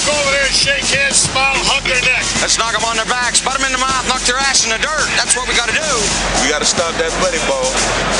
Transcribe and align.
I'll 0.00 0.16
go 0.16 0.16
over 0.16 0.32
there 0.32 0.48
and 0.48 0.56
shake 0.56 0.88
hands, 0.96 1.28
smile, 1.28 1.52
hug 1.60 1.84
their 1.84 2.00
neck. 2.08 2.24
Let's 2.40 2.56
knock 2.56 2.72
them 2.72 2.80
on 2.88 2.96
their 2.96 3.04
backs, 3.04 3.44
butt 3.44 3.60
them 3.60 3.68
in 3.68 3.72
the 3.76 3.82
mouth, 3.84 4.08
knock 4.08 4.24
their 4.24 4.40
ass 4.40 4.64
in 4.64 4.72
the 4.72 4.80
dirt. 4.80 5.08
That's 5.20 5.36
what 5.36 5.44
we 5.44 5.52
got 5.52 5.68
to 5.68 5.76
do. 5.76 5.92
We 6.40 6.48
got 6.48 6.64
to 6.64 6.68
stop 6.68 6.96
that 6.96 7.12
buddy 7.20 7.36
ball. 7.44 7.68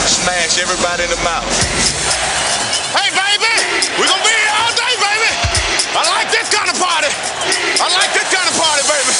Smash 0.05 0.61
everybody 0.61 1.09
in 1.09 1.11
the 1.11 1.23
mouth. 1.25 1.49
Hey, 2.93 3.09
baby, 3.17 3.49
we're 3.97 4.13
going 4.13 4.21
to 4.21 4.29
be 4.29 4.37
here 4.37 4.53
all 4.61 4.73
day, 4.77 4.93
baby. 5.01 5.33
I 5.97 6.05
like 6.21 6.29
this 6.29 6.53
kind 6.53 6.69
of 6.69 6.77
party. 6.77 7.09
I 7.81 7.89
like 7.97 8.13
this 8.13 8.29
kind 8.29 8.45
of 8.45 8.55
party, 8.61 8.85
baby. 8.85 9.17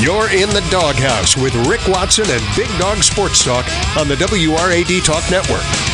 You're 0.00 0.32
in 0.32 0.48
the 0.48 0.64
doghouse 0.72 1.36
with 1.36 1.52
Rick 1.68 1.84
Watson 1.92 2.24
and 2.32 2.40
Big 2.56 2.72
Dog 2.80 3.04
Sports 3.04 3.44
Talk 3.44 3.68
on 4.00 4.08
the 4.08 4.16
WRAD 4.16 5.04
Talk 5.04 5.28
Network. 5.28 5.89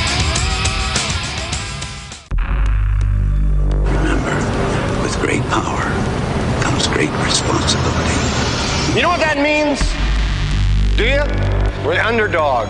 We're 11.87 11.95
the 11.95 12.05
underdog. 12.05 12.67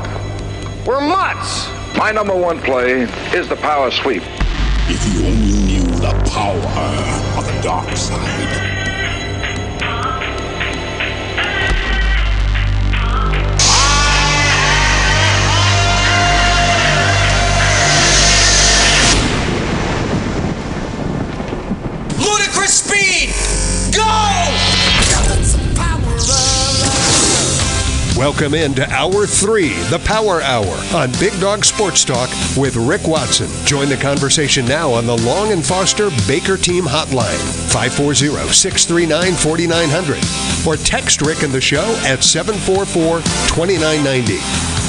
We're 0.86 1.00
mutts. 1.00 1.70
My 1.96 2.12
number 2.12 2.36
one 2.36 2.60
play 2.60 3.04
is 3.32 3.48
the 3.48 3.56
power 3.56 3.90
sweep. 3.90 4.22
If 4.90 5.02
you 5.14 5.26
only 5.26 5.52
knew 5.64 5.86
the 6.00 6.12
power 6.30 6.58
of 7.38 7.46
the 7.46 7.58
dark 7.62 7.96
side. 7.96 8.74
Ludicrous 22.18 22.74
speed! 22.74 23.34
Go! 23.96 24.55
Welcome 28.16 28.54
into 28.54 28.90
Hour 28.90 29.26
3, 29.26 29.68
the 29.90 29.98
Power 29.98 30.40
Hour, 30.40 30.74
on 30.94 31.12
Big 31.20 31.38
Dog 31.38 31.66
Sports 31.66 32.02
Talk 32.02 32.30
with 32.56 32.74
Rick 32.74 33.06
Watson. 33.06 33.46
Join 33.66 33.90
the 33.90 33.96
conversation 33.98 34.64
now 34.64 34.90
on 34.90 35.04
the 35.04 35.18
Long 35.18 35.52
and 35.52 35.62
Foster 35.64 36.08
Baker 36.26 36.56
Team 36.56 36.84
Hotline, 36.84 37.36
540 37.70 38.50
639 38.54 39.34
4900, 39.34 40.66
or 40.66 40.76
text 40.82 41.20
Rick 41.20 41.42
and 41.42 41.52
the 41.52 41.60
show 41.60 41.84
at 42.06 42.24
744 42.24 43.18
2990. 43.52 44.85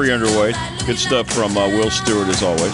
Three 0.00 0.12
underway. 0.12 0.54
Good 0.86 0.98
stuff 0.98 1.28
from 1.30 1.58
uh, 1.58 1.68
Will 1.68 1.90
Stewart, 1.90 2.26
as 2.28 2.42
always. 2.42 2.72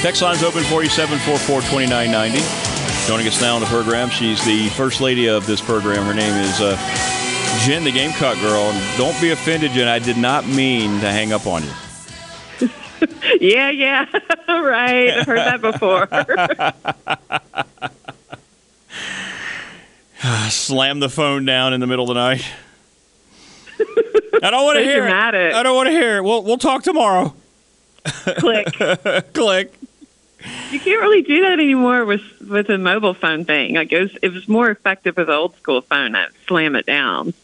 Text 0.00 0.22
line's 0.22 0.42
open 0.42 0.62
for 0.64 0.82
you, 0.82 0.88
744 0.88 1.60
2990. 1.60 2.38
Joining 3.06 3.26
us 3.26 3.38
now 3.42 3.56
on 3.56 3.60
the 3.60 3.66
program, 3.66 4.08
she's 4.08 4.42
the 4.46 4.70
first 4.70 5.02
lady 5.02 5.28
of 5.28 5.46
this 5.46 5.60
program. 5.60 6.06
Her 6.06 6.14
name 6.14 6.32
is 6.42 6.58
uh, 6.58 6.74
Jen, 7.66 7.84
the 7.84 7.92
Gamecock 7.92 8.38
girl. 8.40 8.62
And 8.62 8.96
don't 8.98 9.20
be 9.20 9.30
offended, 9.30 9.72
Jen. 9.72 9.88
I 9.88 9.98
did 9.98 10.16
not 10.16 10.46
mean 10.46 11.00
to 11.00 11.12
hang 11.12 11.34
up 11.34 11.46
on 11.46 11.64
you. 11.64 11.70
Yeah, 13.40 13.70
yeah, 13.70 14.04
right. 14.48 15.10
I've 15.10 15.26
heard 15.26 15.38
that 15.38 15.60
before. 15.62 16.06
Slam 20.50 21.00
the 21.00 21.08
phone 21.08 21.46
down 21.46 21.72
in 21.72 21.80
the 21.80 21.86
middle 21.86 22.10
of 22.10 22.14
the 22.14 22.20
night. 22.20 22.44
I 24.42 24.50
don't 24.50 24.64
want 24.64 24.78
to 24.78 24.84
hear 24.84 25.00
dramatic. 25.02 25.52
it. 25.52 25.54
I 25.54 25.62
don't 25.62 25.74
want 25.76 25.86
to 25.88 25.92
hear 25.92 26.18
it. 26.18 26.24
We'll, 26.24 26.42
we'll 26.42 26.58
talk 26.58 26.82
tomorrow. 26.82 27.34
Click. 28.04 28.66
Click. 29.34 29.74
You 30.70 30.80
can't 30.80 31.00
really 31.02 31.20
do 31.22 31.42
that 31.42 31.52
anymore 31.52 32.06
with 32.06 32.22
with 32.48 32.70
a 32.70 32.78
mobile 32.78 33.12
phone 33.12 33.44
thing. 33.44 33.74
Like 33.74 33.92
it 33.92 34.00
was, 34.00 34.16
it 34.22 34.32
was 34.32 34.48
more 34.48 34.70
effective 34.70 35.16
with 35.18 35.26
the 35.26 35.34
old 35.34 35.54
school 35.56 35.82
phone. 35.82 36.12
That 36.12 36.30
slam 36.46 36.76
it 36.76 36.86
down. 36.86 37.34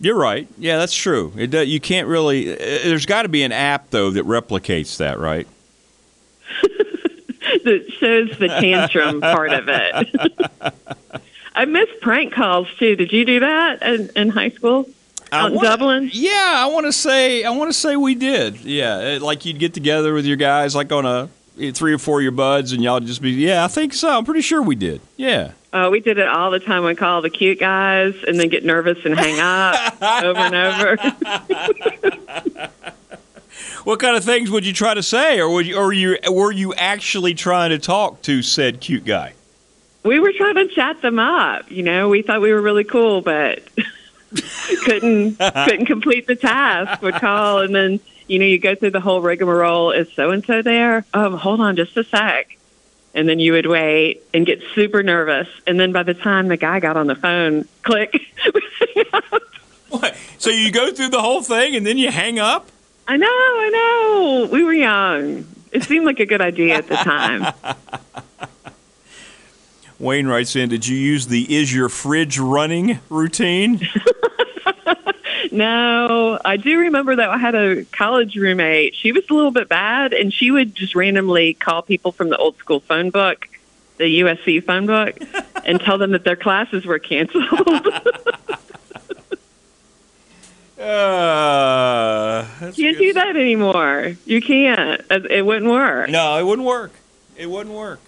You're 0.00 0.14
right. 0.14 0.46
Yeah, 0.58 0.78
that's 0.78 0.94
true. 0.94 1.32
It 1.36 1.50
do, 1.50 1.64
you 1.64 1.80
can't 1.80 2.06
really. 2.06 2.52
uh, 2.52 2.56
There's 2.84 3.06
got 3.06 3.22
to 3.22 3.28
be 3.28 3.42
an 3.42 3.50
app 3.50 3.90
though 3.90 4.10
that 4.12 4.24
replicates 4.26 4.98
that, 4.98 5.18
right? 5.18 5.46
That 7.64 7.90
shows 7.98 8.38
the 8.38 8.48
tantrum 8.48 9.20
part 9.22 9.52
of 9.52 9.68
it. 9.68 10.74
I 11.54 11.64
miss 11.64 11.88
prank 12.02 12.32
calls 12.34 12.68
too. 12.78 12.94
Did 12.94 13.10
you 13.12 13.24
do 13.24 13.40
that 13.40 13.82
in, 13.82 14.10
in 14.14 14.28
high 14.28 14.50
school? 14.50 14.88
Out 15.32 15.50
in 15.50 15.56
wanna- 15.56 15.68
Dublin? 15.68 16.10
Yeah, 16.12 16.54
I 16.56 16.66
want 16.66 16.86
to 16.86 16.92
say. 16.92 17.44
I 17.44 17.50
want 17.50 17.70
to 17.70 17.78
say 17.78 17.96
we 17.96 18.14
did. 18.14 18.60
Yeah, 18.60 19.16
uh, 19.16 19.20
like 19.24 19.44
you'd 19.44 19.58
get 19.58 19.74
together 19.74 20.14
with 20.14 20.24
your 20.24 20.36
guys, 20.36 20.74
like 20.74 20.90
on 20.92 21.04
a 21.06 21.28
eh, 21.60 21.72
three 21.72 21.92
or 21.92 21.98
four 21.98 22.18
of 22.18 22.22
your 22.22 22.32
buds, 22.32 22.72
and 22.72 22.82
y'all 22.82 23.00
just 23.00 23.22
be. 23.22 23.30
Yeah, 23.32 23.64
I 23.64 23.68
think 23.68 23.94
so. 23.94 24.16
I'm 24.16 24.24
pretty 24.24 24.42
sure 24.42 24.62
we 24.62 24.74
did. 24.74 25.00
Yeah. 25.16 25.52
Oh, 25.72 25.90
we 25.90 26.00
did 26.00 26.16
it 26.16 26.26
all 26.26 26.50
the 26.50 26.60
time. 26.60 26.84
We 26.84 26.94
call 26.94 27.20
the 27.20 27.28
cute 27.28 27.60
guys 27.60 28.14
and 28.26 28.40
then 28.40 28.48
get 28.48 28.64
nervous 28.64 29.04
and 29.04 29.18
hang 29.18 29.38
up 29.38 30.02
over 30.24 30.40
and 30.40 30.54
over. 30.54 30.96
What 33.84 34.00
kind 34.00 34.16
of 34.16 34.24
things 34.24 34.50
would 34.50 34.66
you 34.66 34.74
try 34.74 34.92
to 34.92 35.02
say, 35.02 35.40
or 35.40 35.48
would 35.48 35.66
you, 35.66 35.78
or 35.78 35.94
you, 35.94 36.18
were 36.30 36.52
you 36.52 36.74
actually 36.74 37.32
trying 37.32 37.70
to 37.70 37.78
talk 37.78 38.20
to 38.22 38.42
said 38.42 38.80
cute 38.80 39.06
guy? 39.06 39.32
we 40.04 40.20
were 40.20 40.32
trying 40.32 40.54
to 40.56 40.68
chat 40.68 41.00
them 41.02 41.18
up. 41.18 41.70
You 41.70 41.82
know, 41.82 42.08
we 42.08 42.22
thought 42.22 42.40
we 42.40 42.52
were 42.52 42.60
really 42.60 42.84
cool, 42.84 43.20
but 43.20 43.62
couldn't 44.84 45.38
couldn't 45.38 45.86
complete 45.86 46.26
the 46.26 46.36
task. 46.36 47.02
Would 47.02 47.14
call 47.14 47.60
and 47.60 47.74
then 47.74 48.00
you 48.26 48.38
know 48.38 48.44
you 48.44 48.58
go 48.58 48.74
through 48.74 48.90
the 48.90 49.00
whole 49.00 49.20
rigmarole. 49.20 49.90
Is 49.92 50.12
so 50.12 50.30
and 50.30 50.44
so 50.44 50.62
there? 50.62 51.04
Um, 51.14 51.34
hold 51.36 51.60
on, 51.60 51.76
just 51.76 51.96
a 51.96 52.04
sec. 52.04 52.56
And 53.14 53.28
then 53.28 53.38
you 53.38 53.52
would 53.52 53.66
wait 53.66 54.22
and 54.34 54.44
get 54.44 54.62
super 54.74 55.02
nervous. 55.02 55.48
And 55.66 55.80
then 55.80 55.92
by 55.92 56.02
the 56.02 56.14
time 56.14 56.48
the 56.48 56.56
guy 56.56 56.78
got 56.78 56.96
on 56.96 57.06
the 57.06 57.16
phone, 57.16 57.66
click. 57.82 58.14
What? 59.90 60.16
So 60.38 60.50
you 60.50 60.70
go 60.70 60.92
through 60.92 61.08
the 61.08 61.22
whole 61.22 61.42
thing 61.42 61.74
and 61.74 61.86
then 61.86 61.98
you 61.98 62.10
hang 62.10 62.38
up? 62.38 62.68
I 63.06 63.16
know, 63.16 63.26
I 63.26 63.70
know. 63.72 64.48
We 64.52 64.62
were 64.62 64.72
young. 64.72 65.46
It 65.72 65.84
seemed 65.84 66.04
like 66.04 66.20
a 66.20 66.26
good 66.26 66.40
idea 66.40 66.76
at 66.76 66.88
the 66.88 66.96
time. 66.96 67.52
Wayne 69.98 70.26
writes 70.26 70.54
in, 70.54 70.68
did 70.68 70.86
you 70.86 70.96
use 70.96 71.26
the 71.26 71.56
"Is 71.56 71.74
your 71.74 71.88
fridge 71.88 72.38
running" 72.38 73.00
routine? 73.10 73.86
No, 75.50 76.38
I 76.44 76.56
do 76.56 76.78
remember 76.78 77.16
that 77.16 77.28
I 77.28 77.38
had 77.38 77.54
a 77.54 77.84
college 77.86 78.36
roommate. 78.36 78.94
She 78.94 79.12
was 79.12 79.24
a 79.30 79.34
little 79.34 79.50
bit 79.50 79.68
bad, 79.68 80.12
and 80.12 80.32
she 80.32 80.50
would 80.50 80.74
just 80.74 80.94
randomly 80.94 81.54
call 81.54 81.82
people 81.82 82.12
from 82.12 82.28
the 82.28 82.36
old 82.36 82.56
school 82.58 82.80
phone 82.80 83.10
book, 83.10 83.48
the 83.96 84.20
USC 84.20 84.62
phone 84.62 84.86
book, 84.86 85.16
and 85.64 85.80
tell 85.80 85.98
them 85.98 86.12
that 86.12 86.24
their 86.24 86.36
classes 86.36 86.84
were 86.84 86.98
canceled. 86.98 87.86
Uh, 90.80 92.46
can't 92.60 92.76
good 92.76 92.98
do 92.98 93.12
that 93.12 93.36
anymore. 93.36 94.14
You 94.24 94.40
can't. 94.40 95.02
It 95.10 95.44
wouldn't 95.44 95.68
work. 95.70 96.08
No, 96.08 96.38
it 96.38 96.44
wouldn't 96.44 96.66
work. 96.66 96.92
It 97.36 97.50
wouldn't 97.50 97.74
work. 97.74 97.98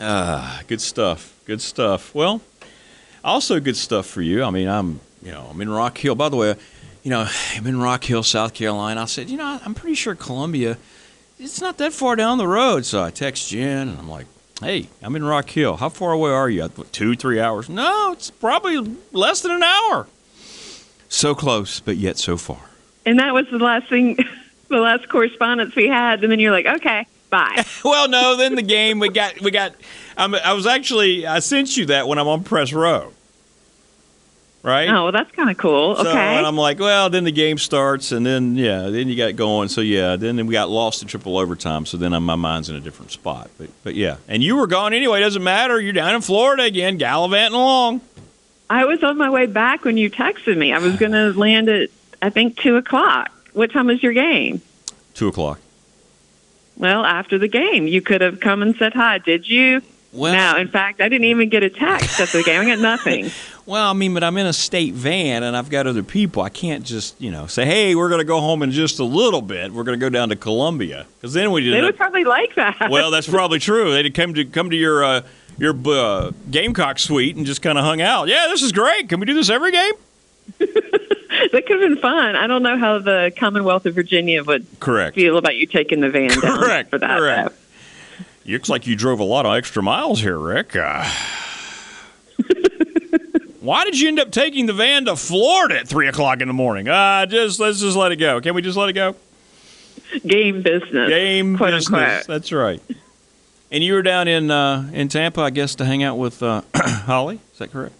Ah, 0.00 0.62
good 0.66 0.80
stuff. 0.80 1.32
Good 1.46 1.60
stuff. 1.60 2.14
Well, 2.14 2.40
also 3.24 3.60
good 3.60 3.76
stuff 3.76 4.06
for 4.06 4.22
you. 4.22 4.42
I 4.44 4.50
mean, 4.50 4.68
I'm, 4.68 5.00
you 5.22 5.32
know, 5.32 5.48
I'm 5.50 5.60
in 5.60 5.68
Rock 5.70 5.96
Hill. 5.98 6.14
By 6.14 6.28
the 6.28 6.36
way, 6.36 6.54
you 7.02 7.10
know, 7.10 7.28
I'm 7.54 7.66
in 7.66 7.80
Rock 7.80 8.04
Hill, 8.04 8.22
South 8.22 8.52
Carolina. 8.54 9.02
I 9.02 9.04
said, 9.06 9.30
you 9.30 9.36
know, 9.36 9.60
I'm 9.64 9.74
pretty 9.74 9.94
sure 9.94 10.14
Columbia, 10.14 10.76
it's 11.38 11.60
not 11.60 11.78
that 11.78 11.92
far 11.92 12.16
down 12.16 12.38
the 12.38 12.48
road. 12.48 12.84
So 12.84 13.02
I 13.02 13.10
text 13.10 13.48
Jen, 13.50 13.88
and 13.88 13.98
I'm 13.98 14.08
like, 14.08 14.26
hey, 14.60 14.88
I'm 15.02 15.16
in 15.16 15.24
Rock 15.24 15.48
Hill. 15.50 15.76
How 15.76 15.88
far 15.88 16.12
away 16.12 16.30
are 16.30 16.50
you? 16.50 16.68
Two, 16.92 17.14
three 17.14 17.40
hours? 17.40 17.68
No, 17.68 18.12
it's 18.12 18.30
probably 18.30 18.96
less 19.12 19.40
than 19.42 19.52
an 19.52 19.62
hour. 19.62 20.06
So 21.08 21.34
close, 21.34 21.80
but 21.80 21.96
yet 21.96 22.18
so 22.18 22.36
far. 22.36 22.60
and 23.06 23.18
that 23.20 23.32
was 23.32 23.46
the 23.50 23.58
last 23.58 23.88
thing, 23.88 24.16
the 24.68 24.78
last 24.78 25.08
correspondence 25.08 25.76
we 25.76 25.86
had. 25.86 26.22
And 26.24 26.32
then 26.32 26.40
you're 26.40 26.50
like, 26.52 26.66
okay, 26.66 27.06
bye. 27.30 27.64
well, 27.84 28.08
no. 28.08 28.36
Then 28.36 28.54
the 28.54 28.62
game 28.62 28.98
we 28.98 29.08
got 29.08 29.40
we 29.40 29.50
got. 29.50 29.74
I'm, 30.16 30.34
I 30.34 30.52
was 30.52 30.66
actually 30.66 31.26
I 31.26 31.40
sent 31.40 31.76
you 31.76 31.86
that 31.86 32.08
when 32.08 32.18
I'm 32.18 32.28
on 32.28 32.44
press 32.44 32.72
row. 32.72 33.12
Right. 34.62 34.88
Oh, 34.88 35.04
well, 35.04 35.12
that's 35.12 35.30
kind 35.30 35.48
of 35.48 35.56
cool. 35.58 35.94
So, 35.94 36.08
okay. 36.08 36.18
and 36.18 36.44
I'm 36.44 36.56
like, 36.56 36.80
well, 36.80 37.08
then 37.08 37.22
the 37.22 37.30
game 37.30 37.56
starts, 37.56 38.10
and 38.10 38.26
then 38.26 38.56
yeah, 38.56 38.88
then 38.88 39.08
you 39.08 39.16
got 39.16 39.36
going. 39.36 39.68
So 39.68 39.80
yeah, 39.80 40.16
then 40.16 40.44
we 40.44 40.52
got 40.52 40.68
lost 40.68 41.02
in 41.02 41.08
triple 41.08 41.38
overtime. 41.38 41.86
So 41.86 41.96
then 41.96 42.20
my 42.20 42.34
mind's 42.34 42.68
in 42.68 42.74
a 42.74 42.80
different 42.80 43.12
spot. 43.12 43.48
But 43.58 43.68
but 43.84 43.94
yeah, 43.94 44.16
and 44.26 44.42
you 44.42 44.56
were 44.56 44.66
gone 44.66 44.92
anyway. 44.92 45.20
Doesn't 45.20 45.44
matter. 45.44 45.80
You're 45.80 45.92
down 45.92 46.16
in 46.16 46.20
Florida 46.20 46.64
again, 46.64 46.96
gallivanting 46.96 47.54
along. 47.54 48.00
I 48.68 48.84
was 48.86 49.04
on 49.04 49.16
my 49.16 49.30
way 49.30 49.46
back 49.46 49.84
when 49.84 49.96
you 49.96 50.10
texted 50.10 50.56
me. 50.56 50.72
I 50.72 50.78
was 50.78 50.96
going 50.96 51.12
to 51.12 51.32
land 51.38 51.68
at 51.68 51.90
I 52.20 52.30
think 52.30 52.56
two 52.56 52.76
o'clock. 52.76 53.30
What 53.52 53.70
time 53.70 53.86
was 53.86 54.02
your 54.02 54.12
game? 54.12 54.60
Two 55.14 55.28
o'clock. 55.28 55.60
Well, 56.76 57.04
after 57.04 57.38
the 57.38 57.48
game, 57.48 57.86
you 57.86 58.02
could 58.02 58.20
have 58.20 58.40
come 58.40 58.62
and 58.62 58.76
said 58.76 58.92
hi. 58.94 59.18
Did 59.18 59.48
you? 59.48 59.82
Well, 60.12 60.54
no. 60.54 60.58
In 60.60 60.68
fact, 60.68 61.00
I 61.00 61.08
didn't 61.08 61.26
even 61.26 61.48
get 61.48 61.62
a 61.62 61.70
text 61.70 62.20
after 62.20 62.38
the 62.38 62.44
game. 62.44 62.60
I 62.62 62.66
got 62.66 62.78
nothing. 62.78 63.30
Well, 63.66 63.90
I 63.90 63.94
mean, 63.94 64.14
but 64.14 64.22
I'm 64.22 64.36
in 64.36 64.46
a 64.46 64.52
state 64.52 64.94
van 64.94 65.42
and 65.42 65.56
I've 65.56 65.70
got 65.70 65.88
other 65.88 66.04
people. 66.04 66.40
I 66.40 66.50
can't 66.50 66.84
just, 66.84 67.20
you 67.20 67.32
know, 67.32 67.48
say, 67.48 67.64
"Hey, 67.64 67.96
we're 67.96 68.08
going 68.08 68.20
to 68.20 68.24
go 68.24 68.40
home 68.40 68.62
in 68.62 68.70
just 68.70 69.00
a 69.00 69.04
little 69.04 69.42
bit. 69.42 69.72
We're 69.72 69.82
going 69.82 69.98
to 69.98 70.00
go 70.00 70.08
down 70.08 70.28
to 70.28 70.36
Columbia," 70.36 71.04
because 71.18 71.32
then 71.32 71.50
we. 71.50 71.68
They 71.68 71.82
would 71.82 71.96
probably 71.96 72.22
like 72.22 72.54
that. 72.54 72.76
Well, 72.90 73.10
that's 73.10 73.26
probably 73.28 73.58
true. 73.70 73.90
They'd 73.92 74.14
come 74.14 74.34
to 74.34 74.44
come 74.44 74.70
to 74.70 74.76
your 74.76 75.02
uh, 75.02 75.22
your 75.58 75.74
uh, 75.84 76.30
Gamecock 76.48 77.00
suite 77.00 77.34
and 77.34 77.44
just 77.44 77.60
kind 77.60 77.76
of 77.76 77.84
hung 77.84 78.00
out. 78.00 78.28
Yeah, 78.28 78.46
this 78.50 78.62
is 78.62 78.70
great. 78.70 79.08
Can 79.08 79.18
we 79.18 79.26
do 79.26 79.34
this 79.34 79.50
every 79.50 79.72
game? 79.72 79.94
that 81.52 81.66
could 81.66 81.80
have 81.80 81.90
been 81.90 81.98
fun. 81.98 82.36
I 82.36 82.46
don't 82.46 82.62
know 82.62 82.78
how 82.78 82.98
the 82.98 83.32
Commonwealth 83.36 83.86
of 83.86 83.94
Virginia 83.94 84.42
would 84.44 84.66
correct 84.80 85.14
feel 85.14 85.36
about 85.36 85.56
you 85.56 85.66
taking 85.66 86.00
the 86.00 86.10
van 86.10 86.28
down 86.30 86.58
correct 86.58 86.90
for 86.90 86.98
that. 86.98 87.18
correct. 87.18 87.54
Looks 88.44 88.68
like 88.68 88.86
you 88.86 88.94
drove 88.94 89.18
a 89.18 89.24
lot 89.24 89.44
of 89.44 89.54
extra 89.54 89.82
miles 89.82 90.20
here, 90.20 90.38
Rick. 90.38 90.76
Uh, 90.76 91.04
why 93.60 93.84
did 93.84 93.98
you 93.98 94.08
end 94.08 94.20
up 94.20 94.30
taking 94.30 94.66
the 94.66 94.72
van 94.72 95.06
to 95.06 95.16
Florida 95.16 95.80
at 95.80 95.88
three 95.88 96.06
o'clock 96.06 96.40
in 96.40 96.48
the 96.48 96.54
morning? 96.54 96.86
Uh, 96.88 97.26
just 97.26 97.58
let's 97.58 97.80
just 97.80 97.96
let 97.96 98.12
it 98.12 98.16
go. 98.16 98.40
Can 98.40 98.54
we 98.54 98.62
just 98.62 98.76
let 98.76 98.88
it 98.88 98.92
go? 98.92 99.16
Game 100.24 100.62
business. 100.62 101.08
Game 101.08 101.56
quote 101.56 101.72
business. 101.72 102.00
Unquote. 102.00 102.26
That's 102.28 102.52
right. 102.52 102.80
And 103.72 103.82
you 103.82 103.94
were 103.94 104.02
down 104.02 104.28
in 104.28 104.50
uh, 104.50 104.88
in 104.92 105.08
Tampa, 105.08 105.40
I 105.40 105.50
guess, 105.50 105.74
to 105.76 105.84
hang 105.84 106.04
out 106.04 106.16
with 106.16 106.40
uh, 106.42 106.62
Holly. 106.74 107.40
Is 107.52 107.58
that 107.58 107.72
correct? 107.72 107.94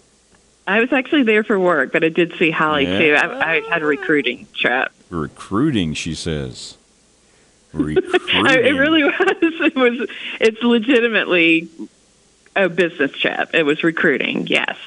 I 0.67 0.81
was 0.81 0.91
actually 0.91 1.23
there 1.23 1.43
for 1.45 1.57
work, 1.59 1.93
but 1.93 2.03
I 2.03 2.09
did 2.09 2.33
see 2.37 2.51
Holly 2.51 2.83
Yeah. 2.83 2.99
too. 2.99 3.13
I, 3.15 3.55
I 3.57 3.61
had 3.69 3.81
a 3.81 3.85
recruiting 3.85 4.47
trip. 4.53 4.91
Recruiting, 5.09 5.93
she 5.93 6.13
says. 6.13 6.77
Recruiting. 7.71 8.19
I, 8.45 8.57
it 8.57 8.71
really 8.73 9.03
was. 9.03 9.13
It 9.59 9.75
was. 9.75 10.09
It's 10.41 10.61
legitimately 10.61 11.69
a 12.55 12.67
business 12.69 13.11
trip. 13.11 13.49
It 13.53 13.63
was 13.63 13.83
recruiting. 13.83 14.47
Yes. 14.47 14.77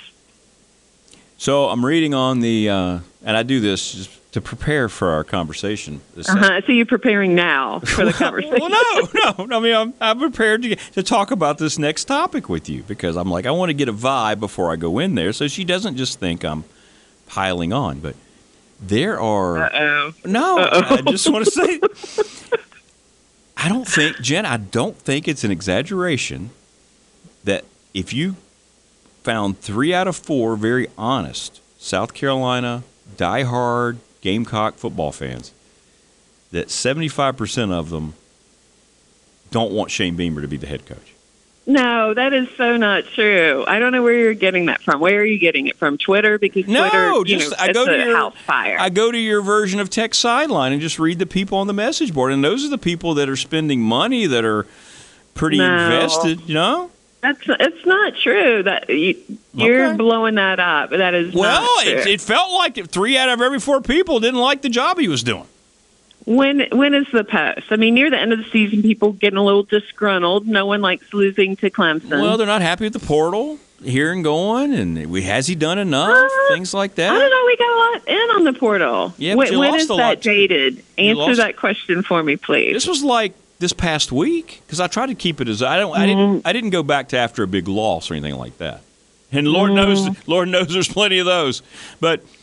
So 1.38 1.68
I'm 1.68 1.84
reading 1.84 2.12
on 2.14 2.40
the, 2.40 2.68
uh, 2.68 2.98
and 3.24 3.36
I 3.36 3.42
do 3.42 3.60
this 3.60 3.92
just 3.94 4.19
to 4.32 4.40
prepare 4.40 4.88
for 4.88 5.08
our 5.10 5.24
conversation. 5.24 6.00
This 6.14 6.28
Uh 6.28 6.36
huh. 6.36 6.60
So 6.66 6.72
you're 6.72 6.86
preparing 6.86 7.34
now 7.34 7.80
for 7.80 8.04
the 8.04 8.12
conversation. 8.24 8.58
well, 8.60 8.70
no, 9.14 9.44
no. 9.46 9.56
I 9.56 9.60
mean, 9.60 9.74
I'm, 9.74 9.94
I'm 10.00 10.18
prepared 10.20 10.62
to, 10.62 10.76
to 10.76 11.02
talk 11.02 11.30
about 11.30 11.58
this 11.58 11.78
next 11.78 12.04
topic 12.04 12.48
with 12.48 12.68
you 12.68 12.82
because 12.84 13.16
I'm 13.16 13.30
like, 13.30 13.46
I 13.46 13.50
want 13.50 13.70
to 13.70 13.74
get 13.74 13.88
a 13.88 13.92
vibe 13.92 14.38
before 14.40 14.70
I 14.72 14.76
go 14.76 14.98
in 14.98 15.14
there 15.16 15.32
so 15.32 15.48
she 15.48 15.64
doesn't 15.64 15.96
just 15.96 16.20
think 16.20 16.44
I'm 16.44 16.64
piling 17.26 17.72
on. 17.72 17.98
But 18.00 18.14
there 18.80 19.20
are. 19.20 19.64
Uh-oh. 19.64 20.12
No, 20.24 20.58
Uh-oh. 20.58 20.96
I 20.96 21.00
just 21.10 21.28
want 21.28 21.44
to 21.46 21.50
say. 21.50 21.80
I 23.56 23.68
don't 23.68 23.86
think, 23.86 24.20
Jen, 24.20 24.46
I 24.46 24.56
don't 24.56 24.96
think 24.96 25.28
it's 25.28 25.44
an 25.44 25.50
exaggeration 25.50 26.48
that 27.44 27.64
if 27.92 28.12
you 28.12 28.36
found 29.22 29.58
three 29.60 29.92
out 29.92 30.08
of 30.08 30.16
four 30.16 30.56
very 30.56 30.86
honest 30.96 31.60
South 31.78 32.14
Carolina 32.14 32.84
diehard 33.16 33.98
Gamecock 34.20 34.75
football 34.76 35.12
fans, 35.12 35.52
that 36.52 36.69
75% 36.69 37.72
of 37.72 37.90
them 37.90 38.14
don't 39.50 39.72
want 39.72 39.90
Shane 39.90 40.17
Beamer 40.17 40.43
to 40.43 40.49
be 40.49 40.56
the 40.56 40.67
head 40.67 40.87
coach. 40.87 41.14
No, 41.67 42.14
that 42.14 42.32
is 42.32 42.49
so 42.56 42.76
not 42.76 43.05
true. 43.14 43.64
I 43.69 43.78
don't 43.78 43.93
know 43.93 44.02
where 44.02 44.14
you're 44.14 44.34
getting 44.34 44.67
that 44.67 44.82
from. 44.82 44.99
Where 44.99 45.20
are 45.20 45.25
you 45.25 45.38
getting 45.38 45.69
it 45.69 45.76
from? 45.76 45.99
Twitter? 45.99 46.38
Because 46.38 46.67
No, 46.67 46.88
Twitter, 46.88 47.22
just 47.38 47.50
know, 47.50 47.56
I 47.61 47.72
go 47.72 47.87
to 47.87 47.96
your 47.96 48.17
house 48.17 48.34
fire. 48.44 48.76
I 48.81 48.88
go 48.88 49.12
to 49.12 49.19
your 49.19 49.40
version 49.43 49.78
of 49.78 49.88
Tech 49.90 50.14
Sideline 50.14 50.73
and 50.73 50.81
just 50.81 50.99
read 50.99 51.19
the 51.19 51.26
people 51.26 51.58
on 51.58 51.66
the 51.69 51.73
message 51.73 52.12
board, 52.12 52.32
and 52.32 52.43
those 52.43 52.64
are 52.64 52.70
the 52.70 52.78
people 52.78 53.14
that 53.14 53.28
are 53.28 53.37
spending 53.37 53.81
money 53.82 54.26
that 54.26 54.44
are 54.44 54.66
pretty 55.34 55.58
No. 55.58 55.73
invested. 55.75 56.40
You 56.49 56.55
know. 56.55 56.90
That's 57.22 57.40
it's 57.46 57.84
not 57.87 58.17
true. 58.17 58.62
That 58.62 58.88
you, 58.88 59.14
you're 59.55 59.87
Okay. 59.88 59.96
blowing 59.96 60.37
that 60.37 60.58
up. 60.58 60.90
That 60.90 61.12
is 61.14 61.34
Well, 61.34 61.67
it, 61.81 62.06
it 62.06 62.20
felt 62.20 62.50
like 62.52 62.78
it, 62.78 62.88
three 62.88 63.19
out 63.19 63.28
of 63.28 63.40
every 63.43 63.61
four 63.61 63.81
people 63.82 64.20
didn't 64.20 64.40
like 64.40 64.62
the 64.62 64.70
job 64.70 64.99
he 64.99 65.06
was 65.08 65.22
doing. 65.22 65.44
When 66.26 66.67
when 66.72 66.94
is 66.94 67.06
the 67.12 67.25
post? 67.25 67.67
I 67.70 67.76
mean, 67.76 67.94
near 67.94 68.11
the 68.11 68.19
end 68.19 68.32
of 68.32 68.38
the 68.38 68.50
season, 68.50 68.82
people 68.82 69.12
getting 69.12 69.38
a 69.38 69.44
little 69.44 69.62
disgruntled. 69.64 70.46
No 70.46 70.67
one 70.67 70.81
likes 70.82 71.12
losing 71.12 71.56
to 71.56 71.70
Clemson. 71.70 72.11
Well, 72.11 72.37
they're 72.37 72.46
not 72.46 72.62
happy 72.62 72.84
with 72.84 72.93
the 72.93 73.00
portal 73.00 73.58
here 73.82 74.12
and 74.12 74.23
going, 74.23 74.75
and 74.75 75.11
we, 75.11 75.23
has 75.23 75.46
he 75.46 75.55
done 75.55 75.78
enough? 75.78 76.11
Uh, 76.11 76.28
Things 76.55 76.75
like 76.75 76.94
that. 76.96 77.11
I 77.11 77.19
don't 77.19 77.31
know. 77.31 77.44
We 77.46 77.56
got 77.56 77.70
a 77.70 77.78
lot 77.93 78.08
in 78.08 78.37
on 78.37 78.44
the 78.44 78.52
portal. 78.52 79.14
Yeah, 79.16 79.34
when, 79.34 79.58
when 79.58 79.75
is 79.76 79.88
that 79.88 80.20
dated? 80.20 80.84
Answer 80.99 81.37
that 81.37 81.56
question 81.56 82.02
for 82.02 82.23
me, 82.23 82.37
please. 82.37 82.75
This 82.75 82.87
was 82.87 83.02
like 83.02 83.32
this 83.60 83.72
past 83.72 84.10
week 84.10 84.62
because 84.66 84.80
I 84.80 84.88
tried 84.88 85.06
to 85.06 85.14
keep 85.14 85.40
it 85.40 85.48
as 85.48 85.62
I 85.62 85.78
don't. 85.78 85.96
I 85.96 86.06
didn't. 86.06 86.42
Mm. 86.42 86.42
I 86.44 86.52
didn't 86.52 86.70
go 86.70 86.82
back 86.82 87.10
to 87.10 87.18
after 87.18 87.44
a 87.44 87.46
big 87.46 87.68
loss 87.68 88.10
or 88.10 88.14
anything 88.14 88.36
like 88.36 88.58
that. 88.58 88.80
And 89.30 89.46
Lord 89.46 89.72
knows, 89.72 90.00
mm. 90.00 90.16
Lord 90.26 90.48
knows, 90.48 90.72
there's 90.72 90.88
plenty 90.88 91.20
of 91.20 91.26
those. 91.26 91.62
But 92.00 92.24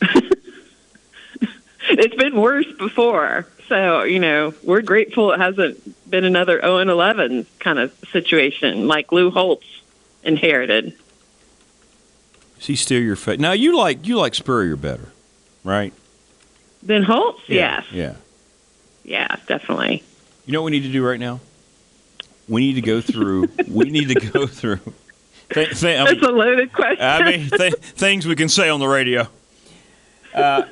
it's 1.90 2.14
been 2.14 2.36
worse 2.36 2.70
before. 2.78 3.46
So, 3.68 4.04
you 4.04 4.20
know, 4.20 4.54
we're 4.62 4.80
grateful 4.80 5.32
it 5.32 5.40
hasn't 5.40 6.10
been 6.10 6.24
another 6.24 6.58
0 6.60 6.78
and 6.78 6.88
11 6.88 7.46
kind 7.58 7.78
of 7.78 7.92
situation 8.10 8.88
like 8.88 9.12
Lou 9.12 9.30
Holtz 9.30 9.66
inherited. 10.22 10.94
is 12.58 12.66
he 12.66 12.76
still 12.76 13.02
your 13.02 13.16
favorite? 13.16 13.40
Now 13.40 13.52
you 13.52 13.76
like 13.76 14.06
you 14.06 14.16
like 14.16 14.34
Spurrier 14.34 14.76
better, 14.76 15.10
right? 15.64 15.92
Then 16.82 17.02
Holtz, 17.02 17.42
yes. 17.48 17.84
Yeah. 17.92 18.14
Yeah, 19.04 19.36
definitely. 19.46 20.02
You 20.48 20.52
know 20.54 20.62
what 20.62 20.70
we 20.72 20.78
need 20.80 20.86
to 20.86 20.92
do 20.92 21.06
right 21.06 21.20
now? 21.20 21.40
We 22.48 22.62
need 22.62 22.76
to 22.76 22.80
go 22.80 23.02
through. 23.02 23.50
we 23.68 23.90
need 23.90 24.08
to 24.08 24.14
go 24.30 24.46
through. 24.46 24.80
Th- 25.50 25.78
th- 25.78 25.84
I 25.84 26.04
mean- 26.04 26.14
That's 26.14 26.26
a 26.26 26.32
loaded 26.32 26.72
question. 26.72 27.04
I 27.04 27.22
mean, 27.22 27.50
th- 27.50 27.74
things 27.74 28.26
we 28.26 28.34
can 28.34 28.48
say 28.48 28.70
on 28.70 28.80
the 28.80 28.88
radio. 28.88 29.28
Uh, 30.32 30.62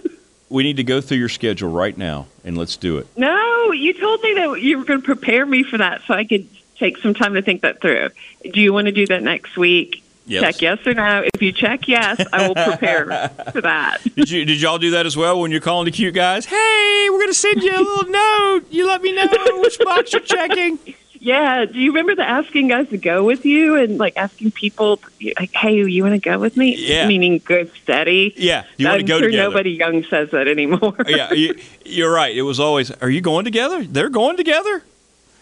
we 0.48 0.62
need 0.62 0.78
to 0.78 0.82
go 0.84 1.02
through 1.02 1.18
your 1.18 1.28
schedule 1.28 1.70
right 1.70 1.94
now, 1.96 2.26
and 2.42 2.56
let's 2.56 2.78
do 2.78 2.96
it. 2.96 3.06
no, 3.18 3.70
you 3.72 3.92
told 3.92 4.22
me 4.22 4.32
that 4.32 4.62
you 4.62 4.78
were 4.78 4.84
going 4.84 5.00
to 5.02 5.04
prepare 5.04 5.44
me 5.44 5.62
for 5.62 5.76
that 5.76 6.00
so 6.06 6.14
I 6.14 6.24
could 6.24 6.48
take 6.78 6.96
some 6.96 7.12
time 7.12 7.34
to 7.34 7.42
think 7.42 7.60
that 7.60 7.82
through. 7.82 8.08
Do 8.50 8.58
you 8.62 8.72
want 8.72 8.86
to 8.86 8.92
do 8.92 9.06
that 9.08 9.22
next 9.22 9.58
week? 9.58 10.02
Yes. 10.26 10.42
Check 10.42 10.60
yes 10.62 10.86
or 10.86 10.94
no. 10.94 11.24
If 11.34 11.40
you 11.40 11.52
check 11.52 11.86
yes, 11.86 12.20
I 12.32 12.48
will 12.48 12.54
prepare 12.56 13.28
for 13.52 13.60
that. 13.60 13.98
Did 14.16 14.28
you 14.28 14.44
did 14.44 14.60
y'all 14.60 14.78
do 14.78 14.90
that 14.90 15.06
as 15.06 15.16
well 15.16 15.40
when 15.40 15.52
you're 15.52 15.60
calling 15.60 15.84
the 15.84 15.92
cute 15.92 16.14
guys? 16.14 16.44
Hey, 16.46 17.08
we're 17.10 17.20
gonna 17.20 17.32
send 17.34 17.62
you 17.62 17.70
a 17.72 17.78
little 17.78 18.10
note. 18.10 18.62
You 18.70 18.86
let 18.88 19.02
me 19.02 19.12
know 19.12 19.28
which 19.60 19.78
box 19.78 20.12
you're 20.12 20.22
checking. 20.22 20.78
Yeah. 21.18 21.64
Do 21.64 21.78
you 21.78 21.90
remember 21.90 22.14
the 22.14 22.28
asking 22.28 22.68
guys 22.68 22.88
to 22.90 22.98
go 22.98 23.24
with 23.24 23.44
you 23.46 23.76
and 23.76 23.98
like 23.98 24.16
asking 24.16 24.50
people, 24.50 25.00
like, 25.38 25.52
"Hey, 25.54 25.76
you 25.84 26.02
want 26.02 26.14
to 26.14 26.20
go 26.20 26.38
with 26.40 26.56
me?" 26.56 26.74
Yeah. 26.76 27.06
Meaning 27.06 27.40
go 27.44 27.64
steady. 27.82 28.34
Yeah, 28.36 28.64
you 28.76 28.86
want 28.88 28.98
to 28.98 29.02
I'm 29.04 29.06
go 29.06 29.18
sure 29.20 29.28
together. 29.30 29.48
nobody 29.50 29.70
young 29.72 30.02
says 30.04 30.30
that 30.32 30.46
anymore. 30.48 30.94
yeah, 31.06 31.32
you, 31.32 31.54
you're 31.84 32.12
right. 32.12 32.36
It 32.36 32.42
was 32.42 32.58
always, 32.60 32.90
are 32.90 33.10
you 33.10 33.20
going 33.20 33.44
together? 33.44 33.84
They're 33.84 34.08
going 34.10 34.36
together. 34.36 34.82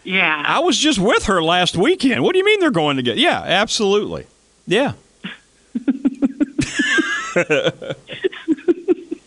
yeah. 0.05 0.43
I 0.47 0.61
was 0.61 0.79
just 0.79 0.99
with 0.99 1.25
her 1.25 1.43
last 1.43 1.77
weekend. 1.77 2.23
What 2.23 2.33
do 2.33 2.39
you 2.39 2.45
mean 2.45 2.61
they're 2.61 2.71
going 2.71 2.97
together? 2.97 3.19
Yeah, 3.19 3.41
absolutely. 3.43 4.27
Yeah. 4.67 4.93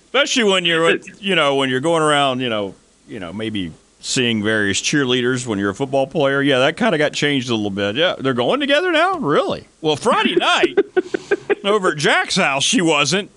Especially 0.05 0.43
when 0.45 0.65
you're, 0.65 0.97
you 1.19 1.35
know, 1.35 1.55
when 1.55 1.69
you're 1.69 1.79
going 1.79 2.01
around, 2.03 2.39
you 2.39 2.49
know, 2.49 2.73
you 3.07 3.19
know, 3.19 3.31
maybe 3.33 3.71
seeing 3.99 4.43
various 4.43 4.81
cheerleaders 4.81 5.45
when 5.45 5.59
you're 5.59 5.69
a 5.71 5.75
football 5.75 6.07
player. 6.07 6.41
Yeah, 6.41 6.59
that 6.59 6.77
kind 6.77 6.95
of 6.95 6.99
got 6.99 7.13
changed 7.13 7.49
a 7.49 7.55
little 7.55 7.69
bit. 7.69 7.95
Yeah, 7.95 8.15
they're 8.19 8.33
going 8.33 8.59
together 8.59 8.91
now. 8.91 9.17
Really? 9.17 9.67
Well, 9.81 9.95
Friday 9.95 10.35
night 10.37 10.77
over 11.63 11.91
at 11.91 11.97
Jack's 11.97 12.35
house, 12.35 12.63
she 12.63 12.81
wasn't. 12.81 13.29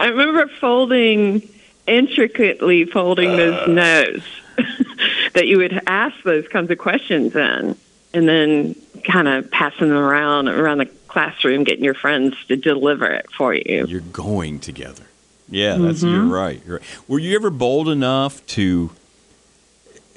I 0.00 0.06
remember 0.08 0.46
folding 0.60 1.48
intricately 1.86 2.84
folding 2.86 3.30
Uh. 3.30 3.36
those 3.36 3.68
notes 3.68 4.24
that 5.34 5.46
you 5.46 5.58
would 5.58 5.82
ask 5.86 6.16
those 6.24 6.46
kinds 6.48 6.70
of 6.70 6.78
questions 6.78 7.34
in, 7.36 7.76
and 8.14 8.28
then 8.28 8.74
kind 9.04 9.28
of 9.28 9.50
passing 9.50 9.88
them 9.88 9.96
around 9.98 10.48
around 10.48 10.78
the 10.78 10.86
classroom, 11.08 11.64
getting 11.64 11.84
your 11.84 11.94
friends 11.94 12.34
to 12.48 12.56
deliver 12.56 13.06
it 13.06 13.26
for 13.36 13.54
you. 13.54 13.86
You're 13.88 14.00
going 14.00 14.58
together. 14.58 15.04
Yeah, 15.48 15.76
that's 15.76 16.02
Mhm. 16.02 16.12
you're 16.12 16.24
right. 16.24 16.60
You're 16.66 16.76
right. 16.78 16.86
Were 17.06 17.18
you 17.18 17.36
ever 17.36 17.50
bold 17.50 17.88
enough 17.88 18.44
to, 18.48 18.90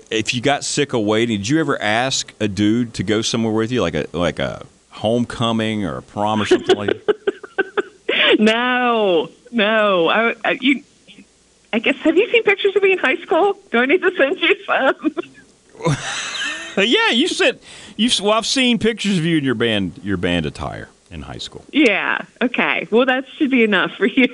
if 0.10 0.34
you 0.34 0.42
got 0.42 0.64
sick 0.64 0.94
of 0.94 1.02
waiting, 1.02 1.38
did 1.40 1.50
you 1.50 1.60
ever 1.60 1.80
ask 1.82 2.34
a 2.40 2.48
dude 2.48 2.94
to 2.96 3.04
go 3.04 3.22
somewhere 3.22 3.54
with 3.54 3.72
you, 3.72 3.82
like 3.82 3.94
a 3.96 4.06
like 4.14 4.40
a 4.40 4.66
homecoming 4.90 5.86
or 5.86 5.98
a 5.98 6.02
prom 6.02 6.42
or 6.42 6.46
something 6.46 6.76
like? 6.78 7.06
that? 7.06 7.16
No, 8.40 9.30
no. 9.52 10.10
I, 10.10 10.36
I, 10.44 10.58
you, 10.60 10.84
I 11.72 11.80
guess, 11.80 11.96
have 11.98 12.18
you 12.18 12.30
seen 12.32 12.44
pictures 12.44 12.76
of 12.76 12.84
me 12.84 12.92
in 12.94 12.98
high 12.98 13.16
school? 13.18 13.58
Do 13.72 13.78
I 13.80 13.86
need 13.86 14.02
to 14.02 14.12
send 14.16 14.40
you 14.42 14.56
some? 14.66 15.16
yeah, 16.88 17.10
you 17.10 17.28
said 17.28 17.60
you. 17.96 18.10
Well, 18.22 18.34
I've 18.34 18.46
seen 18.46 18.78
pictures 18.80 19.18
of 19.18 19.26
you 19.26 19.38
in 19.38 19.44
your 19.44 19.56
band 19.56 20.00
your 20.04 20.18
band 20.18 20.46
attire 20.46 20.90
in 21.12 21.22
high 21.24 21.38
school. 21.38 21.64
yeah. 21.72 22.24
Okay. 22.42 22.88
Well, 22.92 23.06
that 23.06 23.26
should 23.38 23.50
be 23.52 23.64
enough 23.64 23.92
for 23.94 24.06
you. 24.06 24.28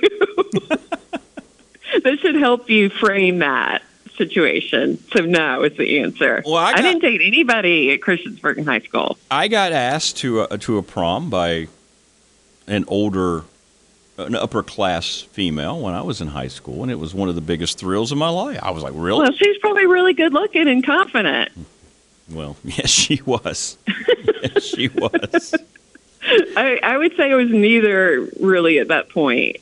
that 2.02 2.18
should 2.20 2.34
help 2.36 2.68
you 2.68 2.88
frame 2.90 3.38
that 3.38 3.82
situation. 4.16 4.98
So, 5.12 5.20
no 5.24 5.62
is 5.62 5.76
the 5.76 6.00
answer. 6.00 6.42
Well, 6.44 6.56
I 6.56 6.72
got- 6.72 6.82
didn't 6.82 7.00
date 7.02 7.20
anybody 7.24 7.92
at 7.92 8.00
Christiansburg 8.00 8.58
in 8.58 8.64
high 8.66 8.80
school. 8.80 9.16
I 9.30 9.48
got 9.48 9.72
asked 9.72 10.16
to 10.18 10.42
a, 10.42 10.58
to 10.58 10.78
a 10.78 10.82
prom 10.82 11.30
by 11.30 11.68
an 12.66 12.84
older, 12.88 13.44
an 14.18 14.34
upper 14.34 14.62
class 14.62 15.20
female 15.20 15.80
when 15.80 15.94
I 15.94 16.02
was 16.02 16.20
in 16.20 16.28
high 16.28 16.48
school, 16.48 16.82
and 16.82 16.90
it 16.90 16.98
was 16.98 17.14
one 17.14 17.28
of 17.28 17.34
the 17.34 17.40
biggest 17.40 17.78
thrills 17.78 18.12
of 18.12 18.18
my 18.18 18.28
life. 18.28 18.58
I 18.62 18.70
was 18.70 18.82
like, 18.82 18.92
really? 18.96 19.20
Well, 19.22 19.32
she's 19.32 19.58
probably 19.58 19.86
really 19.86 20.14
good 20.14 20.32
looking 20.32 20.68
and 20.68 20.84
confident. 20.84 21.52
Well, 22.30 22.56
yes, 22.64 22.88
she 22.90 23.20
was. 23.24 23.78
yes, 24.42 24.64
she 24.64 24.88
was. 24.88 25.54
I, 26.56 26.80
I 26.82 26.96
would 26.96 27.14
say 27.16 27.30
it 27.30 27.34
was 27.34 27.50
neither 27.50 28.28
really 28.40 28.78
at 28.78 28.88
that 28.88 29.10
point. 29.10 29.56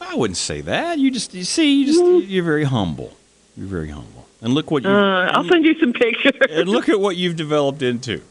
I 0.00 0.14
wouldn't 0.14 0.36
say 0.36 0.60
that. 0.62 0.98
You 0.98 1.10
just, 1.10 1.34
you 1.34 1.44
see, 1.44 1.80
you 1.80 1.86
just, 1.86 2.28
you're 2.28 2.44
very 2.44 2.64
humble. 2.64 3.16
You're 3.56 3.66
very 3.66 3.88
humble. 3.88 4.26
And 4.40 4.54
look 4.54 4.70
what 4.70 4.84
you. 4.84 4.90
Uh, 4.90 5.30
I'll 5.32 5.44
send 5.44 5.64
you 5.64 5.78
some 5.78 5.92
pictures. 5.92 6.34
and 6.50 6.68
look 6.68 6.88
at 6.88 7.00
what 7.00 7.16
you've 7.16 7.36
developed 7.36 7.82
into. 7.82 8.22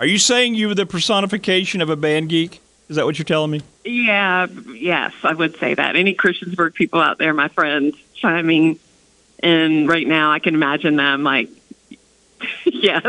Are 0.00 0.06
you 0.06 0.18
saying 0.18 0.54
you 0.54 0.68
were 0.68 0.74
the 0.74 0.86
personification 0.86 1.80
of 1.80 1.88
a 1.88 1.96
band 1.96 2.28
geek? 2.28 2.60
Is 2.88 2.96
that 2.96 3.06
what 3.06 3.18
you're 3.18 3.24
telling 3.24 3.50
me? 3.50 3.62
Yeah, 3.84 4.46
yes, 4.74 5.14
I 5.22 5.32
would 5.32 5.56
say 5.58 5.74
that. 5.74 5.96
Any 5.96 6.14
Christiansburg 6.14 6.74
people 6.74 7.00
out 7.00 7.18
there, 7.18 7.32
my 7.32 7.48
friends, 7.48 7.96
chiming 8.14 8.78
in 9.42 9.86
right 9.86 10.06
now, 10.06 10.32
I 10.32 10.40
can 10.40 10.54
imagine 10.54 10.96
them 10.96 11.22
like, 11.22 11.48
yes, 12.64 13.04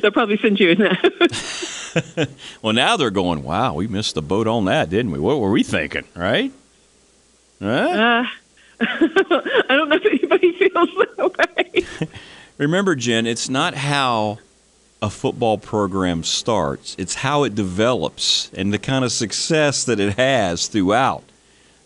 they'll 0.00 0.10
probably 0.10 0.38
send 0.38 0.60
you 0.60 0.70
a 0.70 0.74
note. 0.74 2.28
Well, 2.60 2.72
now 2.72 2.96
they're 2.96 3.10
going, 3.10 3.44
wow, 3.44 3.74
we 3.74 3.86
missed 3.86 4.16
the 4.16 4.22
boat 4.22 4.48
on 4.48 4.64
that, 4.64 4.90
didn't 4.90 5.12
we? 5.12 5.20
What 5.20 5.38
were 5.38 5.52
we 5.52 5.62
thinking, 5.62 6.02
right? 6.16 6.50
Huh? 7.62 7.68
Uh, 7.68 8.26
I 8.80 9.64
don't 9.68 9.88
know 9.88 9.96
if 10.02 10.04
anybody 10.04 10.52
feels 10.58 10.88
that 10.96 11.38
way. 11.38 12.08
Remember, 12.58 12.96
Jen, 12.96 13.26
it's 13.26 13.48
not 13.48 13.74
how 13.74 14.38
a 15.00 15.08
football 15.10 15.58
program 15.58 16.24
starts, 16.24 16.96
it's 16.98 17.14
how 17.14 17.44
it 17.44 17.54
develops 17.54 18.50
and 18.54 18.72
the 18.72 18.78
kind 18.78 19.04
of 19.04 19.12
success 19.12 19.84
that 19.84 20.00
it 20.00 20.16
has 20.16 20.66
throughout. 20.66 21.22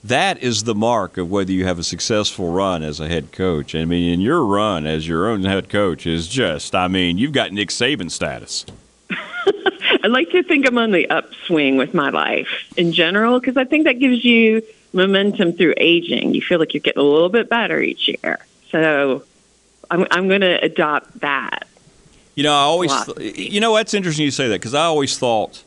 That 0.09 0.43
is 0.43 0.65
the 0.65 0.75
mark 0.75 1.19
of 1.19 1.31
whether 1.31 1.53
you 1.53 1.67
have 1.67 1.79
a 1.79 1.83
successful 1.83 2.51
run 2.51 2.83
as 2.83 2.99
a 2.99 3.07
head 3.09 3.31
coach. 3.31 3.75
I 3.75 3.85
mean, 3.85 4.15
and 4.15 4.23
your 4.23 4.43
run 4.43 4.87
as 4.87 5.07
your 5.07 5.29
own 5.29 5.45
head 5.45 5.69
coach 5.69 6.07
is 6.07 6.29
just, 6.29 6.75
I 6.75 6.89
mean, 6.89 7.19
you've 7.19 7.33
got 7.33 7.53
Nick 7.53 7.69
Saban 7.69 8.11
status. 8.11 8.65
I 9.11 10.07
like 10.07 10.31
to 10.31 10.43
think 10.43 10.67
I'm 10.67 10.79
on 10.79 10.93
the 10.93 11.11
upswing 11.11 11.77
with 11.77 11.93
my 11.93 12.09
life 12.09 12.49
in 12.79 12.95
general 12.95 13.39
because 13.39 13.59
I 13.59 13.65
think 13.65 13.85
that 13.85 13.99
gives 13.99 14.25
you 14.25 14.63
momentum 14.95 15.53
through 15.53 15.75
aging. 15.77 16.35
You 16.35 16.41
feel 16.41 16.59
like 16.59 16.73
you're 16.73 16.81
getting 16.81 17.03
a 17.03 17.05
little 17.05 17.29
bit 17.29 17.51
better 17.51 17.79
each 17.79 18.09
year. 18.09 18.39
So 18.71 19.25
I'm, 19.91 20.07
I'm 20.11 20.27
going 20.27 20.41
to 20.41 20.65
adopt 20.65 21.21
that. 21.21 21.67
You 22.35 22.45
know, 22.45 22.55
I 22.55 22.61
always, 22.61 22.91
Philosophy. 22.93 23.51
you 23.51 23.61
know, 23.61 23.77
that's 23.77 23.93
interesting 23.93 24.25
you 24.25 24.31
say 24.31 24.49
that 24.49 24.55
because 24.55 24.73
I 24.73 24.85
always 24.85 25.19
thought 25.19 25.65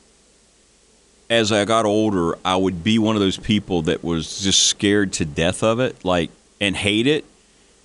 as 1.32 1.50
I 1.54 1.64
got 1.64 1.86
older, 1.86 2.38
I 2.44 2.58
would 2.58 2.84
be 2.84 3.00
one 3.00 3.16
of 3.16 3.22
those 3.22 3.38
people 3.38 3.84
that 3.84 4.04
was 4.04 4.42
just 4.42 4.68
scared 4.68 5.14
to 5.14 5.26
death 5.26 5.64
of 5.64 5.80
it, 5.80 6.04
like, 6.04 6.30
and 6.60 6.76
hate 6.76 7.08
it. 7.08 7.24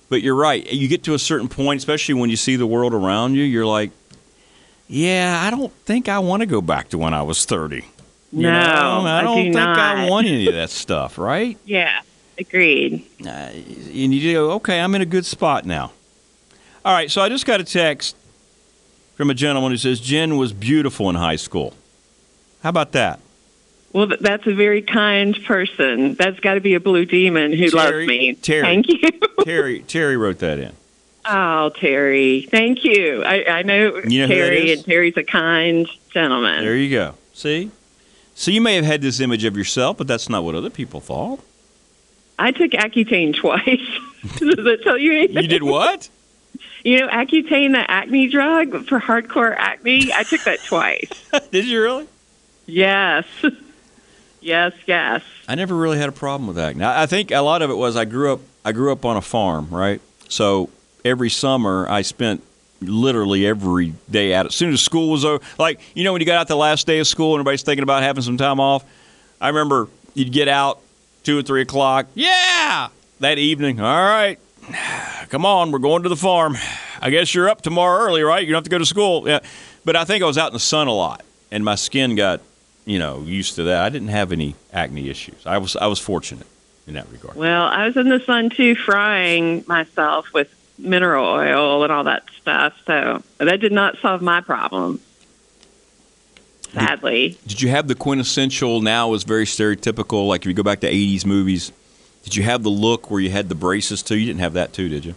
But 0.09 0.21
you're 0.21 0.35
right. 0.35 0.69
You 0.71 0.89
get 0.89 1.03
to 1.03 1.13
a 1.13 1.19
certain 1.19 1.47
point, 1.47 1.77
especially 1.77 2.15
when 2.15 2.29
you 2.29 2.35
see 2.35 2.57
the 2.57 2.67
world 2.67 2.93
around 2.93 3.35
you, 3.35 3.43
you're 3.43 3.65
like, 3.65 3.91
yeah, 4.89 5.41
I 5.45 5.49
don't 5.49 5.71
think 5.85 6.09
I 6.09 6.19
want 6.19 6.41
to 6.41 6.45
go 6.45 6.61
back 6.61 6.89
to 6.89 6.97
when 6.97 7.13
I 7.13 7.21
was 7.21 7.45
30. 7.45 7.77
You 7.77 7.83
No, 8.43 8.51
know? 8.51 9.07
I 9.07 9.19
I 9.19 9.23
don't 9.23 9.37
do 9.37 9.53
think 9.53 9.55
I 9.55 10.09
want 10.09 10.27
any 10.27 10.47
of 10.47 10.53
that 10.53 10.69
stuff, 10.69 11.17
right? 11.17 11.57
Yeah, 11.65 12.01
agreed. 12.37 13.05
Uh, 13.25 13.29
and 13.29 14.13
you 14.13 14.33
go, 14.33 14.51
okay, 14.55 14.81
I'm 14.81 14.93
in 14.93 15.01
a 15.01 15.05
good 15.05 15.25
spot 15.25 15.65
now. 15.65 15.93
All 16.83 16.93
right, 16.93 17.09
so 17.09 17.21
I 17.21 17.29
just 17.29 17.45
got 17.45 17.61
a 17.61 17.63
text 17.63 18.17
from 19.15 19.29
a 19.29 19.33
gentleman 19.33 19.71
who 19.71 19.77
says 19.77 20.01
Jen 20.01 20.35
was 20.35 20.51
beautiful 20.51 21.09
in 21.09 21.15
high 21.15 21.37
school. 21.37 21.73
How 22.61 22.69
about 22.69 22.91
that? 22.91 23.21
Well, 23.97 24.11
that's 24.21 24.45
a 24.45 24.53
very 24.53 24.83
kind 24.83 25.35
person. 25.45 26.13
That's 26.13 26.39
got 26.39 26.53
to 26.53 26.59
be 26.59 26.75
a 26.75 26.79
blue 26.79 27.03
demon 27.03 27.51
who 27.51 27.71
Terry- 27.71 28.05
loves 28.05 28.07
me. 28.07 28.33
Terry. 28.35 28.61
Thank 28.61 28.89
you. 28.89 29.09
Terry 29.43 29.79
Terry 29.79 30.15
wrote 30.15 30.37
that 30.37 30.59
in. 30.59 30.73
Oh, 31.25 31.69
Terry. 31.69 32.47
Thank 32.51 32.83
you. 32.83 33.23
I, 33.23 33.43
I 33.45 33.61
know, 33.63 33.99
You 34.07 34.27
know 34.27 34.27
Terry, 34.27 34.71
and 34.71 34.85
Terry's 34.85 35.17
a 35.17 35.23
kind 35.23 35.87
gentleman. 36.11 36.63
There 36.63 36.75
you 36.75 36.91
go. 36.91 37.15
See? 37.33 37.71
So 38.35 38.51
you 38.51 38.61
may 38.61 38.75
have 38.75 38.85
had 38.85 39.01
this 39.01 39.19
image 39.19 39.43
of 39.45 39.57
yourself, 39.57 39.97
but 39.97 40.05
that's 40.05 40.29
not 40.29 40.43
what 40.43 40.53
other 40.53 40.69
people 40.69 40.99
thought. 41.01 41.39
I 42.37 42.51
took 42.51 42.73
Accutane 42.73 43.35
twice. 43.35 43.65
Does 44.37 44.57
that 44.63 44.81
tell 44.83 44.99
you 44.99 45.13
anything? 45.13 45.41
You 45.41 45.47
did 45.47 45.63
what? 45.63 46.07
You 46.83 46.99
know, 46.99 47.07
Accutane, 47.07 47.71
the 47.71 47.83
acne 47.89 48.27
drug 48.29 48.85
for 48.85 48.99
hardcore 48.99 49.55
acne, 49.57 50.13
I 50.13 50.21
took 50.21 50.43
that 50.43 50.59
twice. 50.63 51.09
did 51.51 51.65
you 51.65 51.81
really? 51.81 52.07
Yes. 52.67 53.25
Yes, 54.47 54.71
yes. 54.85 55.23
I 55.45 55.55
never 55.55 55.75
really 55.75 55.97
had 55.97 56.07
a 56.07 56.13
problem 56.13 56.47
with 56.47 56.55
that. 56.55 56.77
Now, 56.77 56.97
I 56.97 57.05
think 57.05 57.31
a 57.31 57.41
lot 57.41 57.61
of 57.61 57.69
it 57.69 57.73
was 57.73 57.97
I 57.97 58.05
grew 58.05 58.31
up 58.31 58.39
I 58.63 58.71
grew 58.71 58.93
up 58.93 59.03
on 59.03 59.17
a 59.17 59.21
farm, 59.21 59.67
right? 59.69 59.99
So 60.29 60.69
every 61.03 61.29
summer 61.29 61.85
I 61.89 62.01
spent 62.01 62.41
literally 62.79 63.45
every 63.45 63.93
day 64.09 64.33
out. 64.33 64.45
As 64.45 64.55
soon 64.55 64.71
as 64.71 64.79
school 64.79 65.11
was 65.11 65.25
over, 65.25 65.43
like 65.59 65.81
you 65.95 66.05
know 66.05 66.13
when 66.13 66.21
you 66.21 66.25
got 66.25 66.37
out 66.37 66.47
the 66.47 66.55
last 66.55 66.87
day 66.87 66.99
of 66.99 67.07
school 67.07 67.33
and 67.33 67.41
everybody's 67.41 67.63
thinking 67.63 67.83
about 67.83 68.03
having 68.03 68.23
some 68.23 68.37
time 68.37 68.61
off. 68.61 68.85
I 69.41 69.49
remember 69.49 69.89
you'd 70.13 70.31
get 70.31 70.47
out 70.47 70.79
two 71.23 71.37
or 71.37 71.41
three 71.41 71.61
o'clock. 71.61 72.07
Yeah, 72.13 72.87
that 73.19 73.37
evening. 73.39 73.81
All 73.81 73.85
right, 74.01 74.39
come 75.27 75.45
on, 75.45 75.71
we're 75.71 75.79
going 75.79 76.03
to 76.03 76.09
the 76.09 76.15
farm. 76.15 76.55
I 77.01 77.09
guess 77.09 77.35
you're 77.35 77.49
up 77.49 77.63
tomorrow 77.63 78.05
early, 78.05 78.21
right? 78.23 78.47
You 78.47 78.53
don't 78.53 78.59
have 78.59 78.63
to 78.63 78.69
go 78.69 78.77
to 78.77 78.85
school. 78.85 79.27
Yeah, 79.27 79.41
but 79.83 79.97
I 79.97 80.05
think 80.05 80.23
I 80.23 80.25
was 80.25 80.37
out 80.37 80.47
in 80.47 80.53
the 80.53 80.59
sun 80.61 80.87
a 80.87 80.93
lot, 80.93 81.25
and 81.51 81.65
my 81.65 81.75
skin 81.75 82.15
got 82.15 82.39
you 82.87 82.97
know 82.97 83.19
used 83.21 83.55
to 83.55 83.63
that. 83.63 83.83
I 83.83 83.89
didn't 83.89 84.07
have 84.07 84.31
any 84.31 84.55
acne 84.73 85.09
issues. 85.09 85.45
I 85.45 85.59
was 85.59 85.75
I 85.75 85.85
was 85.87 85.99
fortunate 85.99 86.47
in 86.87 86.93
that 86.95 87.07
regard. 87.11 87.35
Well, 87.35 87.63
I 87.63 87.85
was 87.85 87.97
in 87.97 88.09
the 88.09 88.19
sun 88.21 88.49
too, 88.49 88.73
frying 88.75 89.63
myself 89.67 90.33
with 90.33 90.49
mineral 90.79 91.25
oil 91.25 91.83
and 91.83 91.91
all 91.91 92.05
that 92.05 92.23
stuff. 92.41 92.73
So 92.85 93.21
that 93.39 93.59
did 93.59 93.73
not 93.73 93.97
solve 93.99 94.21
my 94.21 94.41
problem. 94.41 95.01
Sadly. 96.73 97.37
Did 97.45 97.61
you 97.61 97.69
have 97.69 97.87
the 97.87 97.95
quintessential? 97.95 98.81
Now 98.81 99.13
is 99.13 99.23
very 99.23 99.45
stereotypical. 99.45 100.27
Like 100.27 100.41
if 100.41 100.47
you 100.47 100.53
go 100.53 100.63
back 100.63 100.79
to 100.79 100.91
'80s 100.91 101.25
movies, 101.25 101.71
did 102.23 102.35
you 102.35 102.43
have 102.43 102.63
the 102.63 102.69
look 102.69 103.11
where 103.11 103.19
you 103.19 103.29
had 103.29 103.49
the 103.49 103.55
braces 103.55 104.01
too? 104.01 104.17
You 104.17 104.27
didn't 104.27 104.39
have 104.39 104.53
that 104.53 104.73
too, 104.73 104.87
did 104.87 105.03
you? 105.03 105.15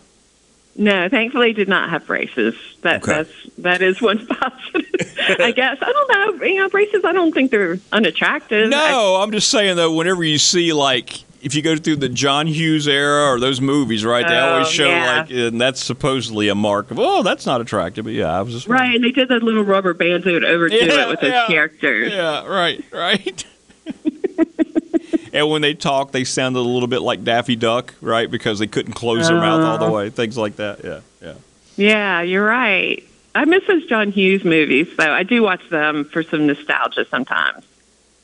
No, 0.76 1.08
thankfully, 1.08 1.52
did 1.52 1.68
not 1.68 1.90
have 1.90 2.06
braces. 2.06 2.54
That 2.82 3.02
Okay. 3.02 3.12
that's 3.12 3.30
that 3.58 3.82
is 3.82 4.00
one 4.00 4.26
positive. 4.26 5.14
I 5.40 5.52
guess 5.52 5.78
I 5.82 5.92
don't 5.92 6.40
know. 6.40 6.46
You 6.46 6.58
know, 6.60 6.68
braces. 6.68 7.04
I 7.04 7.12
don't 7.12 7.32
think 7.32 7.50
they're 7.50 7.78
unattractive. 7.92 8.70
No, 8.70 9.16
I'm 9.16 9.30
just 9.32 9.50
saying 9.50 9.76
though. 9.76 9.92
Whenever 9.94 10.22
you 10.24 10.38
see 10.38 10.72
like 10.72 11.24
if 11.42 11.54
you 11.54 11.62
go 11.62 11.74
through 11.76 11.96
the 11.96 12.08
John 12.08 12.46
Hughes 12.46 12.86
era 12.86 13.32
or 13.32 13.40
those 13.40 13.60
movies, 13.60 14.04
right? 14.04 14.26
They 14.26 14.38
always 14.38 14.68
Oh, 14.68 14.70
show 14.70 14.88
yeah. 14.88 15.16
like, 15.22 15.30
and 15.30 15.60
that's 15.60 15.82
supposedly 15.82 16.48
a 16.48 16.54
mark 16.54 16.90
of 16.90 16.98
oh, 16.98 17.22
that's 17.22 17.46
not 17.46 17.60
attractive. 17.60 18.04
But 18.04 18.14
yeah, 18.14 18.38
I 18.38 18.42
was 18.42 18.54
just 18.54 18.68
right, 18.68 18.94
and 18.94 19.02
they 19.04 19.10
did 19.10 19.28
that 19.28 19.42
little 19.42 19.64
rubber 19.64 19.92
bands 19.94 20.24
that 20.24 20.32
would 20.32 20.44
overdo 20.44 20.76
Yeah, 20.76 21.06
it 21.06 21.08
with 21.08 21.20
those 21.20 21.30
yeah, 21.32 21.46
characters. 21.46 22.12
Yeah, 22.12 22.46
right, 22.46 22.84
right. 22.92 23.44
and 25.32 25.48
when 25.48 25.62
they 25.62 25.74
talk, 25.74 26.12
they 26.12 26.24
sounded 26.24 26.58
a 26.58 26.62
little 26.62 26.88
bit 26.88 27.00
like 27.02 27.24
Daffy 27.24 27.56
Duck, 27.56 27.94
right? 28.00 28.30
Because 28.30 28.58
they 28.58 28.66
couldn't 28.66 28.92
close 28.94 29.28
their 29.28 29.36
mouth 29.38 29.62
all 29.62 29.78
the 29.78 29.86
Uh. 29.86 29.90
way. 29.90 30.10
Things 30.10 30.36
like 30.36 30.56
that. 30.56 30.80
Yeah, 30.84 31.00
yeah. 31.22 31.34
Yeah, 31.76 32.22
you're 32.22 32.44
right. 32.44 33.02
I 33.34 33.44
miss 33.44 33.64
those 33.66 33.86
John 33.86 34.10
Hughes 34.10 34.44
movies, 34.44 34.88
though. 34.98 35.12
I 35.12 35.22
do 35.22 35.42
watch 35.42 35.62
them 35.70 36.04
for 36.04 36.22
some 36.22 36.46
nostalgia 36.46 37.06
sometimes. 37.10 37.64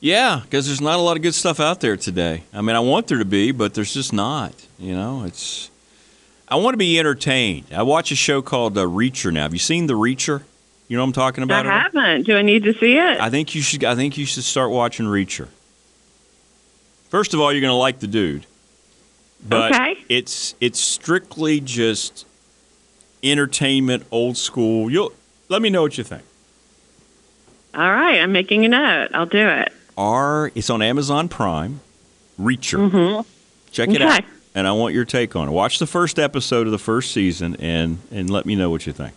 Yeah, 0.00 0.40
because 0.42 0.66
there's 0.66 0.80
not 0.80 0.98
a 0.98 1.02
lot 1.02 1.16
of 1.16 1.22
good 1.22 1.34
stuff 1.34 1.58
out 1.60 1.80
there 1.80 1.96
today. 1.96 2.42
I 2.52 2.60
mean, 2.60 2.76
I 2.76 2.80
want 2.80 3.06
there 3.06 3.18
to 3.18 3.24
be, 3.24 3.50
but 3.52 3.74
there's 3.74 3.94
just 3.94 4.12
not. 4.12 4.52
You 4.78 4.94
know, 4.94 5.24
it's. 5.24 5.70
I 6.48 6.56
want 6.56 6.74
to 6.74 6.78
be 6.78 6.98
entertained. 6.98 7.66
I 7.74 7.82
watch 7.82 8.10
a 8.12 8.14
show 8.16 8.42
called 8.42 8.76
uh, 8.76 8.82
Reacher 8.84 9.32
now. 9.32 9.42
Have 9.42 9.52
you 9.52 9.58
seen 9.58 9.86
The 9.86 9.94
Reacher? 9.94 10.42
You 10.88 10.96
know 10.96 11.02
what 11.02 11.08
I'm 11.08 11.12
talking 11.14 11.42
about? 11.44 11.66
I 11.66 11.78
haven't. 11.80 12.26
Do 12.26 12.36
I 12.36 12.42
need 12.42 12.62
to 12.64 12.72
see 12.78 12.96
it? 12.96 13.20
I 13.20 13.28
think 13.30 13.54
you 13.54 13.62
should. 13.62 13.82
I 13.84 13.94
think 13.94 14.16
you 14.16 14.24
should 14.26 14.44
start 14.44 14.70
watching 14.70 15.06
Reacher. 15.06 15.48
First 17.08 17.34
of 17.34 17.40
all, 17.40 17.52
you're 17.52 17.60
going 17.60 17.70
to 17.72 17.74
like 17.76 17.98
the 18.00 18.06
dude, 18.06 18.46
but 19.48 19.72
Okay. 19.72 19.96
it's 20.08 20.54
it's 20.60 20.78
strictly 20.78 21.60
just 21.60 22.24
entertainment, 23.22 24.04
old 24.10 24.36
school. 24.36 24.90
You'll 24.90 25.12
let 25.48 25.60
me 25.62 25.70
know 25.70 25.82
what 25.82 25.98
you 25.98 26.04
think. 26.04 26.22
All 27.74 27.90
right, 27.90 28.20
I'm 28.20 28.32
making 28.32 28.64
a 28.64 28.68
note. 28.68 29.08
I'll 29.12 29.26
do 29.26 29.46
it. 29.48 29.72
R. 29.98 30.50
It's 30.54 30.70
on 30.70 30.82
Amazon 30.82 31.28
Prime. 31.28 31.80
Reacher. 32.40 32.90
Mm-hmm. 32.90 33.28
Check 33.72 33.88
it 33.90 33.96
Okay. 34.02 34.04
out, 34.04 34.24
and 34.54 34.66
I 34.66 34.72
want 34.72 34.94
your 34.94 35.04
take 35.04 35.34
on 35.36 35.48
it. 35.48 35.52
Watch 35.52 35.78
the 35.78 35.86
first 35.86 36.18
episode 36.18 36.66
of 36.66 36.70
the 36.70 36.78
first 36.78 37.10
season, 37.12 37.56
and 37.58 37.98
and 38.12 38.30
let 38.30 38.46
me 38.46 38.54
know 38.56 38.70
what 38.70 38.86
you 38.86 38.92
think. 38.92 39.14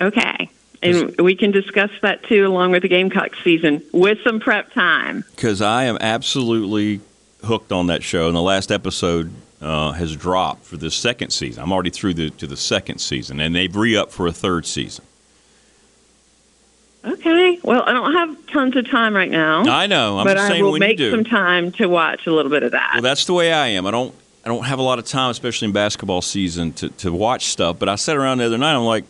Okay. 0.00 0.50
And 0.82 1.16
we 1.18 1.34
can 1.34 1.50
discuss 1.50 1.90
that 2.02 2.22
too, 2.24 2.46
along 2.46 2.72
with 2.72 2.82
the 2.82 2.88
Gamecock 2.88 3.34
season, 3.42 3.82
with 3.92 4.18
some 4.22 4.40
prep 4.40 4.72
time. 4.72 5.24
because 5.34 5.62
I 5.62 5.84
am 5.84 5.96
absolutely 6.00 7.00
hooked 7.44 7.72
on 7.72 7.86
that 7.88 8.02
show. 8.02 8.26
And 8.28 8.36
the 8.36 8.42
last 8.42 8.70
episode 8.70 9.32
uh, 9.60 9.92
has 9.92 10.14
dropped 10.16 10.64
for 10.64 10.76
the 10.76 10.90
second 10.90 11.30
season. 11.30 11.62
I'm 11.62 11.72
already 11.72 11.90
through 11.90 12.14
the 12.14 12.30
to 12.30 12.46
the 12.46 12.56
second 12.56 12.98
season, 12.98 13.40
and 13.40 13.54
they've 13.54 13.74
re 13.74 13.96
up 13.96 14.10
for 14.10 14.26
a 14.26 14.32
third 14.32 14.66
season. 14.66 15.04
Okay. 17.04 17.58
Well, 17.62 17.82
I 17.86 17.92
don't 17.92 18.12
have 18.12 18.46
tons 18.48 18.76
of 18.76 18.90
time 18.90 19.14
right 19.14 19.30
now. 19.30 19.62
I 19.62 19.86
know. 19.86 20.18
I'm 20.18 20.24
but 20.24 20.36
I 20.36 20.60
will 20.60 20.76
make 20.78 20.98
some 20.98 21.24
time 21.24 21.70
to 21.72 21.86
watch 21.86 22.26
a 22.26 22.32
little 22.32 22.50
bit 22.50 22.64
of 22.64 22.72
that. 22.72 22.90
Well, 22.94 23.02
that's 23.02 23.26
the 23.26 23.32
way 23.32 23.52
I 23.52 23.68
am. 23.68 23.86
I 23.86 23.90
don't 23.92 24.14
I 24.44 24.48
don't 24.48 24.64
have 24.64 24.78
a 24.78 24.82
lot 24.82 24.98
of 24.98 25.04
time, 25.04 25.30
especially 25.30 25.66
in 25.66 25.72
basketball 25.72 26.22
season, 26.22 26.72
to, 26.74 26.88
to 26.88 27.12
watch 27.12 27.46
stuff. 27.46 27.78
But 27.78 27.88
I 27.88 27.94
sat 27.96 28.16
around 28.16 28.38
the 28.38 28.46
other 28.46 28.58
night. 28.58 28.74
I'm 28.74 28.84
like, 28.84 29.04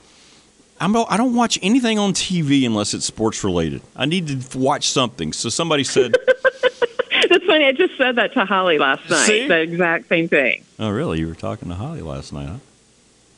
I'm 0.81 0.95
I 0.97 1.17
don't 1.17 1.35
watch 1.35 1.59
anything 1.63 1.99
on 1.99 2.13
TV 2.13 2.67
unless 2.67 2.93
it's 2.95 3.07
sports 3.07 3.43
related. 3.43 3.83
I 3.95 4.07
need 4.07 4.29
to 4.29 4.59
watch 4.59 4.89
something. 4.91 5.33
So 5.33 5.49
somebody 5.49 5.85
said, 5.85 6.15
That's 7.29 7.45
funny. 7.45 7.65
I 7.65 7.73
just 7.73 7.97
said 7.97 8.17
that 8.17 8.35
to 8.35 8.45
Holly 8.45 8.79
last 8.79 9.09
night. 9.09 9.27
See? 9.27 9.49
The 9.49 9.61
exact 9.61 10.09
same 10.09 10.29
thing. 10.29 10.65
"Oh, 10.79 10.91
really? 10.91 11.21
You 11.21 11.29
were 11.29 11.35
talking 11.35 11.69
to 11.69 11.75
Holly 11.75 12.03
last 12.03 12.33
night, 12.33 12.49
huh?" 12.49 12.59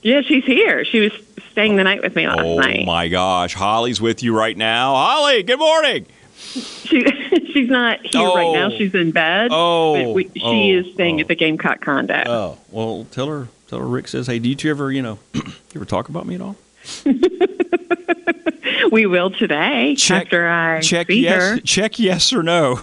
Yeah, 0.03 0.21
she's 0.23 0.45
here. 0.45 0.85
She 0.85 1.01
was 1.01 1.13
staying 1.51 1.77
the 1.77 1.85
night 1.85 2.03
with 2.03 2.15
me 2.15 2.27
last 2.27 2.41
Oh 2.41 2.59
night. 2.59 2.81
Oh 2.83 2.87
my 2.87 3.09
gosh, 3.09 3.55
Holly's 3.55 4.01
with 4.01 4.23
you 4.23 4.37
right 4.37 4.57
now. 4.57 4.95
Holly, 4.95 5.43
good 5.43 5.59
morning. 5.59 6.07
She 6.37 7.05
she's 7.53 7.69
not 7.69 8.05
here 8.07 8.29
right 8.29 8.53
now. 8.53 8.67
Oh. 8.67 8.79
She's 8.79 8.95
in 8.95 9.11
bed. 9.11 9.51
Oh, 9.53 10.05
but 10.05 10.15
we, 10.15 10.25
she 10.35 10.43
oh, 10.77 10.81
is 10.81 10.95
staying 10.95 11.19
oh. 11.19 11.21
at 11.23 11.29
the 11.29 11.35
oh. 11.35 11.39
Gamecock 11.39 11.81
condo. 11.81 12.23
Oh 12.27 12.59
well, 12.71 13.07
tell 13.11 13.27
her. 13.29 13.49
Tell 13.69 13.81
her 13.81 13.87
Rick 13.87 14.09
says, 14.09 14.27
"Hey, 14.27 14.39
do 14.39 14.49
you 14.49 14.55
two 14.55 14.71
ever, 14.71 14.91
you 14.91 15.03
know, 15.03 15.19
you 15.35 15.43
ever 15.75 15.85
talk 15.85 16.09
about 16.09 16.27
me 16.27 16.35
at 16.35 16.41
all?" 16.41 16.57
we 18.93 19.07
will 19.07 19.31
today 19.31 19.95
Check- 19.97 20.27
after 20.27 20.49
I 20.49 20.81
Check 20.81 21.09
yes. 21.11 21.43
her. 21.43 21.61
Check 21.61 21.99
yes 21.99 22.33
or 22.33 22.43
no. 22.43 22.81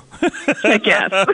Check 0.62 0.86
yes. 0.86 1.28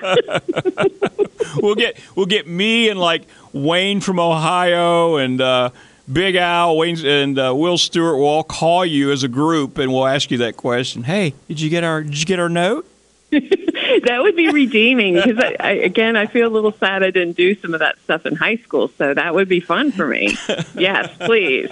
we'll 1.61 1.75
get 1.75 1.99
we'll 2.15 2.25
get 2.25 2.47
me 2.47 2.89
and 2.89 2.99
like 2.99 3.23
Wayne 3.53 4.01
from 4.01 4.19
Ohio 4.19 5.17
and 5.17 5.41
uh, 5.41 5.69
Big 6.11 6.35
Al, 6.35 6.77
Wayne 6.77 7.05
and 7.05 7.37
uh, 7.39 7.53
Will 7.55 7.77
Stewart 7.77 8.17
will 8.17 8.25
all 8.25 8.43
call 8.43 8.85
you 8.85 9.11
as 9.11 9.23
a 9.23 9.27
group 9.27 9.77
and 9.77 9.91
we'll 9.91 10.07
ask 10.07 10.31
you 10.31 10.39
that 10.39 10.57
question. 10.57 11.03
Hey, 11.03 11.33
did 11.47 11.61
you 11.61 11.69
get 11.69 11.83
our 11.83 12.03
did 12.03 12.19
you 12.19 12.25
get 12.25 12.39
our 12.39 12.49
note? 12.49 12.87
that 13.31 14.19
would 14.21 14.35
be 14.35 14.49
redeeming 14.49 15.13
because 15.13 15.37
I, 15.37 15.55
I, 15.57 15.71
again, 15.71 16.17
I 16.17 16.25
feel 16.25 16.47
a 16.47 16.51
little 16.51 16.73
sad 16.73 17.01
I 17.01 17.11
didn't 17.11 17.37
do 17.37 17.55
some 17.55 17.73
of 17.73 17.79
that 17.79 17.97
stuff 18.03 18.25
in 18.25 18.35
high 18.35 18.57
school. 18.57 18.89
So 18.97 19.13
that 19.13 19.33
would 19.33 19.47
be 19.47 19.61
fun 19.61 19.93
for 19.93 20.05
me. 20.05 20.37
yes, 20.75 21.09
please. 21.17 21.71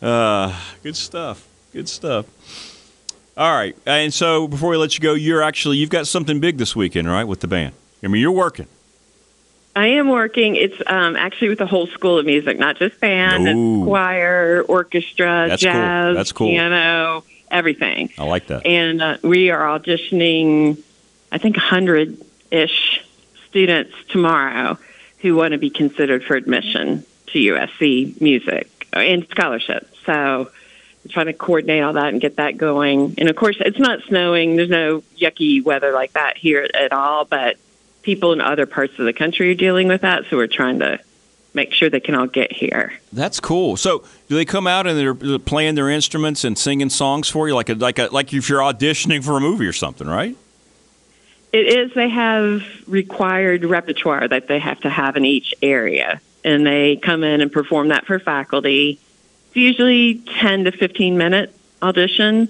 Uh, 0.00 0.58
good 0.82 0.96
stuff. 0.96 1.46
Good 1.72 1.88
stuff. 1.88 2.26
All 3.36 3.54
right, 3.54 3.76
and 3.86 4.12
so 4.12 4.48
before 4.48 4.70
we 4.70 4.76
let 4.76 4.94
you 4.96 5.00
go, 5.00 5.14
you're 5.14 5.42
actually 5.42 5.76
you've 5.76 5.90
got 5.90 6.08
something 6.08 6.40
big 6.40 6.58
this 6.58 6.74
weekend, 6.74 7.06
right, 7.06 7.22
with 7.22 7.38
the 7.38 7.46
band. 7.46 7.72
I 8.02 8.08
mean, 8.08 8.20
you're 8.20 8.32
working. 8.32 8.66
I 9.76 9.86
am 9.88 10.08
working. 10.08 10.56
It's 10.56 10.80
um, 10.88 11.14
actually 11.14 11.50
with 11.50 11.58
the 11.58 11.66
whole 11.66 11.86
school 11.86 12.18
of 12.18 12.26
music, 12.26 12.58
not 12.58 12.78
just 12.78 12.98
band, 12.98 13.46
Ooh. 13.46 13.82
it's 13.82 13.86
choir, 13.86 14.62
orchestra, 14.62 15.46
That's 15.48 15.62
cool. 15.62 15.72
jazz, 15.72 16.16
That's 16.16 16.32
cool. 16.32 16.48
piano, 16.48 17.24
everything. 17.48 18.12
I 18.18 18.24
like 18.24 18.48
that. 18.48 18.66
And 18.66 19.00
uh, 19.00 19.18
we 19.22 19.50
are 19.50 19.78
auditioning, 19.78 20.82
I 21.30 21.38
think, 21.38 21.56
100 21.56 22.20
ish 22.50 23.04
students 23.48 23.94
tomorrow 24.08 24.78
who 25.18 25.36
want 25.36 25.52
to 25.52 25.58
be 25.58 25.70
considered 25.70 26.24
for 26.24 26.34
admission 26.34 27.04
to 27.28 27.38
USC 27.38 28.20
music 28.20 28.77
and 28.92 29.26
scholarship. 29.30 29.88
So 30.04 30.50
trying 31.08 31.26
to 31.26 31.32
coordinate 31.32 31.82
all 31.82 31.94
that 31.94 32.08
and 32.08 32.20
get 32.20 32.36
that 32.36 32.58
going. 32.58 33.14
And 33.18 33.28
of 33.28 33.36
course, 33.36 33.56
it's 33.60 33.78
not 33.78 34.00
snowing. 34.08 34.56
There's 34.56 34.68
no 34.68 35.02
yucky 35.18 35.62
weather 35.62 35.92
like 35.92 36.12
that 36.12 36.36
here 36.36 36.68
at 36.74 36.92
all, 36.92 37.24
but 37.24 37.56
people 38.02 38.32
in 38.32 38.40
other 38.40 38.66
parts 38.66 38.98
of 38.98 39.04
the 39.06 39.12
country 39.12 39.50
are 39.50 39.54
dealing 39.54 39.88
with 39.88 40.02
that. 40.02 40.24
So 40.28 40.36
we're 40.36 40.46
trying 40.46 40.80
to 40.80 41.00
make 41.54 41.72
sure 41.72 41.90
they 41.90 42.00
can 42.00 42.14
all 42.14 42.26
get 42.26 42.52
here. 42.52 42.92
That's 43.12 43.40
cool. 43.40 43.76
So, 43.76 44.04
do 44.28 44.34
they 44.34 44.44
come 44.44 44.66
out 44.66 44.86
and 44.86 44.98
they're 44.98 45.38
playing 45.38 45.74
their 45.74 45.88
instruments 45.88 46.44
and 46.44 46.56
singing 46.58 46.90
songs 46.90 47.28
for 47.28 47.48
you, 47.48 47.54
like 47.54 47.68
a, 47.68 47.74
like 47.74 47.98
a, 47.98 48.08
like 48.12 48.32
if 48.32 48.48
you're 48.48 48.60
auditioning 48.60 49.24
for 49.24 49.36
a 49.36 49.40
movie 49.40 49.66
or 49.66 49.72
something, 49.72 50.06
right? 50.06 50.36
It 51.52 51.66
is. 51.66 51.94
They 51.94 52.10
have 52.10 52.62
required 52.86 53.64
repertoire 53.64 54.28
that 54.28 54.48
they 54.48 54.58
have 54.58 54.80
to 54.80 54.90
have 54.90 55.16
in 55.16 55.24
each 55.24 55.54
area, 55.62 56.20
and 56.44 56.66
they 56.66 56.96
come 56.96 57.24
in 57.24 57.40
and 57.40 57.52
perform 57.52 57.88
that 57.88 58.06
for 58.06 58.18
faculty. 58.18 58.98
It's 59.48 59.56
usually 59.56 60.22
ten 60.40 60.64
to 60.64 60.72
fifteen 60.72 61.18
minute 61.18 61.54
audition, 61.82 62.48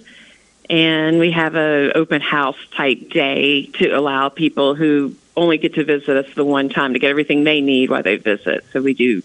and 0.68 1.18
we 1.18 1.33
have 1.33 1.55
a 1.55 1.92
open 1.94 2.20
house 2.20 2.59
type 2.77 3.11
day 3.11 3.66
to 3.66 3.90
allow 3.90 4.29
people 4.29 4.74
who 4.74 5.14
only 5.37 5.59
get 5.59 5.74
to 5.74 5.85
visit 5.85 6.16
us 6.16 6.35
the 6.35 6.44
one 6.44 6.68
time 6.68 6.94
to 6.94 6.98
get 6.98 7.11
everything 7.11 7.44
they 7.44 7.61
need 7.61 7.90
while 7.90 8.03
they 8.03 8.16
visit. 8.16 8.64
So 8.72 8.83
we 8.83 8.94
do 8.94 9.22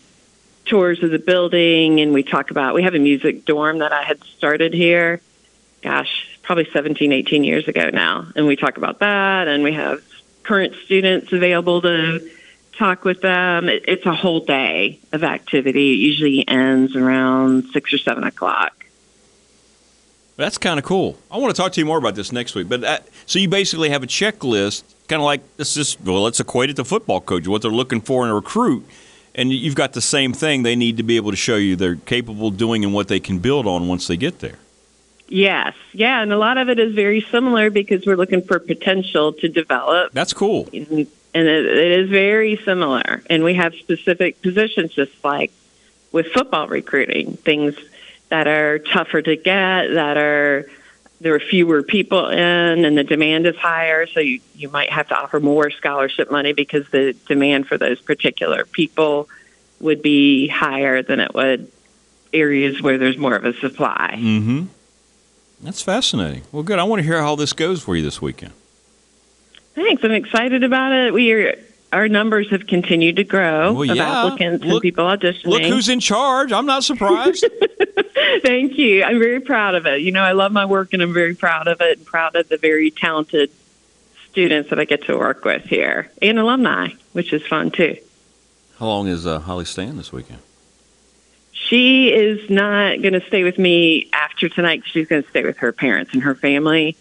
tours 0.65 1.04
of 1.04 1.12
the 1.12 1.19
building, 1.19 1.99
and 1.99 2.13
we 2.13 2.23
talk 2.23 2.52
about. 2.52 2.76
We 2.76 2.84
have 2.84 2.95
a 2.95 2.99
music 2.99 3.45
dorm 3.45 3.80
that 3.80 3.91
I 3.91 4.04
had 4.04 4.23
started 4.23 4.73
here. 4.73 5.21
Gosh, 5.82 6.39
probably 6.43 6.67
17, 6.71 7.12
18 7.12 7.43
years 7.43 7.67
ago 7.67 7.89
now. 7.89 8.28
And 8.36 8.47
we 8.47 8.56
talk 8.56 8.78
about 8.78 8.99
that, 8.99 9.47
and 9.47 9.63
we 9.63 9.73
have 9.73 10.02
current 10.43 10.76
students 10.86 11.32
available 11.34 11.82
to 11.82 12.30
talk 12.77 13.05
with 13.05 13.21
them. 13.21 13.69
It, 13.69 13.83
it's 13.88 14.05
a 14.05 14.13
whole 14.13 14.39
day 14.41 14.99
of 15.12 15.23
activity. 15.23 15.93
It 15.93 15.97
usually 15.97 16.47
ends 16.47 16.95
around 16.95 17.65
six 17.73 17.93
or 17.93 17.97
seven 17.97 18.23
o'clock. 18.23 18.86
That's 20.36 20.57
kind 20.57 20.79
of 20.79 20.86
cool. 20.86 21.17
I 21.29 21.38
want 21.38 21.55
to 21.55 21.62
talk 21.62 21.73
to 21.73 21.79
you 21.79 21.86
more 21.86 21.97
about 21.97 22.15
this 22.15 22.31
next 22.31 22.55
week. 22.55 22.67
But 22.67 22.83
uh, 22.83 22.99
so 23.25 23.38
you 23.39 23.47
basically 23.47 23.89
have 23.89 24.01
a 24.01 24.07
checklist, 24.07 24.83
kind 25.07 25.21
of 25.21 25.25
like 25.25 25.41
this 25.57 25.77
is 25.77 25.99
well, 25.99 26.23
let's 26.23 26.39
equate 26.39 26.69
it 26.69 26.75
to 26.77 26.83
football 26.83 27.21
coach, 27.21 27.47
what 27.47 27.62
they're 27.62 27.71
looking 27.71 28.01
for 28.01 28.23
in 28.23 28.31
a 28.31 28.36
recruit, 28.36 28.83
and 29.36 29.51
you've 29.51 29.75
got 29.75 29.93
the 29.93 30.01
same 30.01 30.33
thing. 30.33 30.63
They 30.63 30.75
need 30.75 30.97
to 30.97 31.03
be 31.03 31.17
able 31.17 31.31
to 31.31 31.38
show 31.38 31.55
you 31.55 31.75
they're 31.75 31.97
capable 31.97 32.47
of 32.47 32.57
doing 32.57 32.83
and 32.83 32.93
what 32.93 33.07
they 33.09 33.19
can 33.19 33.39
build 33.39 33.67
on 33.67 33.88
once 33.88 34.07
they 34.07 34.17
get 34.17 34.39
there. 34.39 34.57
Yes, 35.27 35.75
yeah, 35.93 36.21
and 36.21 36.33
a 36.33 36.38
lot 36.38 36.57
of 36.57 36.69
it 36.69 36.79
is 36.79 36.93
very 36.93 37.21
similar 37.21 37.69
because 37.69 38.05
we're 38.05 38.17
looking 38.17 38.41
for 38.41 38.59
potential 38.59 39.33
to 39.33 39.47
develop. 39.47 40.12
That's 40.13 40.33
cool. 40.33 40.67
And 41.34 41.48
it, 41.48 41.65
it 41.65 42.00
is 42.00 42.10
very 42.10 42.58
similar. 42.58 43.24
And 43.30 43.43
we 43.43 43.56
have 43.56 43.74
specific 43.76 44.41
positions, 44.41 44.93
just 44.93 45.12
like 45.24 45.52
with 46.12 46.28
football 46.28 46.67
recruiting, 46.67 47.38
things 47.38 47.76
that 48.30 48.48
are 48.48 48.80
tougher 48.80 49.22
to 49.22 49.36
get, 49.36 49.93
that 49.93 50.17
are 50.17 50.69
there 51.22 51.34
are 51.34 51.39
fewer 51.39 51.84
people 51.84 52.28
in, 52.28 52.86
and 52.86 52.98
the 52.98 53.04
demand 53.04 53.48
is 53.48 53.56
higher. 53.56 54.06
So 54.08 54.19
you, 54.19 54.41
you 54.56 54.69
might 54.69 54.89
have 54.91 55.08
to 55.08 55.15
offer 55.15 55.39
more 55.39 55.72
scholarship 55.72 56.30
money 56.30 56.52
because 56.52 56.88
the 56.89 57.13
demand 57.28 57.67
for 57.67 57.78
those 57.78 58.02
particular 58.02 58.65
people 58.65 59.30
would 59.80 60.02
be 60.02 60.48
higher 60.48 61.02
than 61.02 61.19
it 61.19 61.34
would 61.34 61.72
areas 62.34 62.82
where 62.82 62.98
there's 62.98 63.17
more 63.17 63.36
of 63.36 63.46
a 63.46 63.54
supply. 63.54 64.15
Mm-hmm. 64.17 64.65
That's 65.62 65.82
fascinating. 65.82 66.43
Well, 66.52 66.63
good. 66.63 66.80
I 66.80 66.84
want 66.84 67.00
to 67.00 67.04
hear 67.04 67.22
how 67.22 67.36
this 67.36 67.54
goes 67.54 67.82
for 67.82 67.96
you 67.96 68.04
this 68.04 68.22
weekend. 68.22 68.52
Thanks. 69.75 70.03
I'm 70.03 70.12
excited 70.12 70.63
about 70.63 70.91
it. 70.91 71.13
We 71.13 71.31
are 71.33 71.55
our 71.93 72.09
numbers 72.09 72.49
have 72.49 72.65
continued 72.65 73.17
to 73.17 73.23
grow 73.23 73.71
Well, 73.73 73.91
of 73.91 73.99
applicants 73.99 74.65
Look- 74.65 74.73
and 74.73 74.81
people 74.81 75.05
auditioning. 75.05 75.45
Look 75.45 75.62
who's 75.62 75.89
in 75.89 75.99
charge. 75.99 76.51
I'm 76.51 76.65
not 76.65 76.83
surprised. 76.83 77.45
Thank 78.41 78.79
you. 78.79 79.03
I'm 79.03 79.19
very 79.19 79.39
proud 79.39 79.75
of 79.75 79.86
it. 79.86 80.01
You 80.01 80.12
know, 80.12 80.23
I 80.23 80.31
love 80.31 80.51
my 80.51 80.65
work 80.65 80.93
and 80.93 81.03
I'm 81.03 81.13
very 81.13 81.36
proud 81.36 81.67
of 81.67 81.81
it 81.81 81.99
and 81.99 82.05
proud 82.05 82.36
of 82.36 82.49
the 82.49 82.57
very 82.57 82.89
talented 82.89 83.51
students 84.29 84.71
that 84.71 84.79
I 84.79 84.86
get 84.86 85.05
to 85.05 85.15
work 85.17 85.45
with 85.45 85.65
here 85.65 86.09
and 86.19 86.39
alumni, 86.39 86.89
which 87.12 87.31
is 87.31 87.45
fun 87.45 87.69
too. 87.69 87.95
how 88.79 88.88
long 88.88 89.07
is 89.07 89.27
uh, 89.27 89.39
Holly 89.39 89.65
staying 89.65 89.97
this 89.97 90.12
weekend? 90.12 90.39
She 91.51 92.12
is 92.12 92.49
not 92.49 93.01
going 93.03 93.13
to 93.13 93.21
stay 93.27 93.43
with 93.43 93.59
me 93.59 94.09
after 94.12 94.49
tonight. 94.49 94.81
She's 94.86 95.07
going 95.07 95.21
to 95.21 95.29
stay 95.29 95.43
with 95.43 95.57
her 95.57 95.71
parents 95.71 96.12
and 96.13 96.23
her 96.23 96.33
family, 96.33 96.97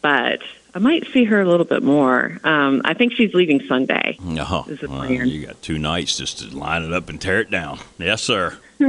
but 0.00 0.40
I 0.74 0.80
might 0.80 1.06
see 1.12 1.22
her 1.24 1.40
a 1.40 1.44
little 1.48 1.64
bit 1.64 1.84
more. 1.84 2.38
Um, 2.42 2.82
I 2.84 2.94
think 2.94 3.12
she's 3.12 3.32
leaving 3.32 3.64
Sunday. 3.68 4.18
No, 4.20 4.66
well, 4.88 5.08
you 5.08 5.46
got 5.46 5.62
two 5.62 5.78
nights 5.78 6.18
just 6.18 6.40
to 6.40 6.56
line 6.56 6.82
it 6.82 6.92
up 6.92 7.08
and 7.08 7.20
tear 7.20 7.40
it 7.40 7.50
down. 7.50 7.78
Yes, 7.98 8.22
sir. 8.22 8.58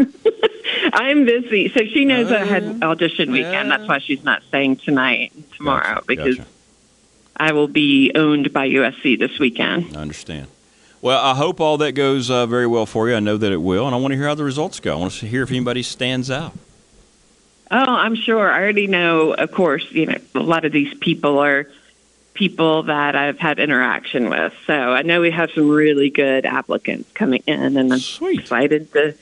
I'm 0.93 1.26
busy, 1.26 1.69
so 1.69 1.86
she 1.86 2.06
knows 2.06 2.32
I 2.32 2.43
had 2.43 2.82
audition 2.84 3.32
weekend. 3.32 3.69
That's 3.69 3.88
why 3.88 4.00
she's 4.00 4.24
not 4.24 4.41
staying 4.43 4.78
tonight 4.78 5.32
and 5.36 5.52
tomorrow 5.54 5.95
Gotcha, 5.95 6.06
because 6.08 6.38
gotcha. 6.38 6.50
I 7.38 7.52
will 7.52 7.67
be 7.67 8.12
owned 8.15 8.52
by 8.52 8.67
USC 8.67 9.19
this 9.19 9.38
weekend. 9.38 9.95
I 9.95 10.02
understand. 10.02 10.48
Well, 11.02 11.24
I 11.24 11.36
hope 11.36 11.62
all 11.62 11.78
that 11.78 11.91
goes 11.91 12.32
uh, 12.32 12.48
very 12.48 12.65
well 12.65 12.88
for 12.88 13.08
you. 13.08 13.15
I 13.15 13.19
know 13.19 13.38
that 13.38 13.52
it 13.52 13.62
will, 13.62 13.86
and 13.86 13.93
I 13.93 14.00
want 14.00 14.13
to 14.13 14.17
hear 14.17 14.28
how 14.28 14.34
the 14.34 14.43
results 14.43 14.80
go. 14.80 14.95
I 14.95 15.00
want 15.00 15.13
to 15.13 15.28
hear 15.28 15.43
if 15.43 15.52
anybody 15.52 15.84
stands 15.84 16.32
out. 16.32 16.54
Oh, 17.69 17.78
I'm 17.78 18.15
sure. 18.15 18.50
I 18.50 18.60
already 18.60 18.88
know, 18.88 19.34
of 19.34 19.52
course, 19.52 19.86
you 19.91 20.08
know, 20.08 20.17
a 20.34 20.39
lot 20.39 20.65
of 20.65 20.71
these 20.71 20.93
people 20.98 21.39
are 21.39 21.67
people 22.36 22.84
that 22.84 23.15
I've 23.15 23.39
had 23.39 23.58
interaction 23.60 24.30
with. 24.30 24.54
So 24.67 24.74
I 24.74 25.02
know 25.02 25.21
we 25.21 25.32
have 25.32 25.50
some 25.52 25.69
really 25.69 26.10
good 26.12 26.45
applicants 26.45 27.10
coming 27.13 27.41
in, 27.48 27.78
and 27.78 27.91
I'm 27.91 28.00
Sweet. 28.00 28.41
excited 28.41 28.91
to 28.93 29.15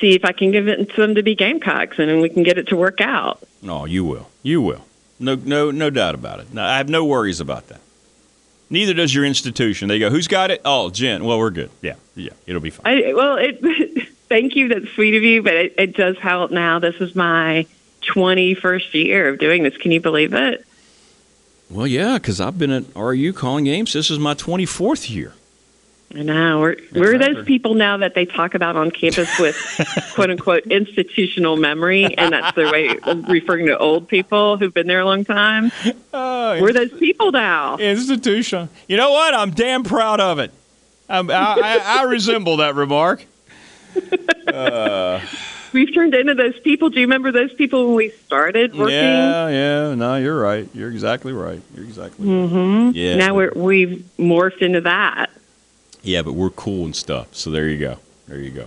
see 0.00 0.14
if 0.14 0.24
I 0.24 0.32
can 0.32 0.50
give 0.50 0.66
it 0.66 0.90
to 0.90 1.00
them 1.00 1.14
to 1.14 1.22
be 1.22 1.34
Gamecocks, 1.34 1.98
and 1.98 2.08
then 2.10 2.20
we 2.20 2.28
can 2.28 2.42
get 2.42 2.58
it 2.58 2.68
to 2.68 2.76
work 2.76 3.00
out. 3.00 3.46
No, 3.62 3.84
you 3.84 4.04
will. 4.04 4.28
You 4.42 4.60
will. 4.62 4.84
No, 5.20 5.34
no, 5.36 5.70
no 5.70 5.90
doubt 5.90 6.14
about 6.14 6.40
it. 6.40 6.52
No, 6.52 6.64
I 6.64 6.78
have 6.78 6.88
no 6.88 7.04
worries 7.04 7.40
about 7.40 7.68
that. 7.68 7.80
Neither 8.70 8.94
does 8.94 9.14
your 9.14 9.24
institution. 9.24 9.88
They 9.88 9.98
go, 9.98 10.10
"Who's 10.10 10.28
got 10.28 10.50
it?" 10.50 10.60
Oh, 10.64 10.90
Jen. 10.90 11.24
Well, 11.24 11.38
we're 11.38 11.50
good. 11.50 11.70
Yeah, 11.80 11.94
yeah, 12.14 12.32
it'll 12.46 12.60
be 12.60 12.70
fine. 12.70 12.86
I, 12.86 13.14
well, 13.14 13.36
it, 13.36 13.60
thank 14.28 14.56
you. 14.56 14.68
That's 14.68 14.88
sweet 14.90 15.14
of 15.16 15.22
you, 15.22 15.42
but 15.42 15.54
it, 15.54 15.74
it 15.78 15.96
does 15.96 16.18
help 16.18 16.50
now. 16.50 16.78
This 16.78 16.96
is 16.96 17.14
my 17.14 17.66
21st 18.02 18.92
year 18.94 19.28
of 19.30 19.38
doing 19.38 19.62
this. 19.62 19.76
Can 19.78 19.90
you 19.90 20.00
believe 20.00 20.34
it? 20.34 20.64
Well, 21.70 21.86
yeah, 21.86 22.14
because 22.18 22.40
I've 22.40 22.58
been 22.58 22.70
at 22.70 22.84
RU 22.96 23.32
calling 23.34 23.64
games. 23.64 23.92
This 23.92 24.10
is 24.10 24.18
my 24.18 24.34
24th 24.34 25.10
year. 25.10 25.34
I 26.14 26.22
know. 26.22 26.60
We're, 26.60 26.76
we're 26.94 27.18
those 27.18 27.44
people 27.44 27.74
now 27.74 27.98
that 27.98 28.14
they 28.14 28.24
talk 28.24 28.54
about 28.54 28.76
on 28.76 28.90
campus 28.90 29.38
with 29.38 29.54
quote 30.14 30.30
unquote 30.30 30.64
institutional 30.66 31.58
memory, 31.58 32.16
and 32.16 32.32
that's 32.32 32.56
their 32.56 32.72
way 32.72 32.98
of 33.02 33.28
referring 33.28 33.66
to 33.66 33.76
old 33.76 34.08
people 34.08 34.56
who've 34.56 34.72
been 34.72 34.86
there 34.86 35.00
a 35.00 35.04
long 35.04 35.26
time. 35.26 35.70
Oh, 36.14 36.62
We're 36.62 36.72
those 36.72 36.92
people 36.92 37.30
now. 37.30 37.76
institution. 37.76 38.70
You 38.86 38.96
know 38.96 39.10
what? 39.10 39.34
I'm 39.34 39.50
damn 39.50 39.82
proud 39.82 40.20
of 40.20 40.38
it. 40.38 40.50
I'm, 41.10 41.30
I, 41.30 41.34
I, 41.34 42.00
I 42.00 42.02
resemble 42.04 42.58
that 42.58 42.74
remark. 42.74 43.24
Uh, 44.48 45.20
We've 45.72 45.92
turned 45.92 46.14
into 46.14 46.34
those 46.34 46.58
people. 46.60 46.90
Do 46.90 47.00
you 47.00 47.06
remember 47.06 47.32
those 47.32 47.52
people 47.54 47.86
when 47.86 47.96
we 47.96 48.10
started 48.10 48.74
working? 48.74 48.94
Yeah, 48.94 49.48
yeah. 49.48 49.94
No, 49.94 50.16
you're 50.16 50.40
right. 50.40 50.68
You're 50.74 50.90
exactly 50.90 51.32
right. 51.32 51.60
You're 51.74 51.84
exactly 51.84 52.26
right. 52.26 52.50
Mm-hmm. 52.50 52.90
Yeah. 52.94 53.16
Now 53.16 53.34
we're, 53.34 53.52
we've 53.54 54.04
morphed 54.18 54.62
into 54.62 54.80
that. 54.82 55.30
yeah, 56.02 56.22
but 56.22 56.32
we're 56.32 56.50
cool 56.50 56.84
and 56.84 56.96
stuff. 56.96 57.34
So 57.34 57.50
there 57.50 57.68
you 57.68 57.78
go. 57.78 57.98
There 58.26 58.38
you 58.38 58.50
go. 58.50 58.66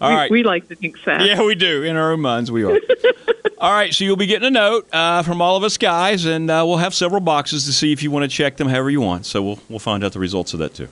All 0.00 0.10
we, 0.10 0.16
right. 0.16 0.30
we 0.30 0.42
like 0.42 0.68
to 0.68 0.74
think 0.76 0.96
so. 0.98 1.16
Yeah, 1.16 1.42
we 1.44 1.54
do. 1.54 1.82
In 1.82 1.96
our 1.96 2.12
own 2.12 2.20
minds, 2.20 2.50
we 2.50 2.64
are. 2.64 2.78
all 3.58 3.72
right, 3.72 3.92
so 3.92 4.04
you'll 4.04 4.16
be 4.16 4.26
getting 4.26 4.46
a 4.46 4.50
note 4.50 4.88
uh, 4.92 5.22
from 5.22 5.40
all 5.40 5.56
of 5.56 5.64
us 5.64 5.78
guys, 5.78 6.24
and 6.26 6.50
uh, 6.50 6.62
we'll 6.66 6.76
have 6.76 6.94
several 6.94 7.20
boxes 7.20 7.66
to 7.66 7.72
see 7.72 7.92
if 7.92 8.02
you 8.02 8.10
want 8.10 8.22
to 8.22 8.28
check 8.28 8.56
them 8.56 8.68
however 8.68 8.90
you 8.90 9.00
want. 9.00 9.26
So 9.26 9.42
we'll 9.42 9.58
we'll 9.68 9.78
find 9.78 10.04
out 10.04 10.12
the 10.12 10.20
results 10.20 10.52
of 10.54 10.60
that 10.60 10.74
too. 10.74 10.88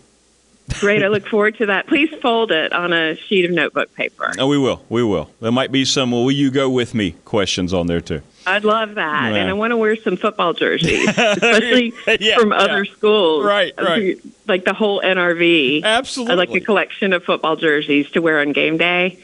Great. 0.81 1.03
I 1.03 1.09
look 1.09 1.27
forward 1.29 1.57
to 1.59 1.67
that. 1.67 1.87
Please 1.87 2.09
fold 2.23 2.51
it 2.51 2.73
on 2.73 2.93
a 2.93 3.17
sheet 3.17 3.45
of 3.45 3.51
notebook 3.51 3.95
paper. 3.95 4.33
Oh, 4.39 4.47
we 4.47 4.59
will. 4.59 4.83
We 4.89 5.03
will. 5.05 5.29
There 5.41 5.53
might 5.53 5.71
be 5.73 5.85
some 5.85 6.11
"Will 6.13 6.31
you 6.31 6.51
go 6.51 6.71
with 6.71 6.95
me?" 6.95 7.13
questions 7.25 7.75
on 7.75 7.87
there 7.89 8.01
too. 8.01 8.23
I'd 8.47 8.65
love 8.65 8.95
that. 8.97 9.33
Yeah. 9.33 9.37
And 9.39 9.51
I 9.51 9.53
want 9.53 9.71
to 9.73 9.77
wear 9.77 9.95
some 9.97 10.17
football 10.17 10.53
jerseys, 10.55 11.09
especially 11.17 11.93
Yeah, 12.21 12.39
from 12.39 12.51
yeah. 12.51 12.57
other 12.59 12.85
schools. 12.85 13.45
Right, 13.45 13.73
right. 13.79 14.17
Like 14.49 14.65
the 14.65 14.73
whole 14.75 15.01
NRV. 15.01 15.83
Absolutely. 15.85 16.33
I'd 16.33 16.39
like 16.39 16.51
a 16.55 16.61
collection 16.61 17.13
of 17.13 17.23
football 17.23 17.55
jerseys 17.57 18.11
to 18.13 18.21
wear 18.23 18.41
on 18.41 18.53
game 18.53 18.79
day. 18.79 19.19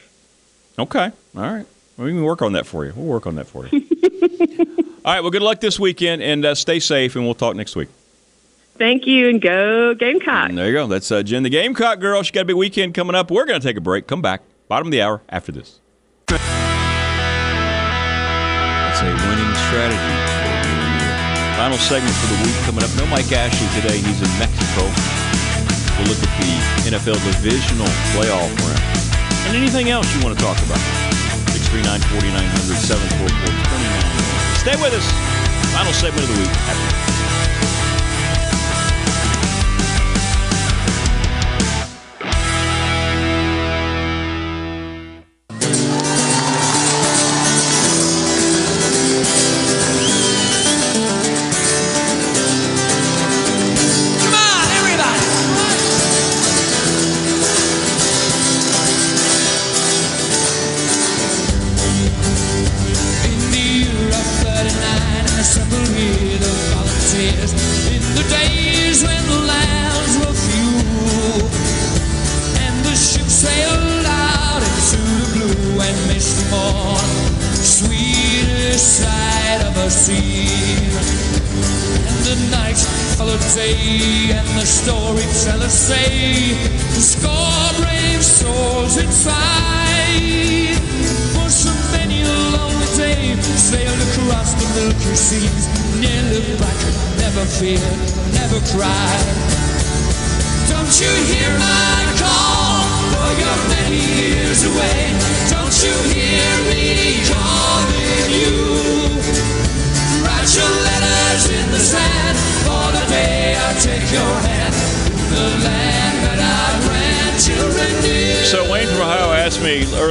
Okay. 0.77 1.11
All 1.35 1.41
right. 1.41 1.65
We 1.97 2.11
can 2.11 2.23
work 2.23 2.41
on 2.41 2.53
that 2.53 2.65
for 2.65 2.85
you. 2.85 2.93
We'll 2.95 3.07
work 3.07 3.27
on 3.27 3.35
that 3.35 3.47
for 3.47 3.67
you. 3.67 3.79
all 5.05 5.13
right. 5.13 5.19
Well, 5.21 5.31
good 5.31 5.41
luck 5.41 5.59
this 5.59 5.77
weekend, 5.77 6.21
and 6.21 6.45
uh, 6.45 6.55
stay 6.55 6.79
safe, 6.79 7.15
and 7.17 7.25
we'll 7.25 7.33
talk 7.33 7.57
next 7.57 7.75
week. 7.75 7.89
Thank 8.79 9.05
you, 9.05 9.27
and 9.27 9.41
go 9.41 9.93
Gamecock. 9.93 10.47
And 10.49 10.57
there 10.57 10.67
you 10.67 10.73
go. 10.73 10.87
That's 10.87 11.11
uh, 11.11 11.21
Jen, 11.21 11.43
the 11.43 11.49
Gamecock 11.49 11.99
girl. 11.99 12.23
She 12.23 12.31
got 12.31 12.41
a 12.41 12.45
big 12.45 12.55
weekend 12.55 12.95
coming 12.95 13.13
up. 13.13 13.29
We're 13.29 13.43
going 13.45 13.59
to 13.59 13.67
take 13.67 13.75
a 13.75 13.81
break. 13.83 14.07
Come 14.07 14.21
back. 14.21 14.41
Bottom 14.69 14.87
of 14.87 14.91
the 14.91 15.01
hour 15.01 15.21
after 15.27 15.51
this. 15.51 15.81
That's 16.31 16.39
a 19.03 19.11
winning 19.27 19.51
strategy. 19.67 19.99
for 19.99 20.47
the 20.47 20.63
new 20.63 20.95
year. 20.95 21.11
Final 21.59 21.75
segment 21.75 22.15
for 22.23 22.31
the 22.31 22.39
week 22.47 22.55
coming 22.63 22.79
up. 22.87 22.91
No 22.95 23.03
Mike 23.11 23.27
Ashley 23.35 23.67
today. 23.75 23.99
He's 23.99 24.23
in 24.23 24.31
Mexico. 24.39 24.87
We'll 25.99 26.15
look 26.15 26.23
at 26.23 26.31
the 26.39 26.95
NFL 26.95 27.19
divisional 27.19 27.91
playoff 28.15 28.47
round. 28.63 28.79
And 29.51 29.59
anything 29.59 29.91
else 29.91 30.07
you 30.15 30.23
want 30.23 30.39
to 30.39 30.41
talk 30.41 30.55
about. 30.63 30.79
639 31.51 31.99
4900 32.15 32.79
744 32.79 34.63
Stay 34.63 34.79
with 34.79 34.95
us. 34.95 35.03
Final 35.75 35.91
segment 35.91 36.23
of 36.23 36.31
the 36.31 36.39
week. 36.39 36.55
After 36.71 37.08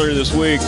earlier 0.08 0.18
this 0.18 0.32
week 0.32 0.60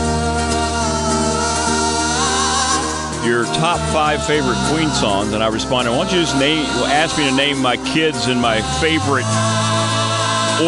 your 3.24 3.44
top 3.56 3.78
five 3.92 4.24
favorite 4.26 4.56
Queen 4.68 4.88
songs, 4.90 5.32
and 5.32 5.42
I 5.42 5.48
responded, 5.48 5.90
"Why 5.92 6.04
don't 6.04 6.12
you 6.12 6.20
just 6.20 6.36
name? 6.36 6.64
Ask 6.86 7.16
me 7.18 7.28
to 7.28 7.34
name 7.34 7.58
my 7.58 7.76
kids 7.76 8.28
in 8.28 8.40
my 8.40 8.60
favorite 8.80 9.26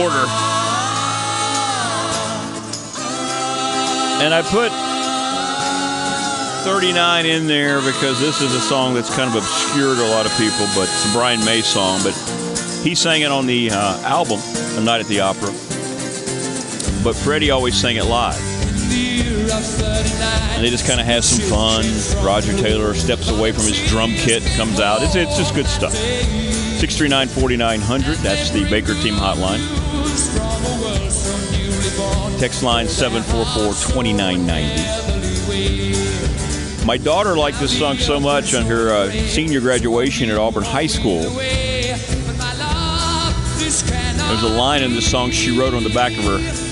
order." 0.01 0.27
And 4.23 4.33
I 4.33 4.43
put 4.43 4.71
39 6.65 7.27
in 7.27 7.47
there 7.47 7.81
because 7.81 8.21
this 8.21 8.41
is 8.41 8.55
a 8.55 8.61
song 8.61 8.95
that's 8.95 9.15
kind 9.15 9.29
of 9.29 9.37
obscure 9.37 9.97
to 9.97 10.03
a 10.03 10.11
lot 10.13 10.27
of 10.27 10.33
people, 10.39 10.67
but 10.75 10.85
it's 10.85 11.11
a 11.11 11.13
Brian 11.13 11.45
May 11.45 11.63
song. 11.63 12.01
But 12.05 12.15
he 12.83 12.95
sang 12.95 13.23
it 13.23 13.33
on 13.33 13.47
the 13.47 13.71
uh, 13.71 13.99
album, 14.03 14.41
A 14.77 14.81
Night 14.81 15.01
at 15.01 15.09
the 15.09 15.21
Opera. 15.21 15.53
But 17.03 17.17
Freddie 17.17 17.51
always 17.51 17.75
sang 17.75 17.97
it 17.97 18.05
live. 18.05 18.52
And 19.53 20.65
they 20.65 20.71
just 20.71 20.87
kind 20.87 20.99
of 21.01 21.07
have 21.07 21.25
some 21.25 21.41
fun. 21.49 21.85
Roger 22.25 22.57
Taylor 22.57 22.95
steps 22.95 23.29
away 23.29 23.51
from 23.53 23.65
his 23.65 23.79
drum 23.89 24.13
kit, 24.13 24.43
comes 24.57 24.81
out. 24.81 25.03
It's, 25.03 25.15
it's 25.15 25.37
just 25.37 25.55
good 25.55 25.67
stuff. 25.67 25.93
639 25.93 27.29
4900, 27.29 28.17
that's 28.19 28.51
the 28.51 28.65
Baker 28.71 28.95
Team 28.95 29.15
hotline. 29.15 29.61
Text 32.39 32.63
line 32.63 32.89
744 32.89 33.75
2990. 33.93 36.87
My 36.87 36.97
daughter 36.97 37.37
liked 37.37 37.61
this 37.61 37.79
song 37.79 37.99
so 37.99 38.19
much 38.19 38.55
on 38.55 38.65
her 38.65 38.95
uh, 38.95 39.11
senior 39.11 39.61
graduation 39.61 40.31
at 40.31 40.39
Auburn 40.39 40.65
High 40.65 40.87
School. 40.87 41.23
There's 44.33 44.43
a 44.43 44.49
line 44.49 44.83
in 44.83 44.95
this 44.95 45.11
song 45.11 45.31
she 45.31 45.59
wrote 45.59 45.75
on 45.75 45.85
the 45.85 45.91
back 45.91 46.17
of 46.19 46.25
her 46.25 46.72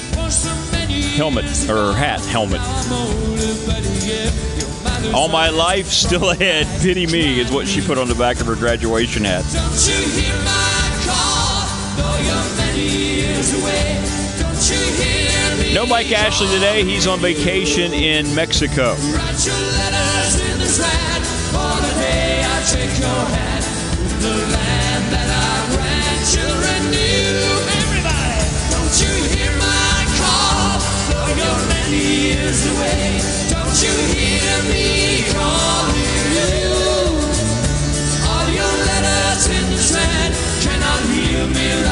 helmet, 1.20 1.68
or 1.68 1.92
hat 1.92 2.24
helmet. 2.24 2.62
I'm 2.62 2.92
older, 2.94 3.52
but 3.66 3.84
yet 4.00 4.32
you're 4.56 5.12
my 5.12 5.12
All 5.12 5.28
my 5.28 5.50
life 5.50 5.88
still 5.88 6.30
ahead. 6.30 6.66
Pity 6.80 7.06
me 7.06 7.38
is 7.40 7.52
what 7.52 7.68
she 7.68 7.82
put 7.82 7.98
on 7.98 8.08
the 8.08 8.14
back 8.14 8.40
of 8.40 8.46
her 8.46 8.56
graduation 8.56 9.24
hat. 9.24 9.44
Don't 9.52 9.68
you 9.86 10.00
hear 10.16 10.34
my 10.40 10.88
call? 11.04 11.68
Though 12.00 12.16
you're 12.24 12.56
many 12.56 12.88
years 13.20 13.52
away. 13.52 14.00
Don't 14.40 14.64
you 14.70 14.80
hear 14.96 15.56
me? 15.62 15.74
No 15.74 15.84
Mike 15.84 16.10
Ashley 16.10 16.48
today. 16.48 16.84
He's 16.84 17.06
on 17.06 17.18
vacation 17.18 17.92
in 17.92 18.34
Mexico. 18.34 18.94
Write 18.94 19.44
your 19.44 19.60
letters 19.76 20.40
in 20.40 20.60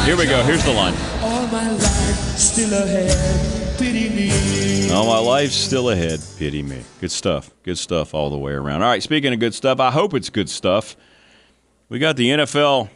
Here 0.08 0.16
we 0.16 0.24
go. 0.24 0.42
Here's 0.42 0.64
the 0.64 0.72
line. 0.72 0.94
All 1.20 1.46
my 1.48 1.70
life 1.70 2.16
still 2.38 2.72
ahead. 2.72 3.78
Pity 3.78 4.08
me. 4.08 4.90
All 4.90 5.04
my 5.04 5.18
life's 5.18 5.54
still 5.54 5.90
ahead. 5.90 6.20
Pity 6.38 6.62
me. 6.62 6.82
Good 6.98 7.10
stuff. 7.10 7.50
Good 7.62 7.76
stuff 7.76 8.14
all 8.14 8.30
the 8.30 8.38
way 8.38 8.52
around. 8.52 8.80
All 8.80 8.88
right, 8.88 9.02
speaking 9.02 9.34
of 9.34 9.38
good 9.38 9.52
stuff, 9.52 9.80
I 9.80 9.90
hope 9.90 10.14
it's 10.14 10.30
good 10.30 10.48
stuff. 10.48 10.96
We 11.90 11.98
got 11.98 12.16
the 12.16 12.30
NFL 12.30 12.88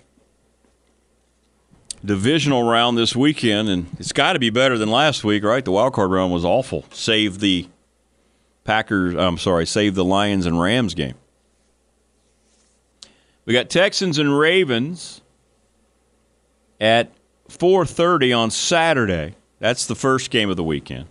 divisional 2.03 2.63
round 2.63 2.97
this 2.97 3.15
weekend, 3.15 3.69
and 3.69 3.89
it's 3.99 4.13
got 4.13 4.33
to 4.33 4.39
be 4.39 4.49
better 4.49 4.79
than 4.79 4.91
last 4.91 5.23
week, 5.23 5.45
right? 5.45 5.63
The 5.63 5.73
wild 5.73 5.93
card 5.93 6.11
round 6.11 6.33
was 6.33 6.47
awful. 6.47 6.87
Save 6.93 7.41
the 7.41 7.69
Packers. 8.65 9.15
I'm 9.17 9.37
sorry, 9.37 9.67
save 9.67 9.97
the 9.97 10.05
Lions 10.05 10.47
and 10.47 10.59
Rams 10.59 10.95
game. 10.95 11.17
We 13.45 13.53
got 13.53 13.69
Texans 13.69 14.17
and 14.17 14.39
Ravens 14.39 15.22
at 16.83 17.13
4:30 17.49 18.37
on 18.37 18.51
Saturday. 18.51 19.37
That's 19.61 19.87
the 19.87 19.95
first 19.95 20.31
game 20.31 20.51
of 20.51 20.57
the 20.57 20.65
weekend. 20.65 21.07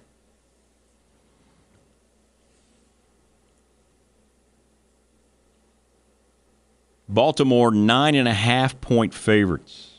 Baltimore 7.08 7.72
nine 7.72 8.16
and 8.16 8.28
a 8.28 8.34
half 8.34 8.80
point 8.82 9.14
favorites. 9.14 9.90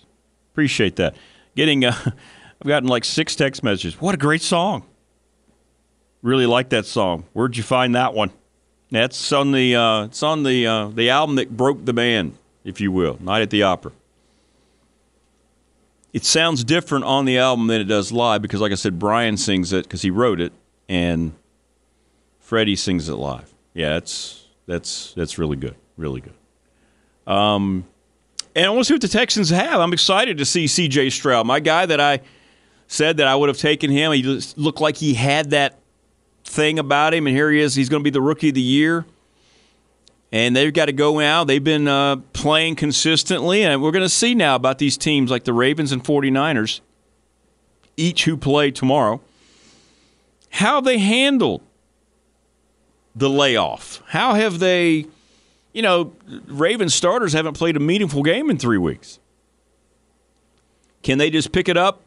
Appreciate 0.52 0.96
that. 0.96 1.16
Getting, 1.56 1.84
uh, 1.84 1.94
I've 2.06 2.68
gotten 2.68 2.88
like 2.88 3.04
six 3.04 3.34
text 3.34 3.62
messages. 3.62 4.00
What 4.00 4.14
a 4.14 4.18
great 4.18 4.42
song! 4.42 4.84
Really 6.20 6.46
like 6.46 6.68
that 6.68 6.86
song. 6.86 7.24
Where'd 7.32 7.56
you 7.56 7.62
find 7.62 7.94
that 7.94 8.14
one? 8.14 8.30
That's 8.90 9.32
on 9.32 9.52
the 9.52 9.74
uh, 9.74 10.04
it's 10.04 10.22
on 10.22 10.42
the 10.42 10.66
uh, 10.66 10.88
the 10.88 11.08
album 11.08 11.36
that 11.36 11.56
broke 11.56 11.84
the 11.84 11.94
band, 11.94 12.36
if 12.62 12.78
you 12.78 12.92
will, 12.92 13.16
Night 13.22 13.40
at 13.40 13.48
the 13.48 13.62
Opera. 13.62 13.92
It 16.12 16.24
sounds 16.24 16.62
different 16.62 17.04
on 17.04 17.24
the 17.24 17.38
album 17.38 17.68
than 17.68 17.80
it 17.80 17.84
does 17.84 18.12
live 18.12 18.42
because, 18.42 18.60
like 18.60 18.72
I 18.72 18.76
said, 18.76 18.98
Brian 18.98 19.36
sings 19.36 19.72
it 19.72 19.84
because 19.84 20.02
he 20.02 20.10
wrote 20.10 20.40
it, 20.40 20.52
and 20.88 21.32
Freddie 22.38 22.76
sings 22.76 23.08
it 23.08 23.14
live. 23.14 23.52
Yeah, 23.72 23.94
that's 23.94 24.46
that's 24.66 25.14
that's 25.14 25.38
really 25.38 25.56
good, 25.56 25.76
really 25.96 26.20
good. 26.20 26.34
Um, 27.32 27.86
and 28.54 28.66
I 28.66 28.70
want 28.70 28.80
to 28.80 28.84
see 28.84 28.94
what 28.94 29.00
the 29.00 29.08
Texans 29.08 29.48
have. 29.50 29.80
I'm 29.80 29.92
excited 29.94 30.38
to 30.38 30.44
see 30.44 30.66
C.J. 30.66 31.10
Stroud, 31.10 31.46
my 31.46 31.60
guy 31.60 31.86
that 31.86 32.00
I 32.00 32.20
said 32.86 33.16
that 33.16 33.26
I 33.26 33.34
would 33.34 33.48
have 33.48 33.56
taken 33.56 33.90
him. 33.90 34.12
He 34.12 34.22
looked 34.56 34.80
like 34.80 34.96
he 34.96 35.14
had 35.14 35.50
that 35.50 35.78
thing 36.44 36.78
about 36.78 37.14
him, 37.14 37.26
and 37.26 37.34
here 37.34 37.50
he 37.50 37.60
is. 37.60 37.74
He's 37.74 37.88
going 37.88 38.00
to 38.00 38.04
be 38.04 38.10
the 38.10 38.20
rookie 38.20 38.50
of 38.50 38.54
the 38.54 38.60
year. 38.60 39.06
And 40.32 40.56
they've 40.56 40.72
got 40.72 40.86
to 40.86 40.92
go 40.92 41.18
now. 41.18 41.44
They've 41.44 41.62
been 41.62 41.86
uh, 41.86 42.16
playing 42.32 42.76
consistently, 42.76 43.62
and 43.62 43.82
we're 43.82 43.90
going 43.90 44.04
to 44.04 44.08
see 44.08 44.34
now 44.34 44.56
about 44.56 44.78
these 44.78 44.96
teams 44.96 45.30
like 45.30 45.44
the 45.44 45.52
Ravens 45.52 45.92
and 45.92 46.02
49ers, 46.02 46.80
each 47.98 48.24
who 48.24 48.38
play 48.38 48.70
tomorrow, 48.70 49.20
how 50.48 50.80
they 50.80 50.98
handled 50.98 51.60
the 53.14 53.28
layoff. 53.28 54.02
How 54.08 54.34
have 54.34 54.58
they, 54.58 55.06
you 55.74 55.82
know, 55.82 56.14
Ravens 56.46 56.94
starters 56.94 57.34
haven't 57.34 57.58
played 57.58 57.76
a 57.76 57.80
meaningful 57.80 58.22
game 58.22 58.48
in 58.48 58.56
three 58.56 58.78
weeks. 58.78 59.18
Can 61.02 61.18
they 61.18 61.30
just 61.30 61.52
pick 61.52 61.68
it 61.68 61.76
up 61.76 62.00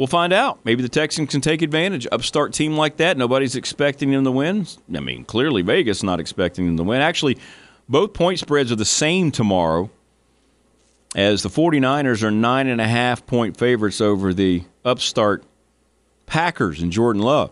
We'll 0.00 0.06
find 0.06 0.32
out. 0.32 0.60
Maybe 0.64 0.80
the 0.82 0.88
Texans 0.88 1.28
can 1.28 1.42
take 1.42 1.60
advantage. 1.60 2.06
Upstart 2.10 2.54
team 2.54 2.74
like 2.74 2.96
that, 2.96 3.18
nobody's 3.18 3.54
expecting 3.54 4.10
them 4.10 4.24
to 4.24 4.30
win. 4.30 4.66
I 4.96 5.00
mean, 5.00 5.26
clearly 5.26 5.60
Vegas 5.60 6.02
not 6.02 6.20
expecting 6.20 6.64
them 6.64 6.78
to 6.78 6.84
win. 6.84 7.02
Actually, 7.02 7.36
both 7.86 8.14
point 8.14 8.38
spreads 8.38 8.72
are 8.72 8.76
the 8.76 8.86
same 8.86 9.30
tomorrow 9.30 9.90
as 11.14 11.42
the 11.42 11.50
49ers 11.50 12.22
are 12.22 12.30
nine 12.30 12.66
and 12.66 12.80
a 12.80 12.88
half 12.88 13.26
point 13.26 13.58
favorites 13.58 14.00
over 14.00 14.32
the 14.32 14.64
upstart 14.86 15.44
Packers 16.24 16.80
and 16.80 16.90
Jordan 16.90 17.20
Love. 17.20 17.50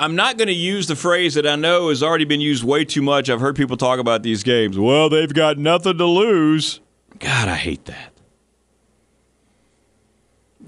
I'm 0.00 0.16
not 0.16 0.38
going 0.38 0.48
to 0.48 0.54
use 0.54 0.86
the 0.86 0.96
phrase 0.96 1.34
that 1.34 1.46
I 1.46 1.56
know 1.56 1.90
has 1.90 2.02
already 2.02 2.24
been 2.24 2.40
used 2.40 2.64
way 2.64 2.86
too 2.86 3.02
much. 3.02 3.28
I've 3.28 3.40
heard 3.40 3.54
people 3.54 3.76
talk 3.76 3.98
about 3.98 4.22
these 4.22 4.42
games. 4.44 4.78
Well, 4.78 5.10
they've 5.10 5.34
got 5.34 5.58
nothing 5.58 5.98
to 5.98 6.06
lose. 6.06 6.80
God, 7.18 7.48
I 7.48 7.56
hate 7.56 7.84
that. 7.84 8.11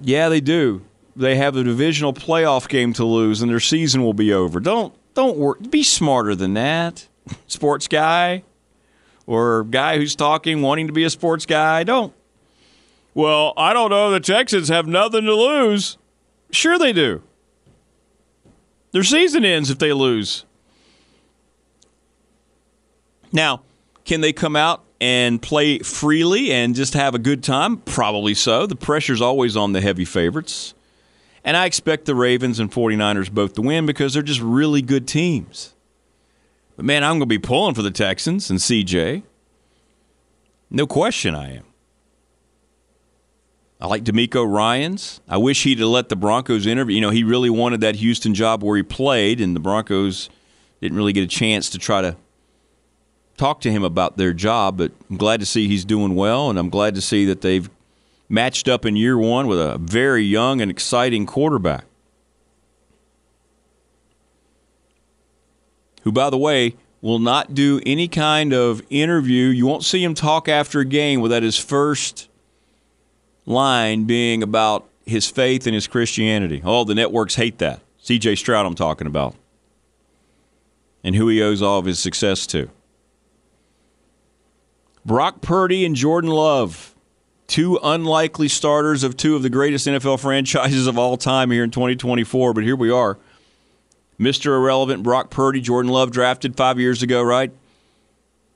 Yeah, 0.03 0.29
they 0.29 0.41
do. 0.41 0.83
They 1.17 1.37
have 1.37 1.57
a 1.57 1.63
divisional 1.63 2.13
playoff 2.13 2.69
game 2.69 2.93
to 2.95 3.05
lose, 3.05 3.41
and 3.41 3.51
their 3.51 3.61
season 3.61 4.03
will 4.03 4.15
be 4.15 4.33
over. 4.33 4.61
Don't 4.61 4.95
don't 5.15 5.37
work. 5.37 5.71
Be 5.71 5.83
smarter 5.83 6.35
than 6.35 6.55
that, 6.55 7.09
sports 7.47 7.87
guy, 7.87 8.43
or 9.27 9.65
guy 9.65 9.99
who's 9.99 10.17
talking 10.17 10.61
wanting 10.61 10.89
to 10.89 10.93
be 10.93 11.05
a 11.05 11.11
sports 11.11 11.47
guy. 11.47 11.85
Don't. 11.85 12.13
Well, 13.15 13.53
I 13.57 13.73
don't 13.73 13.91
know. 13.91 14.11
The 14.11 14.19
Texans 14.19 14.69
have 14.69 14.89
nothing 14.89 15.25
to 15.25 15.35
lose. 15.35 15.99
Sure, 16.51 16.79
they 16.79 16.93
do. 16.93 17.23
Their 18.91 19.05
season 19.05 19.45
ends 19.45 19.71
if 19.71 19.79
they 19.79 19.93
lose. 19.93 20.45
Now, 23.33 23.63
can 24.05 24.21
they 24.21 24.33
come 24.33 24.55
out 24.57 24.85
and 25.05 25.43
play 25.43 25.81
freely 25.81 26.51
and 26.51 26.75
just 26.75 26.95
have 26.95 27.15
a 27.15 27.19
good 27.19 27.43
time? 27.43 27.77
Probably 27.77 28.33
so. 28.33 28.65
The 28.65 28.75
pressure's 28.75 29.21
always 29.21 29.55
on 29.55 29.73
the 29.73 29.83
heavy 29.83 30.07
favorites. 30.07 30.73
And 31.45 31.59
I 31.59 31.67
expect 31.67 32.07
the 32.07 32.15
Ravens 32.15 32.59
and 32.59 32.73
49ers 32.73 33.31
both 33.31 33.53
to 33.53 33.61
win 33.61 33.85
because 33.85 34.15
they're 34.15 34.23
just 34.23 34.41
really 34.41 34.81
good 34.81 35.07
teams. 35.07 35.75
But 36.77 36.87
man, 36.87 37.05
I'm 37.05 37.19
going 37.19 37.21
to 37.21 37.27
be 37.27 37.39
pulling 37.39 37.75
for 37.75 37.83
the 37.83 37.91
Texans 37.91 38.49
and 38.49 38.59
CJ. 38.59 39.25
No 40.71 40.87
question 40.87 41.35
I 41.35 41.57
am. 41.57 41.65
I 43.79 43.87
like 43.87 44.05
DeMeco 44.05 44.51
Ryans. 44.51 45.21
I 45.29 45.37
wish 45.37 45.65
he'd 45.65 45.81
have 45.81 45.89
let 45.89 46.09
the 46.09 46.17
Broncos 46.17 46.67
interview. 46.67 46.95
You 46.95 47.03
know, 47.03 47.11
he 47.11 47.25
really 47.25 47.51
wanted 47.51 47.83
that 47.83 47.97
Houston 47.97 48.33
job 48.33 48.63
where 48.63 48.79
he 48.79 48.83
played, 48.83 49.39
and 49.39 49.55
the 49.55 49.61
Broncos 49.61 50.31
didn't 50.81 50.97
really 50.97 51.13
get 51.13 51.25
a 51.25 51.27
chance 51.27 51.69
to 51.69 51.79
try 51.79 52.01
to 52.01 52.17
talk 53.37 53.61
to 53.63 53.71
him 53.71 53.85
about 53.85 54.17
their 54.17 54.33
job, 54.33 54.79
but 54.79 54.93
I'm 55.11 55.17
glad 55.17 55.41
to 55.41 55.47
see 55.47 55.69
he's 55.69 55.85
doing 55.85 56.15
well, 56.15 56.51
and 56.51 56.59
I'm 56.59 56.71
glad 56.71 56.95
to 56.95 57.01
see 57.01 57.25
that 57.27 57.41
they've 57.41 57.69
matched 58.29 58.69
up 58.69 58.85
in 58.87 58.97
year 58.97 59.19
one 59.19 59.47
with 59.47 59.61
a 59.61 59.79
very 59.79 60.23
young 60.23 60.61
and 60.61 60.71
exciting 60.71 61.27
quarterback. 61.27 61.85
Who, 66.03 66.13
by 66.13 66.31
the 66.31 66.39
way, 66.39 66.75
will 67.01 67.19
not 67.19 67.55
do 67.55 67.81
any 67.85 68.09
kind 68.09 68.53
of 68.53 68.83
interview. 68.91 69.47
You 69.49 69.67
won't 69.67 69.85
see 69.85 70.03
him 70.03 70.15
talk 70.15 70.49
after 70.49 70.81
a 70.81 70.85
game 70.85 71.21
without 71.21 71.43
his 71.43 71.59
first 71.59 72.29
line 73.47 74.05
being 74.05 74.43
about 74.43 74.89
his 75.07 75.31
faith 75.31 75.67
and 75.67 75.75
his 75.75 75.87
Christianity. 75.87 76.63
Oh, 76.65 76.85
the 76.85 76.95
networks 76.95 77.35
hate 77.35 77.59
that. 77.59 77.81
CJ 78.03 78.39
Stroud, 78.39 78.65
I'm 78.67 78.75
talking 78.75 79.07
about. 79.07 79.35
And 81.03 81.15
who 81.15 81.29
he 81.29 81.43
owes 81.43 81.61
all 81.61 81.79
of 81.79 81.85
his 81.85 81.99
success 81.99 82.47
to. 82.49 82.71
Brock 85.07 85.41
Purdy 85.43 85.85
and 85.85 85.95
Jordan 85.95 86.31
Love, 86.31 86.95
two 87.47 87.79
unlikely 87.83 88.49
starters 88.49 89.03
of 89.05 89.17
two 89.17 89.37
of 89.37 89.43
the 89.43 89.51
greatest 89.51 89.87
NFL 89.87 90.21
franchises 90.21 90.87
of 90.87 90.99
all 90.99 91.17
time 91.17 91.51
here 91.51 91.65
in 91.65 91.71
2024. 91.71 92.55
But 92.55 92.65
here 92.65 92.77
we 92.77 92.91
are. 92.91 93.19
Mr. 94.19 94.57
Irrelevant 94.57 95.03
Brock 95.03 95.31
Purdy, 95.31 95.61
Jordan 95.61 95.91
Love 95.91 96.11
drafted 96.11 96.57
five 96.57 96.79
years 96.79 97.03
ago, 97.03 97.23
right? 97.23 97.53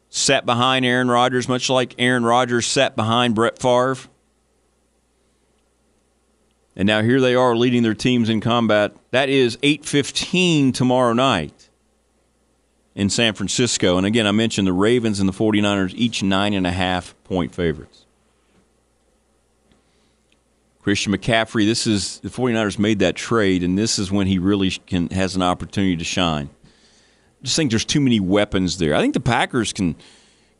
Sat 0.08 0.46
behind 0.46 0.86
Aaron 0.86 1.10
Rodgers, 1.10 1.48
much 1.48 1.68
like 1.68 1.94
Aaron 1.98 2.24
Rodgers 2.24 2.66
sat 2.66 2.96
behind 2.96 3.34
Brett 3.34 3.58
Favre. 3.58 4.08
And 6.74 6.86
now 6.86 7.02
here 7.02 7.20
they 7.20 7.34
are 7.34 7.56
leading 7.56 7.82
their 7.82 7.92
teams 7.92 8.28
in 8.28 8.40
combat. 8.40 8.94
That 9.10 9.28
is 9.28 9.58
8:15 9.62 10.72
tomorrow 10.72 11.12
night 11.12 11.67
in 12.98 13.08
San 13.08 13.32
Francisco. 13.32 13.96
And 13.96 14.04
again, 14.04 14.26
I 14.26 14.32
mentioned 14.32 14.66
the 14.66 14.72
Ravens 14.72 15.20
and 15.20 15.28
the 15.28 15.32
49ers, 15.32 15.94
each 15.94 16.24
nine 16.24 16.52
and 16.52 16.66
a 16.66 16.72
half 16.72 17.14
point 17.22 17.54
favorites. 17.54 18.04
Christian 20.82 21.12
McCaffrey, 21.12 21.64
this 21.64 21.86
is 21.86 22.18
the 22.20 22.28
49ers 22.28 22.76
made 22.76 22.98
that 22.98 23.14
trade, 23.14 23.62
and 23.62 23.78
this 23.78 24.00
is 24.00 24.10
when 24.10 24.26
he 24.26 24.40
really 24.40 24.70
can 24.70 25.08
has 25.10 25.36
an 25.36 25.42
opportunity 25.42 25.96
to 25.96 26.02
shine. 26.02 26.50
I 26.64 27.44
just 27.44 27.54
think 27.54 27.70
there's 27.70 27.84
too 27.84 28.00
many 28.00 28.18
weapons 28.18 28.78
there. 28.78 28.96
I 28.96 29.00
think 29.00 29.14
the 29.14 29.20
Packers 29.20 29.72
can 29.72 29.94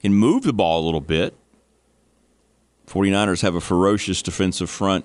can 0.01 0.15
move 0.15 0.45
the 0.45 0.53
ball 0.53 0.85
a 0.85 0.85
little 0.85 1.01
bit. 1.01 1.35
49ers 2.87 3.43
have 3.43 3.57
a 3.57 3.61
ferocious 3.61 4.23
defensive 4.23 4.71
front. 4.71 5.05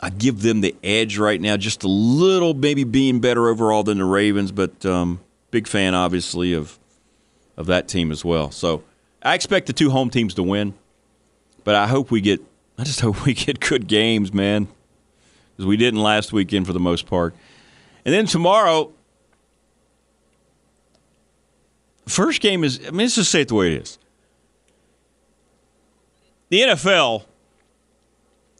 I 0.00 0.10
give 0.10 0.42
them 0.42 0.60
the 0.60 0.76
edge 0.84 1.16
right 1.16 1.40
now, 1.40 1.56
just 1.56 1.82
a 1.82 1.88
little, 1.88 2.52
maybe 2.52 2.84
being 2.84 3.20
better 3.20 3.48
overall 3.48 3.82
than 3.82 3.98
the 3.98 4.04
Ravens, 4.04 4.52
but 4.52 4.84
um, 4.84 5.20
big 5.50 5.66
fan, 5.66 5.94
obviously, 5.94 6.52
of 6.52 6.78
of 7.56 7.66
that 7.66 7.88
team 7.88 8.10
as 8.10 8.24
well. 8.24 8.50
So 8.50 8.82
I 9.22 9.34
expect 9.34 9.66
the 9.66 9.72
two 9.72 9.90
home 9.90 10.10
teams 10.10 10.34
to 10.34 10.42
win, 10.42 10.74
but 11.64 11.74
I 11.74 11.86
hope 11.86 12.10
we 12.10 12.20
get. 12.20 12.40
I 12.78 12.84
just 12.84 13.00
hope 13.02 13.24
we 13.24 13.34
get 13.34 13.60
good 13.60 13.86
games, 13.86 14.32
man, 14.32 14.68
because 15.52 15.66
we 15.66 15.76
didn't 15.76 16.00
last 16.00 16.32
weekend 16.32 16.66
for 16.66 16.72
the 16.72 16.80
most 16.80 17.06
part. 17.06 17.34
And 18.04 18.14
then 18.14 18.26
tomorrow, 18.26 18.92
first 22.06 22.40
game 22.40 22.64
is. 22.64 22.80
I 22.80 22.90
mean, 22.90 22.98
let's 23.00 23.16
just 23.16 23.30
say 23.30 23.42
it 23.42 23.48
the 23.48 23.54
way 23.54 23.74
it 23.74 23.82
is. 23.82 23.98
The 26.48 26.60
NFL 26.62 27.24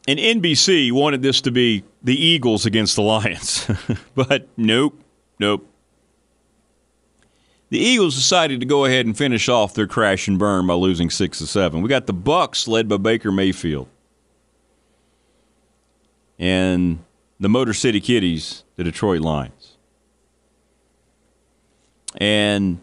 and 0.07 0.19
NBC 0.19 0.93
wanted 0.93 1.23
this 1.23 1.41
to 1.41 1.51
be 1.51 1.83
the 2.03 2.15
Eagles 2.15 2.65
against 2.67 2.97
the 2.97 3.03
Lions, 3.03 3.69
but 4.15 4.47
nope, 4.57 5.01
nope. 5.39 5.70
The 7.71 7.79
Eagles 7.79 8.17
decided 8.17 8.61
to 8.61 8.67
go 8.67 8.85
ahead 8.85 9.07
and 9.07 9.17
finish 9.17 9.49
off 9.49 9.75
their 9.75 9.87
crash 9.87 10.27
and 10.27 10.39
burn 10.39 10.67
by 10.67 10.75
losing 10.75 11.09
six 11.09 11.39
to 11.39 11.47
seven. 11.47 11.83
We 11.83 11.89
got 11.89 12.07
the 12.07 12.15
Bucs 12.15 12.67
led 12.67 12.89
by 12.89 12.97
Baker 12.97 13.31
Mayfield, 13.31 13.89
and 16.37 16.99
the 17.39 17.49
Motor 17.49 17.73
City 17.73 18.01
Kitties, 18.01 18.65
the 18.75 18.83
Detroit 18.83 19.21
Lions, 19.21 19.77
and 22.17 22.81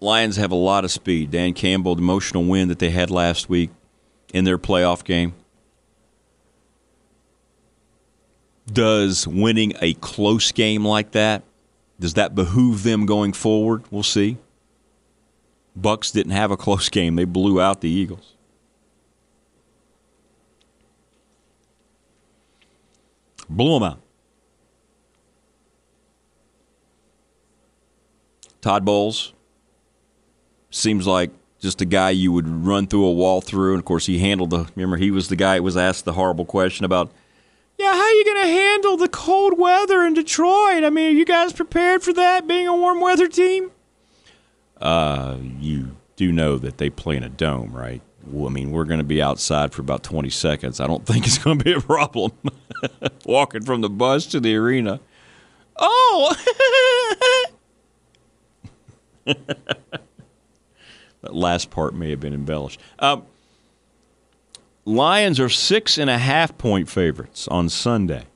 Lions 0.00 0.34
have 0.34 0.50
a 0.50 0.56
lot 0.56 0.84
of 0.84 0.90
speed. 0.90 1.30
Dan 1.30 1.54
Campbell, 1.54 1.94
the 1.94 2.02
emotional 2.02 2.44
win 2.44 2.66
that 2.68 2.80
they 2.80 2.90
had 2.90 3.08
last 3.08 3.48
week 3.48 3.70
in 4.34 4.42
their 4.42 4.58
playoff 4.58 5.04
game. 5.04 5.32
Does 8.66 9.28
winning 9.28 9.74
a 9.80 9.94
close 9.94 10.50
game 10.50 10.84
like 10.84 11.12
that, 11.12 11.44
does 11.98 12.14
that 12.14 12.34
behoove 12.34 12.82
them 12.82 13.06
going 13.06 13.32
forward? 13.32 13.84
We'll 13.90 14.02
see. 14.02 14.38
Bucs 15.78 16.12
didn't 16.12 16.32
have 16.32 16.50
a 16.50 16.56
close 16.56 16.88
game. 16.90 17.16
They 17.16 17.24
blew 17.24 17.60
out 17.60 17.80
the 17.80 17.88
Eagles. 17.88 18.34
Blew 23.48 23.74
them 23.74 23.82
out. 23.82 24.00
Todd 28.62 28.84
Bowles, 28.84 29.32
seems 30.70 31.06
like 31.06 31.30
just 31.60 31.80
a 31.80 31.84
guy 31.84 32.10
you 32.10 32.32
would 32.32 32.48
run 32.48 32.86
through 32.86 33.04
a 33.04 33.12
wall 33.12 33.40
through. 33.40 33.72
And 33.72 33.80
of 33.80 33.84
course, 33.84 34.06
he 34.06 34.18
handled 34.20 34.50
the. 34.50 34.70
Remember, 34.76 34.96
he 34.96 35.10
was 35.10 35.28
the 35.28 35.36
guy 35.36 35.56
who 35.56 35.64
was 35.64 35.76
asked 35.76 36.04
the 36.04 36.12
horrible 36.12 36.44
question 36.44 36.84
about, 36.84 37.10
yeah, 37.82 37.92
how 37.92 38.00
are 38.00 38.12
you 38.12 38.24
going 38.24 38.46
to 38.46 38.52
handle 38.52 38.96
the 38.96 39.08
cold 39.08 39.58
weather 39.58 40.04
in 40.04 40.14
Detroit? 40.14 40.84
I 40.84 40.90
mean, 40.90 41.08
are 41.08 41.18
you 41.18 41.24
guys 41.24 41.52
prepared 41.52 42.02
for 42.02 42.12
that, 42.12 42.46
being 42.46 42.68
a 42.68 42.76
warm 42.76 43.00
weather 43.00 43.26
team? 43.26 43.72
Uh, 44.80 45.38
you 45.58 45.96
do 46.16 46.30
know 46.30 46.58
that 46.58 46.78
they 46.78 46.90
play 46.90 47.16
in 47.16 47.24
a 47.24 47.28
dome, 47.28 47.72
right? 47.72 48.00
Well, 48.24 48.48
I 48.48 48.52
mean, 48.52 48.70
we're 48.70 48.84
going 48.84 49.00
to 49.00 49.04
be 49.04 49.20
outside 49.20 49.72
for 49.72 49.82
about 49.82 50.04
20 50.04 50.30
seconds. 50.30 50.78
I 50.80 50.86
don't 50.86 51.04
think 51.04 51.26
it's 51.26 51.38
going 51.38 51.58
to 51.58 51.64
be 51.64 51.72
a 51.72 51.80
problem 51.80 52.32
walking 53.24 53.64
from 53.64 53.80
the 53.80 53.90
bus 53.90 54.26
to 54.26 54.38
the 54.38 54.54
arena. 54.56 55.00
Oh! 55.76 56.34
That 61.22 61.34
last 61.34 61.70
part 61.70 61.94
may 61.94 62.10
have 62.10 62.20
been 62.20 62.34
embellished. 62.34 62.80
Um, 62.98 63.24
Lions 64.84 65.38
are 65.38 65.48
six 65.48 65.96
and 65.96 66.10
a 66.10 66.18
half 66.18 66.58
point 66.58 66.88
favorites 66.88 67.46
on 67.48 67.68
Sunday. 67.68 68.26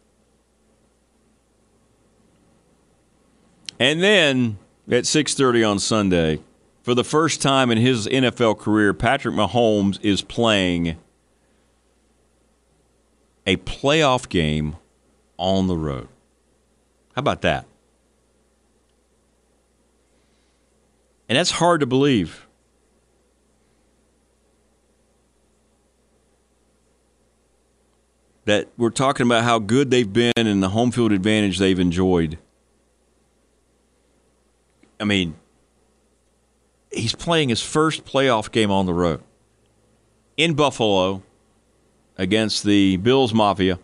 And 3.78 4.02
then 4.02 4.58
at 4.90 5.04
6:30 5.04 5.64
on 5.64 5.78
Sunday, 5.78 6.40
for 6.82 6.94
the 6.94 7.04
first 7.04 7.42
time 7.42 7.70
in 7.70 7.78
his 7.78 8.06
NFL 8.06 8.58
career, 8.58 8.94
Patrick 8.94 9.34
Mahomes 9.34 9.98
is 10.02 10.22
playing 10.22 10.96
a 13.46 13.56
playoff 13.58 14.28
game 14.28 14.76
on 15.36 15.66
the 15.66 15.76
road. 15.76 16.08
How 17.14 17.20
about 17.20 17.42
that? 17.42 17.66
And 21.28 21.36
that's 21.36 21.52
hard 21.52 21.80
to 21.80 21.86
believe. 21.86 22.45
That 28.46 28.68
we're 28.76 28.90
talking 28.90 29.26
about 29.26 29.44
how 29.44 29.58
good 29.58 29.90
they've 29.90 30.12
been 30.12 30.32
and 30.36 30.62
the 30.62 30.70
home 30.70 30.90
field 30.90 31.12
advantage 31.12 31.58
they've 31.58 31.78
enjoyed. 31.78 32.38
I 34.98 35.04
mean, 35.04 35.34
he's 36.90 37.14
playing 37.14 37.50
his 37.50 37.60
first 37.60 38.04
playoff 38.04 38.50
game 38.50 38.70
on 38.70 38.86
the 38.86 38.94
road 38.94 39.22
in 40.36 40.54
Buffalo 40.54 41.22
against 42.16 42.64
the 42.64 42.96
Bills 42.96 43.34
Mafia 43.34 43.78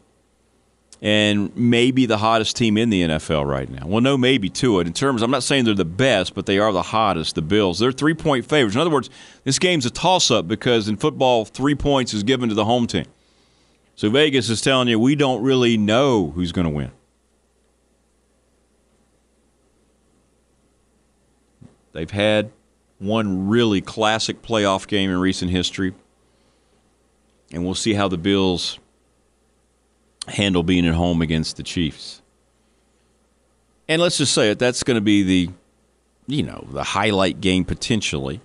and 1.03 1.55
maybe 1.57 2.07
the 2.07 2.18
hottest 2.18 2.57
team 2.57 2.79
in 2.79 2.88
the 2.88 3.03
NFL 3.03 3.44
right 3.44 3.68
now. 3.68 3.85
Well, 3.85 4.01
no, 4.01 4.16
maybe 4.16 4.48
to 4.51 4.79
it. 4.79 4.87
In 4.87 4.92
terms, 4.92 5.20
I'm 5.22 5.33
not 5.33 5.42
saying 5.42 5.64
they're 5.64 5.75
the 5.75 5.85
best, 5.85 6.33
but 6.35 6.46
they 6.46 6.61
are 6.61 6.72
the 6.72 6.83
hottest, 6.83 7.35
the 7.35 7.42
Bills. 7.42 7.81
They're 7.81 7.90
three 7.90 8.14
point 8.14 8.46
favorites. 8.46 8.77
In 8.77 8.81
other 8.81 8.90
words, 8.90 9.11
this 9.42 9.59
game's 9.59 9.85
a 9.85 9.90
toss 9.90 10.31
up 10.31 10.46
because 10.46 10.88
in 10.88 10.96
football, 10.96 11.44
three 11.44 11.75
points 11.75 12.14
is 12.14 12.22
given 12.22 12.48
to 12.48 12.55
the 12.55 12.64
home 12.64 12.87
team. 12.87 13.07
So 14.02 14.10
Vegas 14.10 14.50
is 14.50 14.60
telling 14.60 14.88
you 14.88 14.98
we 14.98 15.14
don't 15.14 15.44
really 15.44 15.76
know 15.76 16.32
who's 16.34 16.50
going 16.50 16.64
to 16.64 16.72
win. 16.72 16.90
They've 21.92 22.10
had 22.10 22.50
one 22.98 23.46
really 23.46 23.80
classic 23.80 24.42
playoff 24.42 24.88
game 24.88 25.08
in 25.08 25.16
recent 25.18 25.52
history. 25.52 25.94
And 27.52 27.64
we'll 27.64 27.76
see 27.76 27.94
how 27.94 28.08
the 28.08 28.18
Bills 28.18 28.80
handle 30.26 30.64
being 30.64 30.84
at 30.84 30.94
home 30.94 31.22
against 31.22 31.56
the 31.56 31.62
Chiefs. 31.62 32.22
And 33.86 34.02
let's 34.02 34.18
just 34.18 34.34
say 34.34 34.50
it, 34.50 34.58
that's 34.58 34.82
going 34.82 34.96
to 34.96 35.00
be 35.00 35.22
the 35.22 35.50
you 36.26 36.42
know, 36.42 36.66
the 36.72 36.82
highlight 36.82 37.40
game 37.40 37.64
potentially. 37.64 38.40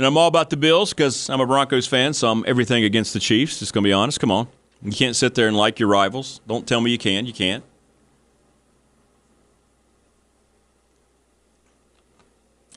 And 0.00 0.06
I'm 0.06 0.16
all 0.16 0.28
about 0.28 0.48
the 0.48 0.56
Bills 0.56 0.94
because 0.94 1.28
I'm 1.28 1.42
a 1.42 1.46
Broncos 1.46 1.86
fan, 1.86 2.14
so 2.14 2.30
I'm 2.30 2.42
everything 2.46 2.84
against 2.84 3.12
the 3.12 3.20
Chiefs. 3.20 3.58
Just 3.58 3.74
going 3.74 3.84
to 3.84 3.86
be 3.88 3.92
honest. 3.92 4.18
Come 4.18 4.30
on. 4.30 4.48
You 4.82 4.92
can't 4.92 5.14
sit 5.14 5.34
there 5.34 5.46
and 5.46 5.54
like 5.54 5.78
your 5.78 5.90
rivals. 5.90 6.40
Don't 6.46 6.66
tell 6.66 6.80
me 6.80 6.90
you 6.90 6.96
can. 6.96 7.26
You 7.26 7.34
can't. 7.34 7.62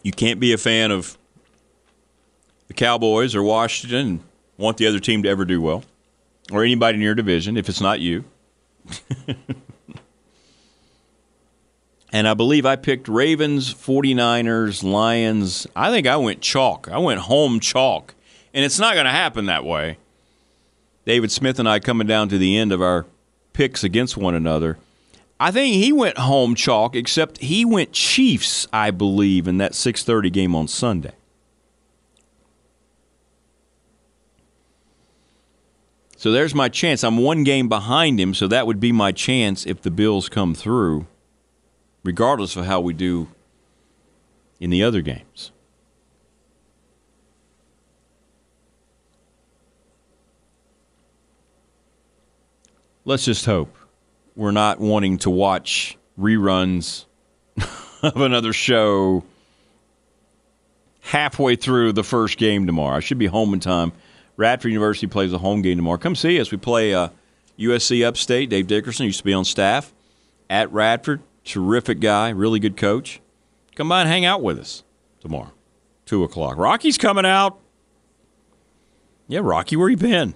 You 0.01 0.11
can't 0.11 0.41
be 0.41 0.51
a 0.51 0.57
fan 0.57 0.91
of 0.91 1.17
the 2.67 2.73
Cowboys 2.73 3.35
or 3.35 3.41
Washington 3.41 4.05
and 4.05 4.23
want 4.57 4.75
the 4.75 4.85
other 4.85 4.99
team 4.99 5.23
to 5.23 5.29
ever 5.29 5.45
do 5.45 5.61
well, 5.61 5.85
or 6.51 6.65
anybody 6.65 6.97
in 6.97 7.01
your 7.01 7.15
division 7.15 7.55
if 7.55 7.69
it's 7.69 7.79
not 7.79 8.01
you. 8.01 8.25
And 12.13 12.27
I 12.27 12.35
believe 12.35 12.63
I 12.63 12.75
picked 12.75 13.07
Ravens, 13.07 13.73
49ers, 13.73 14.83
Lions. 14.83 15.65
I 15.75 15.89
think 15.89 16.05
I 16.05 16.15
went 16.15 16.41
chalk. 16.41 16.87
I 16.91 16.99
went 16.99 17.21
home 17.21 17.59
chalk. 17.59 18.13
And 18.53 18.63
it's 18.63 18.77
not 18.77 18.93
going 18.93 19.07
to 19.07 19.11
happen 19.11 19.47
that 19.47 19.65
way. 19.65 19.97
David 21.05 21.31
Smith 21.31 21.57
and 21.57 21.67
I 21.67 21.79
coming 21.79 22.05
down 22.05 22.29
to 22.29 22.37
the 22.37 22.55
end 22.55 22.71
of 22.71 22.83
our 22.83 23.07
picks 23.51 23.83
against 23.83 24.15
one 24.15 24.35
another. 24.35 24.77
I 25.39 25.49
think 25.49 25.73
he 25.73 25.91
went 25.91 26.19
home 26.19 26.53
chalk, 26.53 26.95
except 26.95 27.39
he 27.39 27.65
went 27.65 27.93
Chiefs, 27.93 28.67
I 28.71 28.91
believe, 28.91 29.47
in 29.47 29.57
that 29.57 29.73
6:30 29.73 30.29
game 30.29 30.55
on 30.55 30.67
Sunday. 30.67 31.13
So 36.15 36.31
there's 36.31 36.53
my 36.53 36.69
chance. 36.69 37.03
I'm 37.03 37.17
one 37.17 37.43
game 37.43 37.67
behind 37.67 38.19
him, 38.19 38.35
so 38.35 38.47
that 38.47 38.67
would 38.67 38.79
be 38.79 38.91
my 38.91 39.11
chance 39.11 39.65
if 39.65 39.81
the 39.81 39.91
Bills 39.91 40.29
come 40.29 40.53
through 40.53 41.07
regardless 42.03 42.55
of 42.55 42.65
how 42.65 42.81
we 42.81 42.93
do 42.93 43.27
in 44.59 44.69
the 44.69 44.83
other 44.83 45.01
games. 45.01 45.51
Let's 53.05 53.25
just 53.25 53.45
hope 53.45 53.75
we're 54.35 54.51
not 54.51 54.79
wanting 54.79 55.17
to 55.19 55.29
watch 55.29 55.97
reruns 56.17 57.05
of 58.01 58.17
another 58.17 58.53
show 58.53 59.23
halfway 61.01 61.55
through 61.57 61.91
the 61.91 62.03
first 62.03 62.37
game 62.37 62.65
tomorrow. 62.65 62.95
I 62.95 62.99
should 63.01 63.19
be 63.19 63.25
home 63.25 63.53
in 63.53 63.59
time. 63.59 63.91
Radford 64.37 64.71
University 64.71 65.07
plays 65.07 65.33
a 65.33 65.37
home 65.37 65.61
game 65.61 65.77
tomorrow. 65.77 65.97
Come 65.97 66.15
see 66.15 66.39
us. 66.39 66.49
We 66.49 66.57
play 66.57 66.93
uh, 66.93 67.09
USC 67.59 68.05
Upstate. 68.05 68.49
Dave 68.49 68.67
Dickerson 68.67 69.05
used 69.05 69.19
to 69.19 69.25
be 69.25 69.33
on 69.33 69.45
staff 69.45 69.93
at 70.49 70.71
Radford. 70.71 71.21
Terrific 71.43 71.99
guy, 71.99 72.29
really 72.29 72.59
good 72.59 72.77
coach. 72.77 73.21
Come 73.75 73.89
by 73.89 74.01
and 74.01 74.09
hang 74.09 74.25
out 74.25 74.41
with 74.41 74.59
us 74.59 74.83
tomorrow, 75.19 75.51
two 76.05 76.23
o'clock. 76.23 76.57
Rocky's 76.57 76.97
coming 76.97 77.25
out. 77.25 77.59
Yeah, 79.27 79.39
Rocky, 79.43 79.75
where 79.75 79.89
you 79.89 79.97
been? 79.97 80.35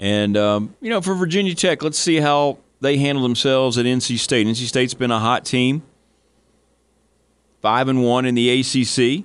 And 0.00 0.36
um, 0.38 0.74
you 0.80 0.88
know, 0.88 1.02
for 1.02 1.14
Virginia 1.14 1.54
Tech, 1.54 1.82
let's 1.82 1.98
see 1.98 2.16
how 2.16 2.58
they 2.80 2.96
handle 2.96 3.22
themselves 3.22 3.76
at 3.76 3.84
NC 3.84 4.18
State. 4.18 4.46
NC 4.46 4.66
State's 4.66 4.94
been 4.94 5.10
a 5.10 5.18
hot 5.18 5.44
team, 5.44 5.82
five 7.60 7.86
and 7.86 8.02
one 8.02 8.24
in 8.24 8.34
the 8.34 8.60
ACC, 8.60 9.24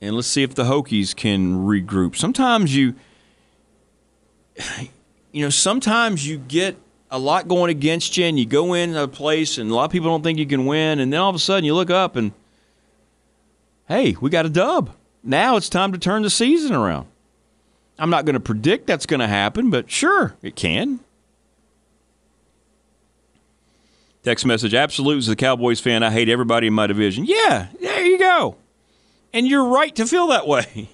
and 0.00 0.16
let's 0.16 0.26
see 0.26 0.42
if 0.42 0.54
the 0.54 0.64
Hokies 0.64 1.14
can 1.14 1.66
regroup. 1.66 2.16
Sometimes 2.16 2.74
you, 2.74 2.94
you 5.34 5.42
know, 5.42 5.50
sometimes 5.50 6.26
you 6.26 6.38
get 6.38 6.76
a 7.10 7.18
lot 7.18 7.48
going 7.48 7.68
against 7.68 8.16
you, 8.16 8.24
and 8.24 8.38
you 8.38 8.46
go 8.46 8.72
in 8.72 8.94
a 8.94 9.08
place, 9.08 9.58
and 9.58 9.68
a 9.68 9.74
lot 9.74 9.84
of 9.84 9.90
people 9.90 10.08
don't 10.08 10.22
think 10.22 10.38
you 10.38 10.46
can 10.46 10.64
win, 10.64 11.00
and 11.00 11.12
then 11.12 11.20
all 11.20 11.28
of 11.28 11.34
a 11.34 11.40
sudden 11.40 11.64
you 11.64 11.74
look 11.74 11.90
up 11.90 12.14
and, 12.14 12.30
hey, 13.88 14.16
we 14.20 14.30
got 14.30 14.46
a 14.46 14.48
dub. 14.48 14.94
Now 15.24 15.56
it's 15.56 15.68
time 15.68 15.90
to 15.90 15.98
turn 15.98 16.22
the 16.22 16.30
season 16.30 16.72
around. 16.72 17.08
I'm 17.98 18.10
not 18.10 18.24
going 18.24 18.34
to 18.34 18.40
predict 18.40 18.86
that's 18.86 19.06
going 19.06 19.18
to 19.20 19.26
happen, 19.26 19.70
but 19.70 19.90
sure, 19.90 20.36
it 20.40 20.54
can. 20.54 21.00
Text 24.22 24.46
message 24.46 24.72
Absolute 24.72 25.18
as 25.18 25.28
a 25.28 25.34
Cowboys 25.34 25.80
fan. 25.80 26.04
I 26.04 26.12
hate 26.12 26.28
everybody 26.28 26.68
in 26.68 26.74
my 26.74 26.86
division. 26.86 27.24
Yeah, 27.24 27.66
there 27.80 28.06
you 28.06 28.20
go. 28.20 28.56
And 29.32 29.48
you're 29.48 29.66
right 29.66 29.94
to 29.96 30.06
feel 30.06 30.28
that 30.28 30.46
way. 30.46 30.90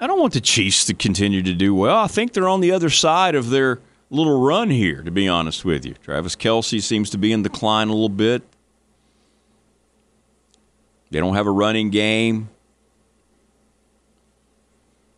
I 0.00 0.06
don't 0.06 0.20
want 0.20 0.32
the 0.32 0.40
Chiefs 0.40 0.84
to 0.86 0.94
continue 0.94 1.42
to 1.42 1.54
do 1.54 1.74
well. 1.74 1.96
I 1.96 2.08
think 2.08 2.32
they're 2.32 2.48
on 2.48 2.60
the 2.60 2.72
other 2.72 2.90
side 2.90 3.34
of 3.34 3.50
their 3.50 3.80
little 4.10 4.40
run 4.40 4.70
here, 4.70 5.02
to 5.02 5.10
be 5.10 5.28
honest 5.28 5.64
with 5.64 5.86
you. 5.86 5.94
Travis 5.94 6.36
Kelce 6.36 6.82
seems 6.82 7.10
to 7.10 7.18
be 7.18 7.32
in 7.32 7.42
decline 7.42 7.88
a 7.88 7.92
little 7.92 8.08
bit. 8.08 8.42
They 11.10 11.20
don't 11.20 11.34
have 11.34 11.46
a 11.46 11.50
running 11.50 11.90
game. 11.90 12.48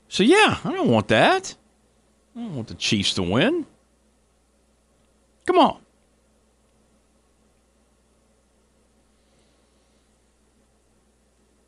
So, 0.09 0.23
yeah, 0.23 0.59
I 0.63 0.73
don't 0.73 0.91
want 0.91 1.09
that. 1.09 1.57
I 2.37 2.41
don't 2.41 2.55
want 2.55 2.69
the 2.69 2.75
Chiefs 2.75 3.15
to 3.15 3.23
win. 3.23 3.67
Come 5.47 5.59
on. 5.59 5.81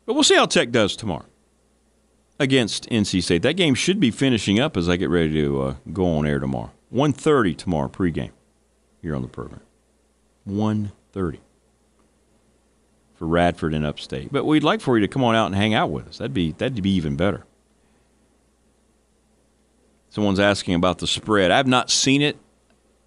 But 0.05 0.13
we'll 0.13 0.23
see 0.23 0.35
how 0.35 0.45
Tech 0.45 0.71
does 0.71 0.95
tomorrow 0.95 1.28
against 2.39 2.89
NC 2.89 3.21
State. 3.21 3.41
That 3.41 3.53
game 3.53 3.75
should 3.75 3.99
be 3.99 4.11
finishing 4.11 4.59
up 4.59 4.77
as 4.77 4.87
I 4.87 4.95
get 4.95 5.09
ready 5.09 5.33
to 5.33 5.61
uh, 5.61 5.75
go 5.91 6.17
on 6.17 6.25
air 6.25 6.39
tomorrow. 6.39 6.71
1.30 6.93 7.57
tomorrow 7.57 7.89
pregame 7.89 8.31
here 9.01 9.15
on 9.15 9.21
the 9.21 9.27
program. 9.27 9.61
1.30 10.47 11.39
for 13.15 13.27
Radford 13.27 13.73
and 13.73 13.85
Upstate. 13.85 14.31
But 14.31 14.45
we'd 14.45 14.63
like 14.63 14.79
for 14.79 14.97
you 14.97 15.05
to 15.05 15.11
come 15.11 15.23
on 15.23 15.35
out 15.35 15.47
and 15.47 15.55
hang 15.55 15.73
out 15.73 15.91
with 15.91 16.07
us. 16.07 16.17
That'd 16.17 16.33
be 16.33 16.53
that'd 16.53 16.81
be 16.81 16.91
even 16.91 17.17
better. 17.17 17.43
Someone's 20.09 20.39
asking 20.39 20.73
about 20.73 20.99
the 20.99 21.05
spread. 21.05 21.51
I've 21.51 21.67
not 21.67 21.91
seen 21.91 22.21
it. 22.21 22.37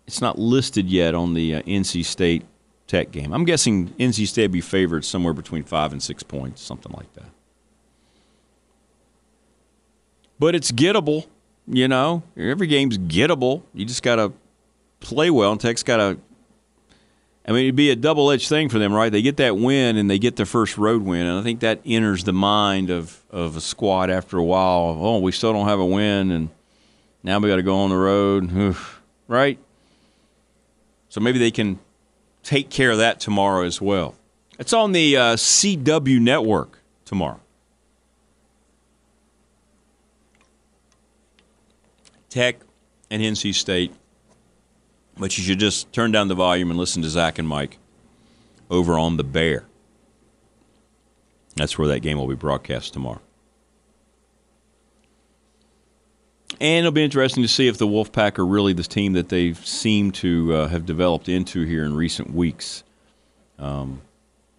It's 0.06 0.20
not 0.20 0.38
listed 0.38 0.88
yet 0.88 1.14
on 1.14 1.34
the 1.34 1.56
uh, 1.56 1.62
NC 1.62 2.04
State 2.04 2.44
Tech 2.86 3.10
game. 3.10 3.32
I'm 3.32 3.44
guessing 3.44 3.88
NC 3.98 4.28
State 4.28 4.42
would 4.42 4.52
be 4.52 4.60
favored 4.60 5.04
somewhere 5.04 5.32
between 5.32 5.64
five 5.64 5.92
and 5.92 6.02
six 6.02 6.22
points, 6.22 6.60
something 6.60 6.92
like 6.92 7.12
that. 7.14 7.30
But 10.42 10.56
it's 10.56 10.72
gettable, 10.72 11.28
you 11.68 11.86
know. 11.86 12.24
Every 12.36 12.66
game's 12.66 12.98
gettable. 12.98 13.62
You 13.74 13.84
just 13.84 14.02
got 14.02 14.16
to 14.16 14.32
play 14.98 15.30
well, 15.30 15.52
and 15.52 15.60
Tech's 15.60 15.84
got 15.84 15.98
to. 15.98 16.18
I 17.46 17.52
mean, 17.52 17.62
it'd 17.62 17.76
be 17.76 17.90
a 17.90 17.94
double 17.94 18.28
edged 18.28 18.48
thing 18.48 18.68
for 18.68 18.80
them, 18.80 18.92
right? 18.92 19.12
They 19.12 19.22
get 19.22 19.36
that 19.36 19.56
win 19.56 19.96
and 19.96 20.10
they 20.10 20.18
get 20.18 20.34
their 20.34 20.44
first 20.44 20.76
road 20.76 21.02
win, 21.02 21.26
and 21.28 21.38
I 21.38 21.42
think 21.42 21.60
that 21.60 21.80
enters 21.86 22.24
the 22.24 22.32
mind 22.32 22.90
of, 22.90 23.22
of 23.30 23.56
a 23.56 23.60
squad 23.60 24.10
after 24.10 24.36
a 24.36 24.42
while. 24.42 24.98
Oh, 24.98 25.20
we 25.20 25.30
still 25.30 25.52
don't 25.52 25.68
have 25.68 25.78
a 25.78 25.86
win, 25.86 26.32
and 26.32 26.48
now 27.22 27.38
we 27.38 27.48
got 27.48 27.56
to 27.56 27.62
go 27.62 27.76
on 27.76 27.90
the 27.90 27.96
road, 27.96 28.52
Oof, 28.52 29.00
right? 29.28 29.60
So 31.08 31.20
maybe 31.20 31.38
they 31.38 31.52
can 31.52 31.78
take 32.42 32.68
care 32.68 32.90
of 32.90 32.98
that 32.98 33.20
tomorrow 33.20 33.64
as 33.64 33.80
well. 33.80 34.16
It's 34.58 34.72
on 34.72 34.90
the 34.90 35.16
uh, 35.16 35.36
CW 35.36 36.18
network 36.18 36.80
tomorrow. 37.04 37.41
Tech 42.32 42.56
and 43.10 43.20
NC 43.20 43.54
State. 43.54 43.92
But 45.18 45.36
you 45.36 45.44
should 45.44 45.58
just 45.58 45.92
turn 45.92 46.12
down 46.12 46.28
the 46.28 46.34
volume 46.34 46.70
and 46.70 46.78
listen 46.78 47.02
to 47.02 47.10
Zach 47.10 47.38
and 47.38 47.46
Mike 47.46 47.76
over 48.70 48.98
on 48.98 49.18
the 49.18 49.24
Bear. 49.24 49.66
That's 51.56 51.76
where 51.76 51.88
that 51.88 52.00
game 52.00 52.16
will 52.16 52.26
be 52.26 52.34
broadcast 52.34 52.94
tomorrow. 52.94 53.20
And 56.58 56.78
it'll 56.78 56.92
be 56.92 57.04
interesting 57.04 57.42
to 57.42 57.48
see 57.48 57.68
if 57.68 57.76
the 57.76 57.86
Wolfpack 57.86 58.38
are 58.38 58.46
really 58.46 58.72
the 58.72 58.82
team 58.82 59.12
that 59.12 59.28
they 59.28 59.52
seem 59.52 60.10
to 60.12 60.54
uh, 60.54 60.68
have 60.68 60.86
developed 60.86 61.28
into 61.28 61.64
here 61.66 61.84
in 61.84 61.94
recent 61.94 62.32
weeks. 62.32 62.82
Um, 63.58 64.00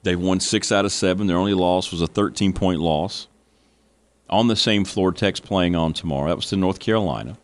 they've 0.04 0.20
won 0.20 0.40
six 0.40 0.72
out 0.72 0.86
of 0.86 0.92
seven. 0.92 1.26
Their 1.26 1.38
only 1.38 1.56
loss 1.56 1.92
was 1.92 2.02
a 2.02 2.08
13 2.08 2.54
point 2.54 2.82
loss 2.82 3.28
on 4.30 4.48
the 4.48 4.56
same 4.56 4.86
floor 4.86 5.12
Tech's 5.12 5.40
playing 5.40 5.76
on 5.76 5.94
tomorrow. 5.94 6.28
That 6.28 6.36
was 6.36 6.48
to 6.48 6.56
North 6.56 6.80
Carolina. 6.80 7.38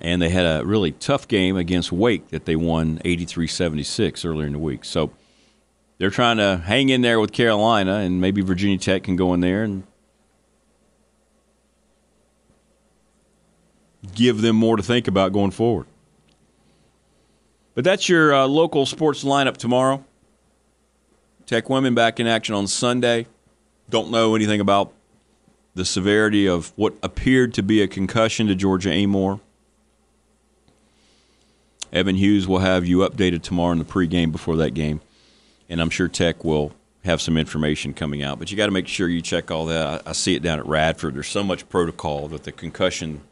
And 0.00 0.22
they 0.22 0.28
had 0.28 0.44
a 0.44 0.64
really 0.64 0.92
tough 0.92 1.26
game 1.26 1.56
against 1.56 1.90
Wake 1.90 2.28
that 2.28 2.44
they 2.44 2.56
won 2.56 3.00
83 3.04 3.46
76 3.46 4.24
earlier 4.24 4.46
in 4.46 4.52
the 4.52 4.58
week. 4.58 4.84
So 4.84 5.10
they're 5.98 6.10
trying 6.10 6.36
to 6.36 6.58
hang 6.58 6.88
in 6.88 7.00
there 7.00 7.18
with 7.18 7.32
Carolina, 7.32 7.96
and 7.96 8.20
maybe 8.20 8.40
Virginia 8.40 8.78
Tech 8.78 9.02
can 9.02 9.16
go 9.16 9.34
in 9.34 9.40
there 9.40 9.64
and 9.64 9.82
give 14.14 14.40
them 14.40 14.56
more 14.56 14.76
to 14.76 14.82
think 14.82 15.08
about 15.08 15.32
going 15.32 15.50
forward. 15.50 15.86
But 17.74 17.84
that's 17.84 18.08
your 18.08 18.34
uh, 18.34 18.46
local 18.46 18.86
sports 18.86 19.24
lineup 19.24 19.56
tomorrow. 19.56 20.04
Tech 21.46 21.68
women 21.70 21.94
back 21.94 22.20
in 22.20 22.26
action 22.26 22.54
on 22.54 22.66
Sunday. 22.66 23.26
Don't 23.88 24.10
know 24.10 24.34
anything 24.34 24.60
about 24.60 24.92
the 25.74 25.84
severity 25.84 26.46
of 26.46 26.72
what 26.76 26.94
appeared 27.02 27.54
to 27.54 27.62
be 27.62 27.80
a 27.80 27.88
concussion 27.88 28.48
to 28.48 28.54
Georgia 28.54 28.90
Amoore. 28.90 29.40
Evan 31.92 32.16
Hughes 32.16 32.46
will 32.46 32.58
have 32.58 32.86
you 32.86 32.98
updated 32.98 33.42
tomorrow 33.42 33.72
in 33.72 33.78
the 33.78 33.84
pregame 33.84 34.30
before 34.30 34.56
that 34.56 34.74
game, 34.74 35.00
and 35.68 35.80
I'm 35.80 35.90
sure 35.90 36.08
Tech 36.08 36.44
will 36.44 36.72
have 37.04 37.20
some 37.20 37.36
information 37.36 37.94
coming 37.94 38.22
out. 38.22 38.38
But 38.38 38.50
you 38.50 38.56
got 38.56 38.66
to 38.66 38.72
make 38.72 38.88
sure 38.88 39.08
you 39.08 39.22
check 39.22 39.50
all 39.50 39.66
that. 39.66 40.02
I, 40.06 40.12
see 40.12 40.34
it 40.34 40.42
down 40.42 40.58
at 40.58 40.66
Radford. 40.66 41.14
There's 41.14 41.28
so 41.28 41.42
much 41.42 41.68
protocol 41.68 42.28
that 42.28 42.44
the 42.44 42.52
concussion 42.52 43.22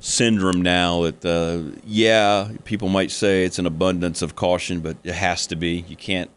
syndrome 0.00 0.62
now 0.62 1.02
that 1.02 1.24
uh, 1.24 1.76
yeah, 1.84 2.50
people 2.64 2.88
might 2.88 3.10
say 3.10 3.44
it's 3.44 3.58
an 3.58 3.66
abundance 3.66 4.22
of 4.22 4.36
caution, 4.36 4.80
but 4.80 4.96
it 5.04 5.14
has 5.14 5.46
to 5.48 5.56
be. 5.56 5.84
You 5.88 5.96
can't 5.96 6.30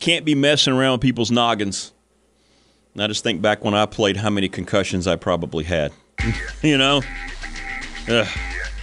can't 0.00 0.24
be 0.24 0.34
messing 0.34 0.72
around 0.72 0.92
with 0.92 1.00
people's 1.02 1.30
noggins. 1.30 1.92
And 2.94 3.02
I 3.02 3.06
just 3.06 3.22
think 3.22 3.42
back 3.42 3.64
when 3.64 3.74
I 3.74 3.86
played, 3.86 4.16
how 4.16 4.30
many 4.30 4.48
concussions 4.48 5.06
I 5.06 5.16
probably 5.16 5.64
had. 5.64 5.92
you 6.62 6.78
know. 6.78 7.02
Ugh. 8.08 8.26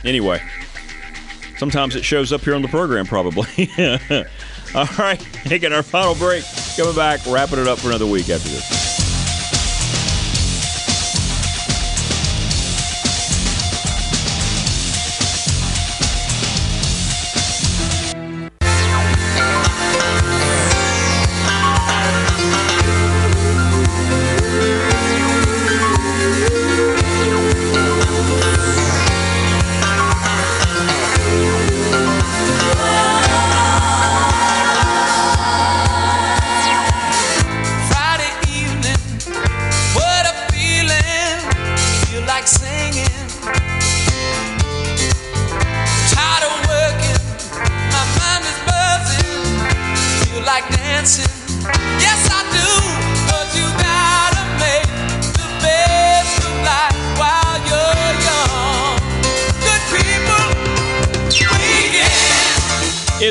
Anyway, 0.03 0.41
sometimes 1.57 1.95
it 1.95 2.03
shows 2.03 2.31
up 2.31 2.41
here 2.41 2.55
on 2.55 2.61
the 2.61 2.67
program, 2.67 3.05
probably. 3.05 3.69
All 4.75 4.87
right, 4.97 5.19
taking 5.45 5.71
our 5.71 5.83
final 5.83 6.15
break. 6.15 6.43
Coming 6.75 6.95
back, 6.95 7.25
wrapping 7.25 7.59
it 7.59 7.67
up 7.67 7.79
for 7.79 7.89
another 7.89 8.07
week 8.07 8.29
after 8.29 8.49
this. 8.49 8.94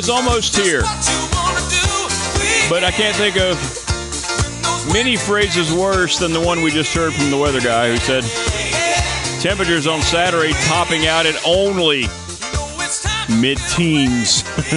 Is 0.05 0.11
almost 0.11 0.55
here. 0.55 0.83
But 2.69 2.85
I 2.85 2.91
can't 2.91 3.17
think 3.17 3.39
of 3.39 3.57
many 4.93 5.17
phrases 5.17 5.73
worse 5.73 6.19
than 6.19 6.35
the 6.35 6.41
one 6.41 6.63
we 6.63 6.71
just 6.71 6.95
heard 6.95 7.15
from 7.15 7.31
the 7.31 7.39
weather 7.39 7.61
guy 7.61 7.91
who 7.91 7.97
said 7.97 8.23
temperatures 9.41 9.87
on 9.87 10.03
Saturday 10.03 10.53
topping 10.67 11.07
out 11.07 11.25
at 11.25 11.41
only 11.47 12.03
mid 13.41 13.57
teens. 13.75 14.45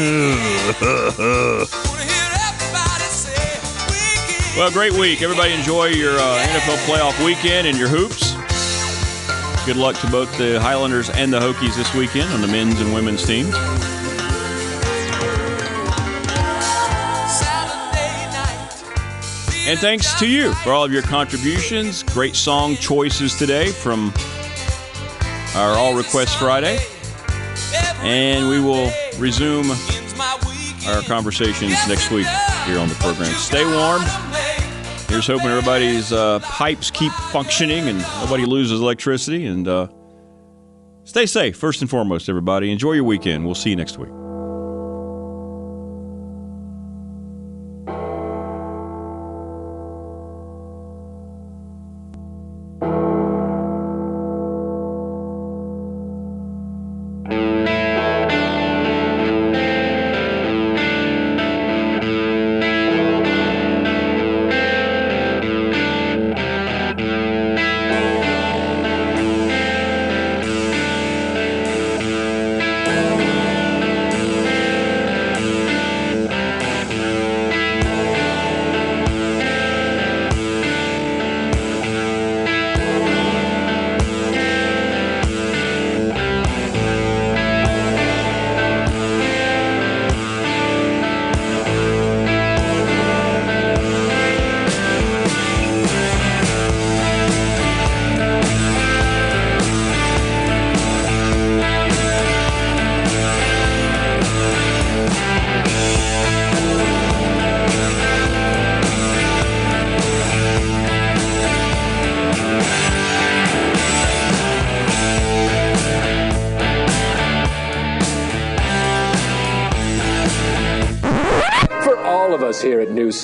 well, 4.56 4.72
great 4.72 4.94
week. 4.94 5.22
Everybody 5.22 5.52
enjoy 5.52 5.88
your 5.88 6.14
uh, 6.14 6.46
NFL 6.48 6.78
playoff 6.86 7.26
weekend 7.26 7.68
and 7.68 7.78
your 7.78 7.90
hoops. 7.90 8.34
Good 9.66 9.76
luck 9.76 9.98
to 9.98 10.08
both 10.10 10.38
the 10.38 10.62
Highlanders 10.62 11.10
and 11.10 11.34
the 11.34 11.40
Hokies 11.40 11.76
this 11.76 11.94
weekend 11.94 12.32
on 12.32 12.40
the 12.40 12.48
men's 12.48 12.80
and 12.80 12.94
women's 12.94 13.26
teams. 13.26 13.54
And 19.68 19.78
thanks 19.78 20.18
to 20.20 20.26
you 20.26 20.53
for 20.53 20.72
all 20.72 20.86
of 20.86 20.93
your 20.93 21.01
contributions. 21.01 22.01
Great 22.01 22.38
song 22.38 22.78
choices 22.78 23.36
today 23.36 23.68
from 23.68 24.13
our 25.55 25.74
All 25.78 25.93
Requests 25.93 26.34
Friday. 26.36 26.80
And 27.97 28.47
we 28.47 28.61
will 28.61 28.89
resume 29.20 29.70
our 30.88 31.01
conversations 31.01 31.74
next 31.86 32.11
week 32.11 32.28
here 32.65 32.80
on 32.80 32.88
the 32.88 32.95
program. 33.01 33.30
Stay 33.34 33.65
warm. 33.65 34.03
Here's 35.09 35.28
hoping 35.28 35.47
everybody's 35.47 36.13
uh, 36.13 36.39
pipes 36.39 36.89
keep 36.89 37.11
functioning 37.11 37.89
and 37.89 37.99
nobody 38.22 38.45
loses 38.45 38.80
electricity. 38.80 39.47
And 39.47 39.68
uh, 39.68 39.89
stay 41.03 41.26
safe, 41.26 41.57
first 41.57 41.82
and 41.82 41.89
foremost, 41.89 42.30
everybody. 42.30 42.72
Enjoy 42.72 42.93
your 42.93 43.03
weekend. 43.03 43.43
We'll 43.43 43.53
see 43.53 43.72
you 43.72 43.76
next 43.76 43.97
week. 43.97 44.27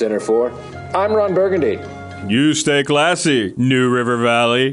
Center 0.04 0.20
4, 0.20 0.52
I'm 0.94 1.14
Ron 1.14 1.32
Burgundy. 1.32 1.80
You 2.28 2.52
stay 2.52 2.82
classy, 2.82 3.54
New 3.56 3.88
River 3.88 4.18
Valley. 4.18 4.72